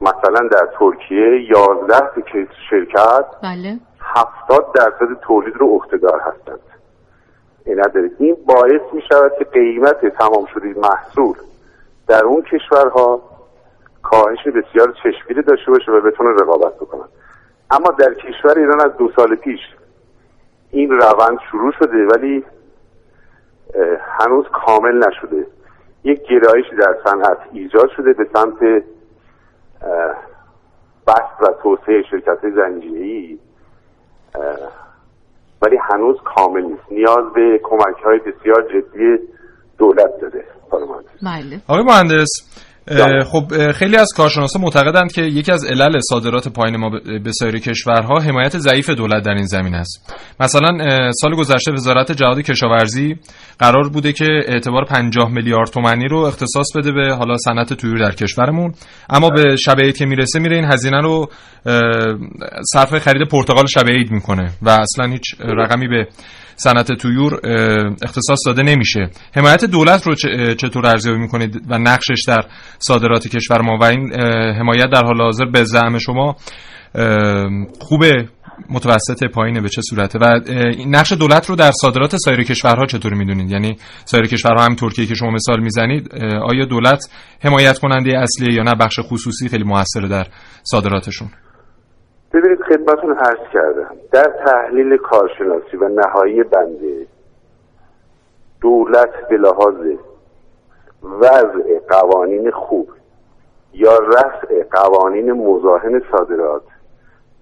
مثلا 0.00 0.48
در 0.48 0.68
ترکیه 0.78 1.50
11 1.50 1.98
تا 1.98 2.22
شرکت 2.70 3.24
بله. 3.42 3.78
70 4.00 4.72
درصد 4.74 5.20
تولید 5.20 5.56
رو 5.56 5.66
عهدهدار 5.66 6.20
هستند. 6.20 6.60
دارید 7.94 8.16
این 8.18 8.36
باعث 8.46 8.80
می 8.92 9.02
شود 9.08 9.32
که 9.38 9.44
قیمت 9.44 10.06
تمام 10.06 10.46
شده 10.54 10.74
محصول 10.80 11.36
در 12.08 12.24
اون 12.24 12.42
کشورها 12.42 13.22
کاهش 14.02 14.38
بسیار 14.46 14.94
چشمگیری 15.02 15.42
داشته 15.42 15.70
باشه 15.70 15.92
و 15.92 16.00
بتونه 16.00 16.30
رقابت 16.30 16.74
بکنن 16.74 17.08
اما 17.70 17.90
در 17.98 18.14
کشور 18.14 18.58
ایران 18.58 18.80
از 18.80 18.96
دو 18.96 19.10
سال 19.16 19.34
پیش 19.34 19.60
این 20.70 20.90
روند 20.90 21.38
شروع 21.50 21.72
شده 21.72 22.06
ولی 22.06 22.44
هنوز 24.20 24.44
کامل 24.66 25.08
نشده. 25.08 25.46
یک 26.04 26.20
گرایشی 26.22 26.76
در 26.80 26.96
صنعت 27.04 27.38
ایجاد 27.52 27.90
شده 27.96 28.12
به 28.12 28.26
سمت 28.34 28.84
بست 31.06 31.42
و 31.42 31.46
توسعه 31.62 32.02
شرکت 32.10 32.50
زنجیری. 32.56 33.38
ولی 35.62 35.76
هنوز 35.90 36.16
کامل 36.36 36.62
نیست. 36.62 36.92
نیاز 36.92 37.32
به 37.34 37.60
کمک 37.62 37.96
های 38.04 38.18
بسیار 38.18 38.62
جدی 38.62 39.28
دولت 39.78 40.20
داره. 40.20 40.44
بله. 41.22 41.60
آقای 41.68 41.84
مهندس 41.84 42.28
خب 43.24 43.72
خیلی 43.72 43.96
از 43.96 44.08
کارشناسا 44.16 44.58
معتقدند 44.58 45.12
که 45.12 45.22
یکی 45.22 45.52
از 45.52 45.64
علل 45.64 46.00
صادرات 46.00 46.48
پایین 46.48 46.76
ما 46.76 46.90
به- 47.24 47.32
سایر 47.32 47.58
کشورها 47.58 48.18
حمایت 48.20 48.58
ضعیف 48.58 48.90
دولت 48.90 49.24
در 49.24 49.32
این 49.34 49.46
زمین 49.46 49.74
است. 49.74 50.14
مثلا 50.40 50.72
سال 51.12 51.34
گذشته 51.34 51.72
وزارت 51.72 52.12
جهاد 52.12 52.40
کشاورزی 52.40 53.16
قرار 53.58 53.88
بوده 53.88 54.12
که 54.12 54.26
اعتبار 54.46 54.84
50 54.84 55.30
میلیارد 55.30 55.68
تومانی 55.70 56.08
رو 56.08 56.18
اختصاص 56.18 56.66
بده 56.76 56.92
به 56.92 57.14
حالا 57.14 57.36
صنعت 57.36 57.72
طیور 57.74 57.98
در 57.98 58.14
کشورمون. 58.14 58.72
اما 59.10 59.30
به 59.30 59.56
شب 59.56 59.80
عید 59.80 59.96
که 59.96 60.06
می‌رسه 60.06 60.38
میره 60.38 60.56
این 60.56 60.64
هزینه 60.64 61.00
رو 61.00 61.28
صرف 62.72 62.98
خرید 62.98 63.28
پرتقال 63.28 63.66
شب 63.66 63.86
عید 63.88 64.10
می‌کنه 64.10 64.50
و 64.62 64.70
اصلا 64.70 65.06
هیچ 65.12 65.22
رقمی 65.40 65.88
به 65.88 66.06
صنعت 66.62 66.92
تویور 66.92 67.40
اختصاص 68.02 68.38
داده 68.46 68.62
نمیشه. 68.62 69.10
حمایت 69.36 69.64
دولت 69.64 70.06
رو 70.06 70.14
چطور 70.54 70.86
ارزیابی 70.86 71.18
می‌کنید 71.18 71.62
و 71.68 71.78
نقشش 71.78 72.24
در 72.26 72.40
صادرات 72.78 73.28
کشور 73.28 73.60
ما؟ 73.60 73.78
و 73.80 73.84
این 73.84 74.20
حمایت 74.58 74.90
در 74.92 75.04
حال 75.04 75.20
حاضر 75.22 75.44
به 75.44 75.64
زعم 75.64 75.98
شما 75.98 76.36
خوبه 77.80 78.28
متوسط 78.70 79.24
پایینه 79.24 79.60
به 79.60 79.68
چه 79.68 79.82
صورته؟ 79.82 80.18
و 80.18 80.40
نقش 80.86 81.12
دولت 81.12 81.46
رو 81.46 81.56
در 81.56 81.70
صادرات 81.70 82.16
سایر 82.16 82.42
کشورها 82.42 82.86
چطور 82.86 83.14
می‌دونید؟ 83.14 83.50
یعنی 83.50 83.76
سایر 84.04 84.26
کشورها 84.26 84.64
هم 84.64 84.74
ترکیه 84.74 85.06
که 85.06 85.14
شما 85.14 85.30
مثال 85.30 85.60
می‌زنید 85.60 86.14
آیا 86.24 86.64
دولت 86.64 87.10
حمایت 87.44 87.78
کننده 87.78 88.18
اصلیه 88.18 88.54
یا 88.54 88.62
نه؟ 88.62 88.74
بخش 88.74 89.00
خصوصی 89.02 89.48
خیلی 89.48 89.64
موثره 89.64 90.08
در 90.08 90.26
صادراتشون. 90.62 91.28
ببینید 92.32 92.62
خدمتون 92.62 93.12
عرض 93.12 93.48
کردم. 93.52 93.96
در 94.12 94.32
تحلیل 94.46 94.96
کارشناسی 94.96 95.76
و 95.76 95.88
نهایی 95.88 96.42
بنده 96.42 97.06
دولت 98.60 99.28
به 99.28 99.36
لحاظ 99.36 99.74
وضع 101.02 101.78
قوانین 101.88 102.50
خوب 102.50 102.88
یا 103.72 103.98
رفع 103.98 104.62
قوانین 104.62 105.32
مزاحم 105.32 106.02
صادرات 106.12 106.62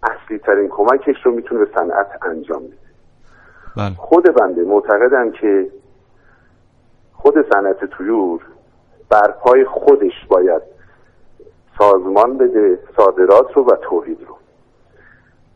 اصلی 0.02 0.38
ترین 0.38 0.68
کمکش 0.68 1.26
رو 1.26 1.32
می‌تونه 1.32 1.64
به 1.64 1.70
صنعت 1.74 2.06
انجام 2.22 2.62
بده. 2.62 2.76
بله. 3.76 3.94
خود 3.96 4.24
بنده 4.34 4.64
معتقدم 4.64 5.30
که 5.30 5.70
خود 7.12 7.52
صنعت 7.52 7.98
طیور 7.98 8.40
بر 9.08 9.30
پای 9.30 9.64
خودش 9.64 10.26
باید 10.28 10.62
سازمان 11.78 12.38
بده 12.38 12.78
صادرات 12.96 13.52
رو 13.52 13.64
و 13.64 13.76
تولید 13.76 14.18
رو. 14.28 14.36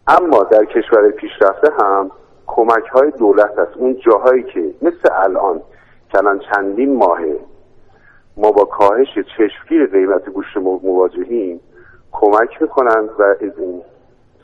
اما 0.06 0.42
در 0.42 0.64
کشور 0.64 1.10
پیشرفته 1.10 1.72
هم 1.80 2.10
کمک 2.46 2.84
های 2.84 3.10
دولت 3.10 3.58
است. 3.58 3.76
اون 3.76 3.96
جاهایی 3.98 4.42
که 4.42 4.74
مثل 4.82 5.08
الان 5.12 5.60
که 6.10 6.18
الان 6.18 6.38
چندین 6.38 6.96
ماهه. 6.96 7.38
ما 8.36 8.52
با 8.52 8.64
کاهش 8.64 9.08
چشمگیر 9.36 9.86
قیمت 9.86 10.28
گوشت 10.28 10.56
مو- 10.56 10.80
مواجهیم 10.82 11.60
کمک 12.12 12.62
می‌کنند 12.62 13.10
و 13.18 13.22
از 13.22 13.58
این 13.58 13.82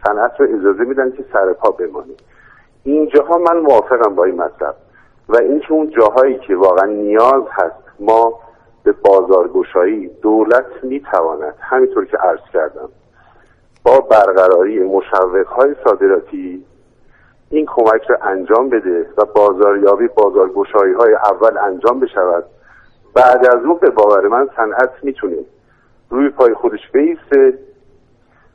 صنعت 0.07 0.41
رو 0.41 0.47
اجازه 0.59 0.85
میدن 0.85 1.11
که 1.11 1.25
سر 1.33 1.53
پا 1.53 1.71
بمانه. 1.71 2.15
اینجاها 2.85 3.39
من 3.39 3.61
موافقم 3.61 4.15
با 4.15 4.25
این 4.25 4.43
مطلب. 4.43 4.75
و 5.29 5.37
اینکه 5.37 5.73
اون 5.73 5.91
جاهایی 5.91 6.39
که 6.39 6.57
واقعا 6.57 6.87
نیاز 6.87 7.43
هست 7.51 7.83
ما 8.01 8.41
به 8.83 8.93
بازارگشایی 8.93 10.09
دولت 10.09 10.67
می‌تواند 10.83 11.55
همینطور 11.61 12.05
که 12.05 12.17
عرض 12.17 12.41
کردم 12.53 12.89
با 13.85 14.01
برقراری 14.01 14.79
مشوقهای 14.79 15.74
صادراتی 15.85 16.64
این 17.51 17.66
کمک 17.66 18.03
را 18.11 18.18
انجام 18.22 18.68
بده 18.68 19.11
و 19.16 19.24
بازاریابی 19.24 20.09
بازارگشایی 20.09 20.95
های 20.95 21.14
اول 21.14 21.59
انجام 21.59 22.01
بشود. 22.01 22.45
بعد 23.14 23.47
از 23.47 23.64
اون 23.64 23.76
به 23.76 23.91
باور 23.91 24.29
من 24.29 24.49
صنعت 24.57 24.91
می‌تونه 25.03 25.37
روی 26.11 26.29
پای 26.29 26.55
خودش 26.55 26.91
بیسته 26.93 27.59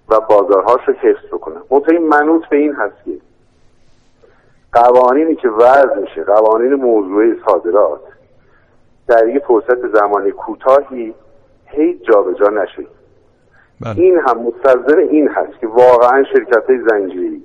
و 0.09 0.19
بازارهاش 0.19 0.81
رو 0.87 0.93
حفظ 0.93 1.25
بکنه. 1.31 1.55
منتها 1.71 1.91
این 1.91 2.07
منوط 2.07 2.45
به 2.45 2.57
این 2.57 2.73
هست 2.73 2.95
که 3.05 3.11
قوانینی 4.73 5.35
که 5.35 5.49
وضع 5.49 5.95
میشه 5.95 6.23
قوانین 6.23 6.73
موضوعی 6.73 7.35
صادرات 7.47 8.01
در 9.07 9.27
یک 9.27 9.43
فرصت 9.43 9.87
زمانی 9.87 10.31
کوتاهی 10.31 11.13
هیچ 11.65 12.01
جابجا 12.01 12.47
نشه 12.47 12.85
این 13.97 14.19
هم 14.27 14.37
مستلزم 14.41 14.97
این 14.97 15.27
هست 15.27 15.59
که 15.59 15.67
واقعا 15.67 16.23
شرکت 16.33 16.69
های 16.69 16.79
زنجیری 16.89 17.43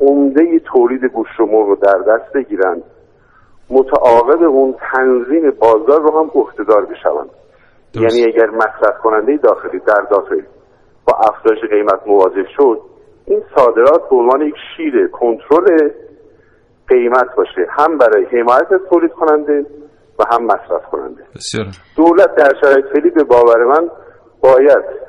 عمده 0.00 0.58
تولید 0.58 1.04
گوشت 1.04 1.40
و 1.40 1.46
مرغ 1.46 1.68
رو 1.68 1.76
در 1.76 1.98
دست 1.98 2.32
بگیرند 2.32 2.82
متعاقب 3.70 4.42
اون 4.42 4.74
تنظیم 4.92 5.50
بازار 5.50 6.02
رو 6.02 6.18
هم 6.18 6.30
عهدهدار 6.34 6.86
بشوند. 6.86 7.30
یعنی 7.94 8.24
اگر 8.26 8.50
مصرف 8.50 8.98
کننده 9.02 9.36
داخلی 9.36 9.78
در 9.78 10.06
داخل 10.10 10.42
با 11.06 11.18
افزایش 11.18 11.70
قیمت 11.70 12.06
مواجه 12.06 12.46
شد 12.56 12.80
این 13.26 13.42
صادرات 13.56 14.08
به 14.10 14.16
عنوان 14.16 14.42
یک 14.42 14.54
شیر 14.76 15.08
کنترل 15.08 15.90
قیمت 16.88 17.34
باشه. 17.36 17.66
هم 17.78 17.98
برای 17.98 18.24
حمایت 18.24 18.72
از 18.72 18.80
تولید 18.90 19.12
کننده 19.12 19.66
و 20.18 20.24
هم 20.32 20.44
مصرف 20.44 20.84
کننده. 20.90 21.22
بسیار. 21.34 21.66
دولت 21.96 22.34
در 22.34 22.52
شرایط 22.60 22.84
فعلی 22.92 23.10
به 23.10 23.24
باور 23.24 23.64
من 23.64 23.90
باید 24.40 25.07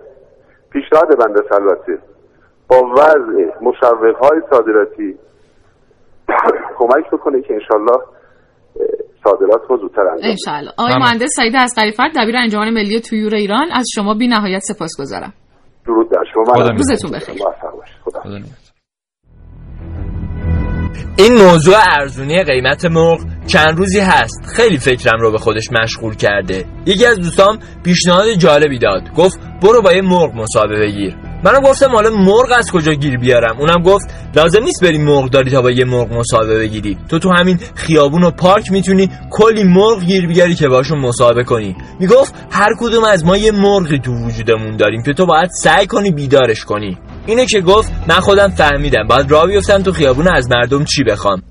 پیشنهاد 0.72 1.08
بنده 1.18 1.42
البته 1.52 2.00
با 2.70 2.78
وضع 2.94 3.62
مشوقهای 3.62 4.42
صادراتی 4.50 5.18
کمک 6.78 7.12
بکنه 7.12 7.42
که 7.42 7.54
انشالله 7.54 8.00
صادرات 9.24 9.62
رو 9.70 9.78
زودتر 9.78 10.02
انجام 10.02 10.18
بشه. 10.18 10.30
انشاءالله 10.30 10.72
آقای. 10.78 10.94
مهندس 11.00 11.30
سعید 11.36 11.56
اسقریفر 11.56 12.10
دبیر 12.16 12.38
انجمن 12.38 12.70
ملی 12.70 13.00
تویور 13.02 13.36
ایران 13.36 13.68
از 13.72 13.86
شما 13.96 14.14
بی 14.14 14.28
نهایت 14.28 14.60
سپاسگزارم 14.60 15.34
درود 15.86 16.10
بر 16.10 16.24
شما 16.34 16.44
خدا 16.44 16.70
روزتون 16.70 17.12
بخیر. 17.12 17.36
موفق 17.44 17.76
باشید. 17.76 17.98
خدا. 18.04 18.69
این 21.18 21.38
موضوع 21.38 21.76
ارزونی 22.00 22.44
قیمت 22.44 22.86
مرغ 22.86 23.20
چند 23.48 23.78
روزی 23.78 24.00
هست. 24.00 24.42
خیلی 24.56 24.78
فکرم 24.78 25.20
رو 25.20 25.32
به 25.32 25.38
خودش 25.38 25.72
مشغول 25.72 26.16
کرده. 26.16 26.66
یکی 26.86 27.06
از 27.06 27.20
دوستام 27.20 27.60
پیشنهاد 27.84 28.34
جالبی 28.34 28.80
داد. 28.80 29.02
گفت 29.18 29.40
برو 29.62 29.82
با 29.82 29.94
یه 29.94 30.02
مرغ 30.02 30.36
مسابقه 30.36 30.80
بگیر. 30.80 31.29
منم 31.44 31.60
گفتم 31.60 31.92
حالا 31.92 32.10
مرغ 32.10 32.52
از 32.58 32.72
کجا 32.72 32.94
گیر 32.94 33.18
بیارم؟ 33.18 33.60
اونم 33.60 33.84
گفت 33.84 34.06
لازم 34.36 34.64
نیست 34.64 34.84
بری 34.84 34.98
مرغ 34.98 35.30
داری 35.30 35.52
تا 35.52 35.62
با 35.62 35.72
یه 35.72 35.86
مرغ 35.86 36.14
مسابقه 36.14 36.60
بگیری. 36.60 36.98
تو 37.10 37.20
تو 37.20 37.30
همین 37.30 37.60
خیابون 37.76 38.24
و 38.24 38.32
پارک 38.32 38.72
می‌تونی 38.72 39.10
کلی 39.30 39.64
مرغ 39.64 40.04
گیر 40.04 40.28
بیاری 40.28 40.56
که 40.56 40.68
باشون 40.68 41.00
مسابقه 41.00 41.44
کنی. 41.44 41.76
می‌گفت 42.00 42.34
هر 42.52 42.70
کدوم 42.80 43.04
از 43.04 43.26
ما 43.26 43.38
یه 43.38 43.52
مرغی 43.52 44.00
تو 44.00 44.12
وجودمون 44.12 44.78
داریم 44.78 45.04
که 45.04 45.14
تو 45.14 45.26
باید 45.26 45.50
سعی 45.64 45.88
کنی 45.88 46.12
بیدارش 46.12 46.66
کنی. 46.66 46.98
اینو 47.26 47.46
که 47.46 47.62
گفت 47.62 47.92
من 48.08 48.20
خودم 48.20 48.50
فهمیدم. 48.50 49.08
باید 49.08 49.32
راه 49.32 49.48
بیفتم 49.48 49.84
تو 49.84 49.92
خیابون 49.92 50.28
از 50.28 50.50
مردم 50.52 50.84
چی 50.84 51.04
بخوام. 51.04 51.42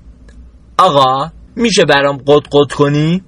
آقا 0.77 1.29
میشه 1.55 1.85
برام 1.85 2.17
قد 2.17 2.43
قد 2.51 2.71
کنی؟ 2.75 3.23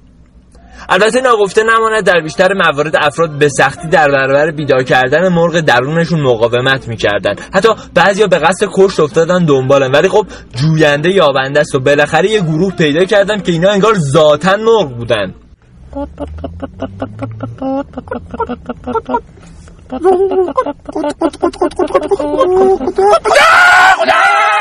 البته 0.89 1.21
ناگفته 1.21 1.63
نماند 1.63 2.03
در 2.03 2.19
بیشتر 2.19 2.53
موارد 2.53 2.95
افراد 2.95 3.37
به 3.37 3.49
سختی 3.49 3.87
در 3.87 4.11
برابر 4.11 4.51
بیدار 4.51 4.83
کردن 4.83 5.27
مرغ 5.27 5.59
درونشون 5.59 6.21
مقاومت 6.21 6.87
می‌کردن 6.87 7.35
حتی 7.53 7.69
بعضیا 7.93 8.27
به 8.27 8.39
قصد 8.39 8.67
کشت 8.73 8.99
افتادن 8.99 9.45
دنبالن 9.45 9.91
ولی 9.91 10.07
خب 10.07 10.27
جوینده 10.55 11.09
یابنده 11.09 11.59
است 11.59 11.75
و 11.75 11.79
بالاخره 11.79 12.29
یه 12.29 12.41
گروه 12.41 12.75
پیدا 12.75 13.05
کردم 13.05 13.39
که 13.39 13.51
اینا 13.51 13.69
انگار 13.69 13.93
ذاتا 13.97 14.57
مرغ 14.57 14.97
بودن 14.97 15.33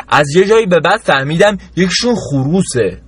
از 0.08 0.36
یه 0.36 0.44
جایی 0.44 0.66
به 0.66 0.80
بعد 0.80 1.00
فهمیدم 1.00 1.58
یکشون 1.76 2.14
خروسه. 2.14 3.02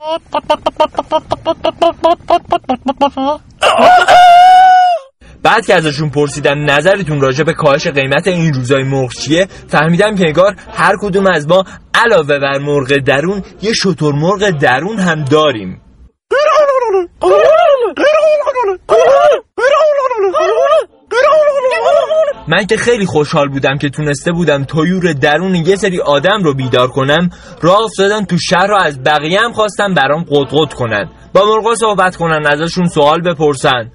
بعد 5.42 5.66
که 5.66 5.74
ازشون 5.74 6.10
پرسیدم 6.10 6.70
نظرتون 6.70 7.20
راجع 7.20 7.44
به 7.44 7.52
کاهش 7.52 7.86
قیمت 7.86 8.26
این 8.26 8.54
روزای 8.54 8.82
مرغ 8.82 9.12
چیه 9.12 9.48
فهمیدم 9.68 10.16
که 10.16 10.26
انگار 10.26 10.56
هر 10.74 10.96
کدوم 11.00 11.26
از 11.26 11.48
ما 11.48 11.64
علاوه 11.94 12.38
بر 12.38 12.58
مرغ 12.58 12.96
درون 12.96 13.42
یه 13.62 13.72
شتر 13.72 14.12
مرغ 14.12 14.50
درون 14.50 14.98
هم 14.98 15.24
داریم. 15.24 15.80
من 22.48 22.66
که 22.66 22.76
خیلی 22.76 23.06
خوشحال 23.06 23.48
بودم 23.48 23.78
که 23.78 23.88
تونسته 23.88 24.32
بودم 24.32 24.64
تویور 24.64 25.12
درون 25.12 25.54
یه 25.54 25.76
سری 25.76 26.00
آدم 26.00 26.42
رو 26.42 26.54
بیدار 26.54 26.88
کنم 26.88 27.30
راه 27.60 27.80
افتادم 27.82 28.24
تو 28.24 28.36
شهر 28.38 28.66
رو 28.66 28.76
از 28.76 29.02
بقیه 29.02 29.40
هم 29.40 29.52
خواستم 29.52 29.94
برام 29.94 30.24
قدقد 30.30 30.72
کنن. 30.72 31.08
با 31.34 31.46
مرغا 31.46 31.74
صحبت 31.74 32.16
کنن 32.16 32.46
ازشون 32.46 32.86
سوال 32.86 33.20
بپرسن. 33.20 33.90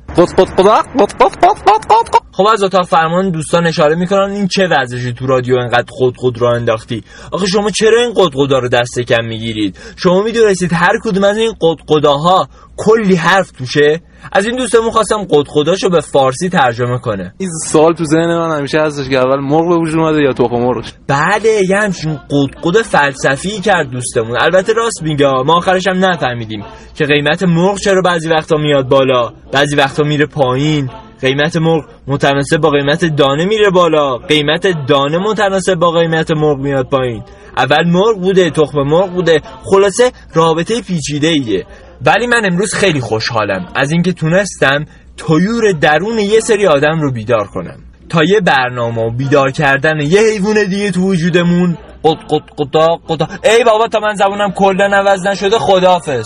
خب 2.31 2.47
از 2.47 2.63
اتاق 2.63 2.85
فرمان 2.85 3.31
دوستان 3.31 3.67
اشاره 3.67 3.95
می‌کنن 3.95 4.31
این 4.31 4.47
چه 4.47 4.67
وضعشی 4.67 5.13
تو 5.13 5.27
رادیو 5.27 5.55
انقدر 5.57 5.85
قدقد 6.01 6.41
را 6.41 6.55
انداختی؟ 6.55 7.03
آخه 7.31 7.45
شما 7.45 7.69
چرا 7.69 8.01
این 8.01 8.13
قدقدا 8.15 8.59
رو 8.59 8.67
دست 8.67 8.99
کم 8.99 9.25
می‌گیرید؟ 9.25 9.77
شما 9.95 10.21
می‌دونستید 10.21 10.73
هر 10.73 10.99
کدوم 11.03 11.23
از 11.23 11.37
این 11.37 11.53
قدقداها 11.61 12.47
کلی 12.77 13.15
حرف 13.15 13.51
توشه؟ 13.51 14.01
از 14.31 14.45
این 14.45 14.55
دوستمون 14.55 14.91
خواستم 14.91 15.23
قدقداشو 15.29 15.89
به 15.89 16.01
فارسی 16.01 16.49
ترجمه 16.49 16.97
کنه. 16.97 17.33
این 17.37 17.49
سوال 17.65 17.93
تو 17.93 18.05
ذهن 18.05 18.37
من 18.37 18.57
همیشه 18.57 18.81
هستش 18.81 19.09
که 19.09 19.17
اول 19.17 19.39
مرغ 19.39 19.69
به 19.69 19.75
وجود 19.75 19.99
اومده 19.99 20.21
یا 20.21 20.33
تخم 20.33 20.55
مرغ 20.55 20.85
بله 21.07 21.61
یه 21.69 21.77
همچین 21.77 22.19
قدقد 22.29 22.81
فلسفی 22.81 23.61
کرد 23.61 23.89
دوستمون. 23.89 24.37
البته 24.41 24.73
راست 24.73 25.03
میگه 25.03 25.27
ما 25.45 25.57
آخرش 25.57 25.87
هم 25.87 26.05
نفهمیدیم 26.05 26.63
که 26.95 27.05
قیمت 27.05 27.43
مرغ 27.43 27.77
چرا 27.77 28.01
بعضی 28.01 28.29
وقتا 28.29 28.57
میاد 28.57 28.87
بالا 28.87 29.33
بعضی 29.51 29.75
وقتا 29.75 30.03
میره 30.03 30.25
پایین. 30.25 30.89
قیمت 31.21 31.57
مرغ 31.57 31.83
متناسب 32.07 32.57
با 32.57 32.69
قیمت 32.69 33.05
دانه 33.05 33.45
میره 33.45 33.69
بالا. 33.69 34.17
قیمت 34.17 34.67
دانه 34.87 35.17
متناسب 35.17 35.75
با 35.75 35.91
قیمت 35.91 36.31
مرغ 36.31 36.57
میاد 36.57 36.89
پایین. 36.89 37.23
اول 37.57 37.87
مرغ 37.87 38.17
بوده 38.21 38.49
تخم 38.49 38.81
مرغ 38.81 39.09
بوده. 39.09 39.41
خلاصه 39.63 40.11
رابطه 40.33 40.81
پیچیده 40.81 41.27
ایه 41.27 41.65
ولی 42.05 42.27
من 42.27 42.45
امروز 42.45 42.73
خیلی 42.73 43.01
خوشحالم. 43.01 43.65
از 43.75 43.91
اینکه 43.91 44.13
تونستم 44.13 44.85
تویور 45.17 45.71
درون 45.71 46.19
یه 46.19 46.39
سری 46.39 46.67
آدم 46.67 47.01
رو 47.01 47.11
بیدار 47.11 47.47
کنم. 47.47 47.79
تا 48.09 48.23
یه 48.23 48.39
برنامه 48.39 49.01
و 49.01 49.11
بیدار 49.11 49.51
کردن 49.51 49.99
یه 49.99 50.21
حیوان 50.21 50.63
دیگه 50.69 50.91
تو 50.91 51.01
وجودمون. 51.01 51.77
قد 52.03 52.17
قد 52.29 52.41
قدا 52.57 52.87
قدا. 53.07 53.27
ای 53.43 53.63
بابا 53.63 53.87
تا 53.87 53.99
من 53.99 54.15
زبونم 54.15 54.51
کلا 54.51 54.85
عوض 54.85 55.27
نشده 55.27 55.59
خداحافظ. 55.59 56.25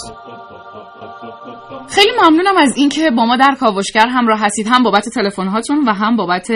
خیلی 1.92 2.12
ممنونم 2.24 2.58
از 2.58 2.74
اینکه 2.78 3.12
با 3.18 3.26
ما 3.26 3.38
در 3.38 3.56
کاوشگر 3.60 4.08
همراه 4.08 4.40
هستید. 4.40 4.68
هم 4.68 4.84
بابت 4.84 5.10
تلفن 5.10 5.48
هاتون 5.48 5.88
و 5.88 5.94
هم 5.94 6.16
بابت 6.16 6.48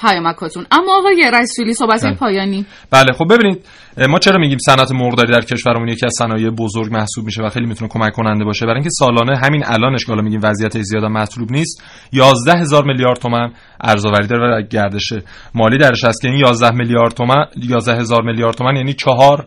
پیامکاتون. 0.00 0.66
اما 0.70 0.98
آقای 0.98 1.30
رسولی 1.34 1.74
صحبت 1.74 2.04
بله. 2.04 2.14
پایانی. 2.14 2.66
بله. 2.90 3.12
خب 3.12 3.24
ببینید 3.30 3.66
ما 4.08 4.18
چرا 4.18 4.38
میگیم 4.38 4.58
صنعت 4.58 4.92
مرغداری 4.92 5.32
در 5.32 5.40
کشورمون 5.40 5.88
یکی 5.88 6.06
از 6.06 6.14
صنایع 6.18 6.50
بزرگ 6.50 6.92
محسوب 6.92 7.24
میشه 7.24 7.42
و 7.42 7.48
خیلی 7.48 7.66
می‌تونه 7.66 7.90
کمک 7.94 8.12
کننده 8.12 8.44
باشه؟ 8.44 8.66
برای 8.66 8.74
اینکه 8.74 8.90
سالانه 8.90 9.38
همین 9.38 9.62
الانش 9.66 10.04
که 10.04 10.12
حالا 10.12 10.22
میگیم 10.22 10.40
وضعیت 10.42 10.82
زیاد 10.82 11.04
مطلوب 11.04 11.52
نیست 11.52 11.82
11 12.12 12.52
هزار 12.52 12.84
میلیارد 12.84 13.18
تومان 13.18 13.52
ارزآوری 13.80 14.26
داره 14.26 14.58
و 14.58 14.62
گردش 14.62 15.12
مالی 15.54 15.78
درش 15.78 16.04
هست. 16.04 16.22
که 16.22 16.28
این 16.28 16.38
11 16.38 16.70
میلیارد 16.70 17.12
تومان 17.12 17.46
11 17.56 17.94
هزار 17.94 18.22
میلیارد 18.22 18.54
تومان 18.54 18.76
یعنی 18.76 18.92
چهار 18.92 19.46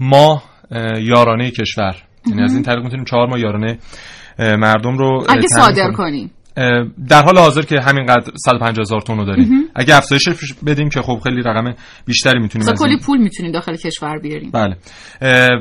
ماه 0.00 0.42
اه، 0.70 1.02
یارانه 1.02 1.50
کشور. 1.50 1.96
یعنی 2.26 2.42
از 2.42 2.54
این 2.54 2.62
طریق 2.62 2.84
می‌تونیم 2.84 3.04
چهار 3.04 3.26
ماه 3.26 3.40
یارانه 3.40 3.78
مردم 4.38 4.98
رو 4.98 5.24
اگه 5.28 5.48
صادر 5.48 5.92
کنیم. 5.92 6.30
در 7.08 7.22
حال 7.22 7.38
حاضر 7.38 7.62
که 7.62 7.80
همینقدر 7.80 8.32
150 8.44 8.82
هزار 8.82 9.00
تن 9.00 9.16
رو 9.16 9.24
داریم. 9.24 9.48
اگه 9.74 9.96
افزایش 9.96 10.28
بدیم 10.66 10.88
که 10.88 11.02
خب 11.02 11.18
خیلی 11.24 11.42
رقم 11.42 11.74
بیشتری 12.06 12.40
می‌تونیم 12.40 12.68
از 12.68 12.82
کلی 12.82 12.98
پول 13.06 13.18
می‌تونیم 13.18 13.52
داخل 13.52 13.76
کشور 13.76 14.18
بیاریم. 14.18 14.50
بله. 14.50 14.76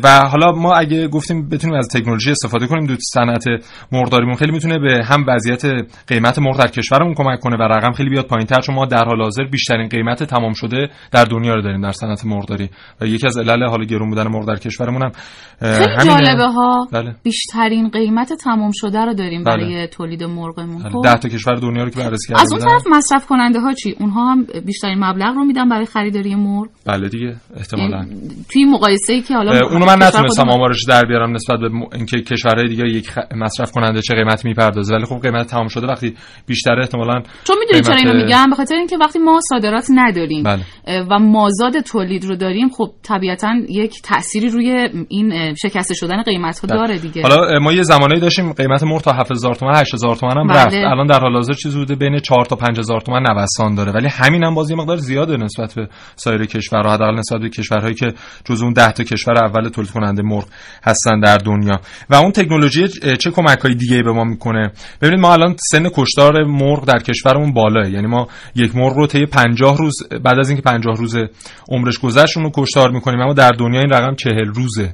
و 0.03 0.19
حالا 0.19 0.51
ما 0.51 0.75
اگه 0.75 1.07
گفتیم 1.07 1.49
بتونیم 1.49 1.75
از 1.75 1.87
تکنولوژی 1.87 2.31
استفاده 2.31 2.67
کنیم 2.67 2.85
دو 2.85 2.95
صنعت 3.13 3.43
مرغداریمون 3.91 4.35
خیلی 4.35 4.51
می‌تونه 4.51 4.79
به 4.79 5.05
هم 5.05 5.25
وضعیت 5.27 5.65
قیمت 6.07 6.39
مرغ 6.39 6.57
در 6.57 6.67
کشورمون 6.67 7.13
کمک 7.13 7.39
کنه 7.39 7.57
و 7.57 7.61
رقم 7.61 7.91
خیلی 7.91 8.09
بیاد 8.09 8.25
پایینتر 8.25 8.61
چون 8.61 8.75
ما 8.75 8.85
در 8.85 9.05
حال 9.05 9.21
حاضر 9.21 9.43
بیشترین 9.43 9.87
قیمت 9.87 10.23
تمام 10.23 10.53
شده 10.53 10.89
در 11.11 11.23
دنیا 11.23 11.55
رو 11.55 11.61
داریم 11.61 11.81
در 11.81 11.91
صنعت 11.91 12.25
مرغداری 12.25 12.69
و 13.01 13.05
یکی 13.05 13.27
از 13.27 13.37
علل 13.37 13.69
حالا 13.69 13.85
گرون 13.85 14.09
بودن 14.09 14.27
مرغ 14.27 14.47
در 14.47 14.55
کشورمون 14.55 15.03
هم 15.03 15.11
خیلی 15.59 15.91
همینه. 15.91 16.05
جالبه 16.05 16.47
ها. 16.47 16.87
بله. 16.93 17.15
بیشترین 17.23 17.89
قیمت 17.89 18.33
تمام 18.33 18.71
شده 18.73 19.05
رو 19.05 19.13
داریم 19.13 19.43
بله. 19.43 19.57
برای 19.57 19.87
تولید 19.87 20.23
مرغمون. 20.23 20.80
ده 21.03 21.15
تا 21.17 21.29
کشور 21.29 21.55
دنیا 21.55 21.83
رو 21.83 21.89
که 21.89 21.99
بررسی 21.99 22.27
کرده 22.27 22.41
از 22.41 22.51
اون. 22.51 22.61
طرف 22.61 22.81
مصرف 22.91 23.25
کننده 23.27 23.59
ها 23.59 23.73
چی؟ 23.73 23.95
اونها 23.99 24.31
هم 24.31 24.45
بیشترین 24.65 25.03
مبلغ 25.03 25.35
رو 25.35 25.43
میدن 25.45 25.69
برای 25.69 25.85
خریداری 25.85 26.35
مرغ؟ 26.35 26.67
بله 26.85 27.09
دیگه 27.09 27.35
احتمالاً. 27.57 28.05
توی 28.53 28.65
مقایسه 28.65 29.13
ای 29.13 29.21
که 29.21 29.35
حالا 29.35 29.67
اونو 29.67 29.85
من 29.85 30.03
نتونستم 30.03 30.49
آمارش 30.49 30.83
در 30.87 31.05
بیارم 31.05 31.31
نسبت 31.31 31.59
به 31.59 31.69
اینکه 31.95 32.21
کشورهای 32.21 32.67
دیگه 32.67 32.83
یک 32.83 33.09
مصرف 33.35 33.71
کننده 33.71 34.01
چه 34.01 34.15
قیمت 34.15 34.45
می‌پردازه. 34.45 34.95
ولی 34.95 35.05
خب 35.05 35.21
قیمت 35.21 35.47
تمام 35.47 35.67
شده. 35.67 35.87
وقتی 35.87 36.13
بیشتره 36.47 36.79
احتمالاً 36.81 37.21
چون 37.43 37.55
می‌دونی 37.59 37.81
چرا 37.83 37.95
قیمت- 37.95 38.07
اینو 38.07 38.25
میگم؟ 38.25 38.49
به 38.49 38.55
خاطر 38.55 38.75
اینکه 38.75 38.97
وقتی 38.97 39.19
ما 39.19 39.39
صادرات 39.49 39.85
نداریم 39.95 40.43
بله. 40.43 40.61
و 41.11 41.19
مازاد 41.19 41.79
تولید 41.79 42.25
رو 42.25 42.35
داریم 42.35 42.69
خب 42.69 42.91
طبیعتا 43.03 43.53
یک 43.69 44.01
تأثیری 44.03 44.49
روی 44.49 44.89
این 45.09 45.55
شکسته 45.55 45.93
شدن 45.93 46.21
قیمت 46.21 46.59
ها 46.59 46.67
داره 46.67 46.97
دیگه. 46.97 47.21
حالا 47.21 47.59
ما 47.59 47.73
یه 47.73 47.83
زمانی 47.83 48.19
داشتیم 48.19 48.53
قیمت 48.53 48.83
مرغ 48.83 49.01
تا 49.01 49.11
7000 49.11 49.55
تومان 49.55 49.75
8000 49.75 50.15
تومان 50.15 50.37
هم 50.37 50.47
بله. 50.47 50.57
رفت 50.75 50.91
الان 50.91 51.07
در 51.07 51.19
حال 51.19 51.33
حاضر 51.33 51.53
چیزی 51.53 51.77
بوده 51.77 51.95
بین 51.95 52.19
4 52.19 52.45
تا 52.45 52.55
5000 52.55 53.01
تومان 53.01 53.23
نوسان 53.29 53.75
داره. 53.75 53.91
ولی 53.91 54.07
همین 54.07 54.43
هم 54.43 54.55
باز 54.55 54.69
یه 54.69 54.75
مقدار 54.75 54.97
زیاده 54.97 55.37
نسبت 55.37 55.73
به 55.73 55.87
سایر 56.15 56.45
کشورها 56.45 56.93
حداقل 56.93 57.19
نسبت 57.19 57.41
به 57.41 57.49
کشورهایی 57.49 57.95
که 57.95 58.13
جزو 58.45 58.63
اون 58.63 58.73
10 58.73 58.91
تا 58.91 59.03
کشور 59.03 59.37
اول 59.37 59.69
تولید 59.69 59.91
کننده 59.91 60.21
مرغ 60.21 60.45
هستن 60.83 61.19
در 61.19 61.37
دنیا. 61.37 61.79
و 62.09 62.15
اون 62.15 62.31
تکنولوژی 62.31 62.87
چه 63.17 63.31
کمک‌های 63.31 63.75
دیگه 63.75 64.03
به 64.03 64.11
ما 64.11 64.23
می‌کنه؟ 64.23 64.71
ببینید 65.01 65.19
ما 65.19 65.33
الان 65.33 65.55
سن 65.71 65.89
کشتار 65.95 66.43
مرغ 66.43 66.85
در 66.85 66.99
کشورمون 66.99 67.53
بالاه 67.53 67.89
یعنی 67.89 68.07
ما 68.07 68.27
یک 68.55 68.75
مرغ 68.75 68.93
رو 68.93 69.07
طی 69.07 69.25
50 69.25 69.77
روز 69.77 69.93
بعد 70.23 70.39
از 70.39 70.49
اینکه 70.49 70.61
50 70.61 70.95
روز 70.97 71.15
عمرش 71.69 71.99
گذشت 71.99 72.37
اون 72.37 72.45
رو 72.45 72.51
کشتار 72.55 72.91
می‌کنیم. 72.91 73.21
اما 73.21 73.33
در 73.33 73.51
دنیا 73.51 73.79
این 73.79 73.89
رقم 73.89 74.15
40 74.15 74.47
روزه. 74.53 74.93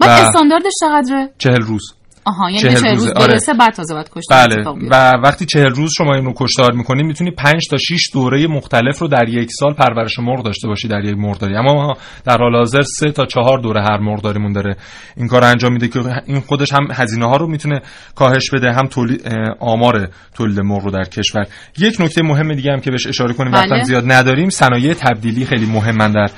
بعد 0.00 0.10
و 0.10 0.26
استانداردش 0.26 0.72
چقدره؟ 0.80 1.28
40 1.38 1.60
روز. 1.60 1.94
آها 2.30 2.50
یعنی 2.50 2.80
چهل 2.80 2.94
روز 2.94 3.08
آره. 3.08 3.26
برسه 3.26 3.54
بعد 3.54 3.72
تازه 3.72 3.94
باید 3.94 4.10
کشته 4.16 4.34
بله. 4.34 4.64
و 4.90 5.12
وقتی 5.24 5.46
چهل 5.46 5.70
روز 5.70 5.90
شما 5.96 6.14
اینو 6.14 6.32
کشتار 6.36 6.72
می‌کنی 6.72 7.02
می‌تونی 7.02 7.30
5 7.30 7.68
تا 7.70 7.76
6 7.76 8.10
دوره 8.12 8.46
مختلف 8.46 8.98
رو 8.98 9.08
در 9.08 9.28
یک 9.28 9.48
سال 9.52 9.74
پرورش 9.74 10.18
مرغ 10.18 10.44
داشته 10.44 10.68
باشی 10.68 10.88
در 10.88 11.04
یک 11.04 11.16
مرغداری 11.18 11.56
اما 11.56 11.74
ما 11.74 11.94
در 12.24 12.38
حال 12.38 12.56
حاضر 12.56 12.82
سه 12.82 13.10
تا 13.12 13.26
چهار 13.26 13.58
دوره 13.58 13.82
هر 13.82 13.98
مرغداریمون 13.98 14.52
داره 14.52 14.76
این 15.16 15.28
کار 15.28 15.44
انجام 15.44 15.72
میده 15.72 15.88
که 15.88 16.00
این 16.26 16.40
خودش 16.40 16.72
هم 16.72 16.88
هزینه 16.92 17.26
ها 17.26 17.36
رو 17.36 17.46
می‌تونه 17.46 17.80
کاهش 18.14 18.50
بده 18.50 18.72
هم 18.72 18.86
تولید 18.86 19.28
آمار 19.60 20.08
تولید 20.34 20.60
مرغ 20.60 20.84
رو 20.84 20.90
در 20.90 21.04
کشور 21.04 21.46
یک 21.78 22.00
نکته 22.00 22.22
مهم 22.22 22.54
دیگه 22.54 22.72
هم 22.72 22.80
که 22.80 22.90
بهش 22.90 23.06
اشاره 23.06 23.34
کنیم 23.34 23.52
بله. 23.52 23.60
وقتم 23.60 23.82
زیاد 23.82 24.12
نداریم 24.12 24.48
صنایع 24.48 24.94
تبدیلی 24.94 25.44
خیلی 25.44 25.66
مهمن 25.66 26.12
در 26.12 26.30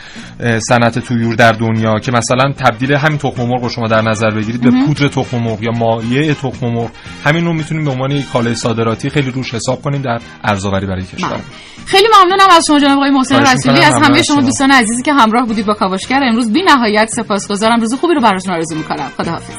صنعت 0.59 0.99
تویور 0.99 1.35
در 1.35 1.53
دنیا 1.53 1.99
که 1.99 2.13
مثلا 2.13 2.53
تبدیل 2.53 2.95
همین 2.95 3.19
تخم 3.19 3.43
مرغ 3.43 3.63
رو 3.63 3.69
شما 3.69 3.89
در 3.89 4.03
نظر 4.03 4.31
بگیرید 4.31 4.63
به. 4.63 4.71
پودر 4.87 5.09
تخم 5.09 5.39
مرغ 5.39 5.63
یا 5.63 5.71
مایع 5.83 6.35
تخم 6.35 6.67
مرغ 6.67 6.91
همین 7.25 7.45
رو 7.45 7.53
می‌تونیم 7.53 7.85
به 7.85 7.91
عنوان 7.91 8.11
یک 8.11 8.29
کالای 8.33 8.55
صادراتی 8.55 9.11
خیلی 9.11 9.31
روش 9.31 9.55
حساب 9.55 9.83
کنیم 9.83 10.03
در 10.03 10.19
ارزآوری 10.45 10.87
برای 10.87 11.05
کشور 11.05 11.29
بله. 11.29 11.41
خیلی 11.87 12.09
ممنونم 12.23 12.49
از 12.51 12.65
شما 12.67 12.81
جناب 12.81 12.99
آقای 12.99 13.11
محسن 13.11 13.43
رسولی. 13.43 13.83
از 13.83 13.95
همه 14.03 14.23
شما. 14.23 14.41
دوستان 14.41 14.71
عزیزی 14.71 15.03
که 15.03 15.13
همراه 15.13 15.47
بودید 15.47 15.67
با 15.67 15.75
کاوشگر 15.75 16.21
امروز 16.23 16.53
بی 16.53 16.63
نهایت 16.63 17.09
سپاسگزارم 17.09 17.81
روز 17.81 17.95
خوبی 17.95 18.15
رو 18.15 18.21
براتون 18.21 18.55
آرزو 18.55 18.77
می‌کنم 18.77 19.09
خداحافظ 19.17 19.57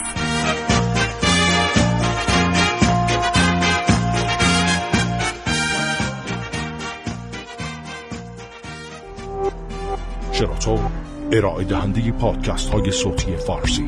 شراطو 10.31 10.77
ارائه 11.31 11.63
دهنده 11.63 12.11
پادکست 12.11 12.73
های 12.73 12.91
صوتی 12.91 13.37
فارسی 13.47 13.85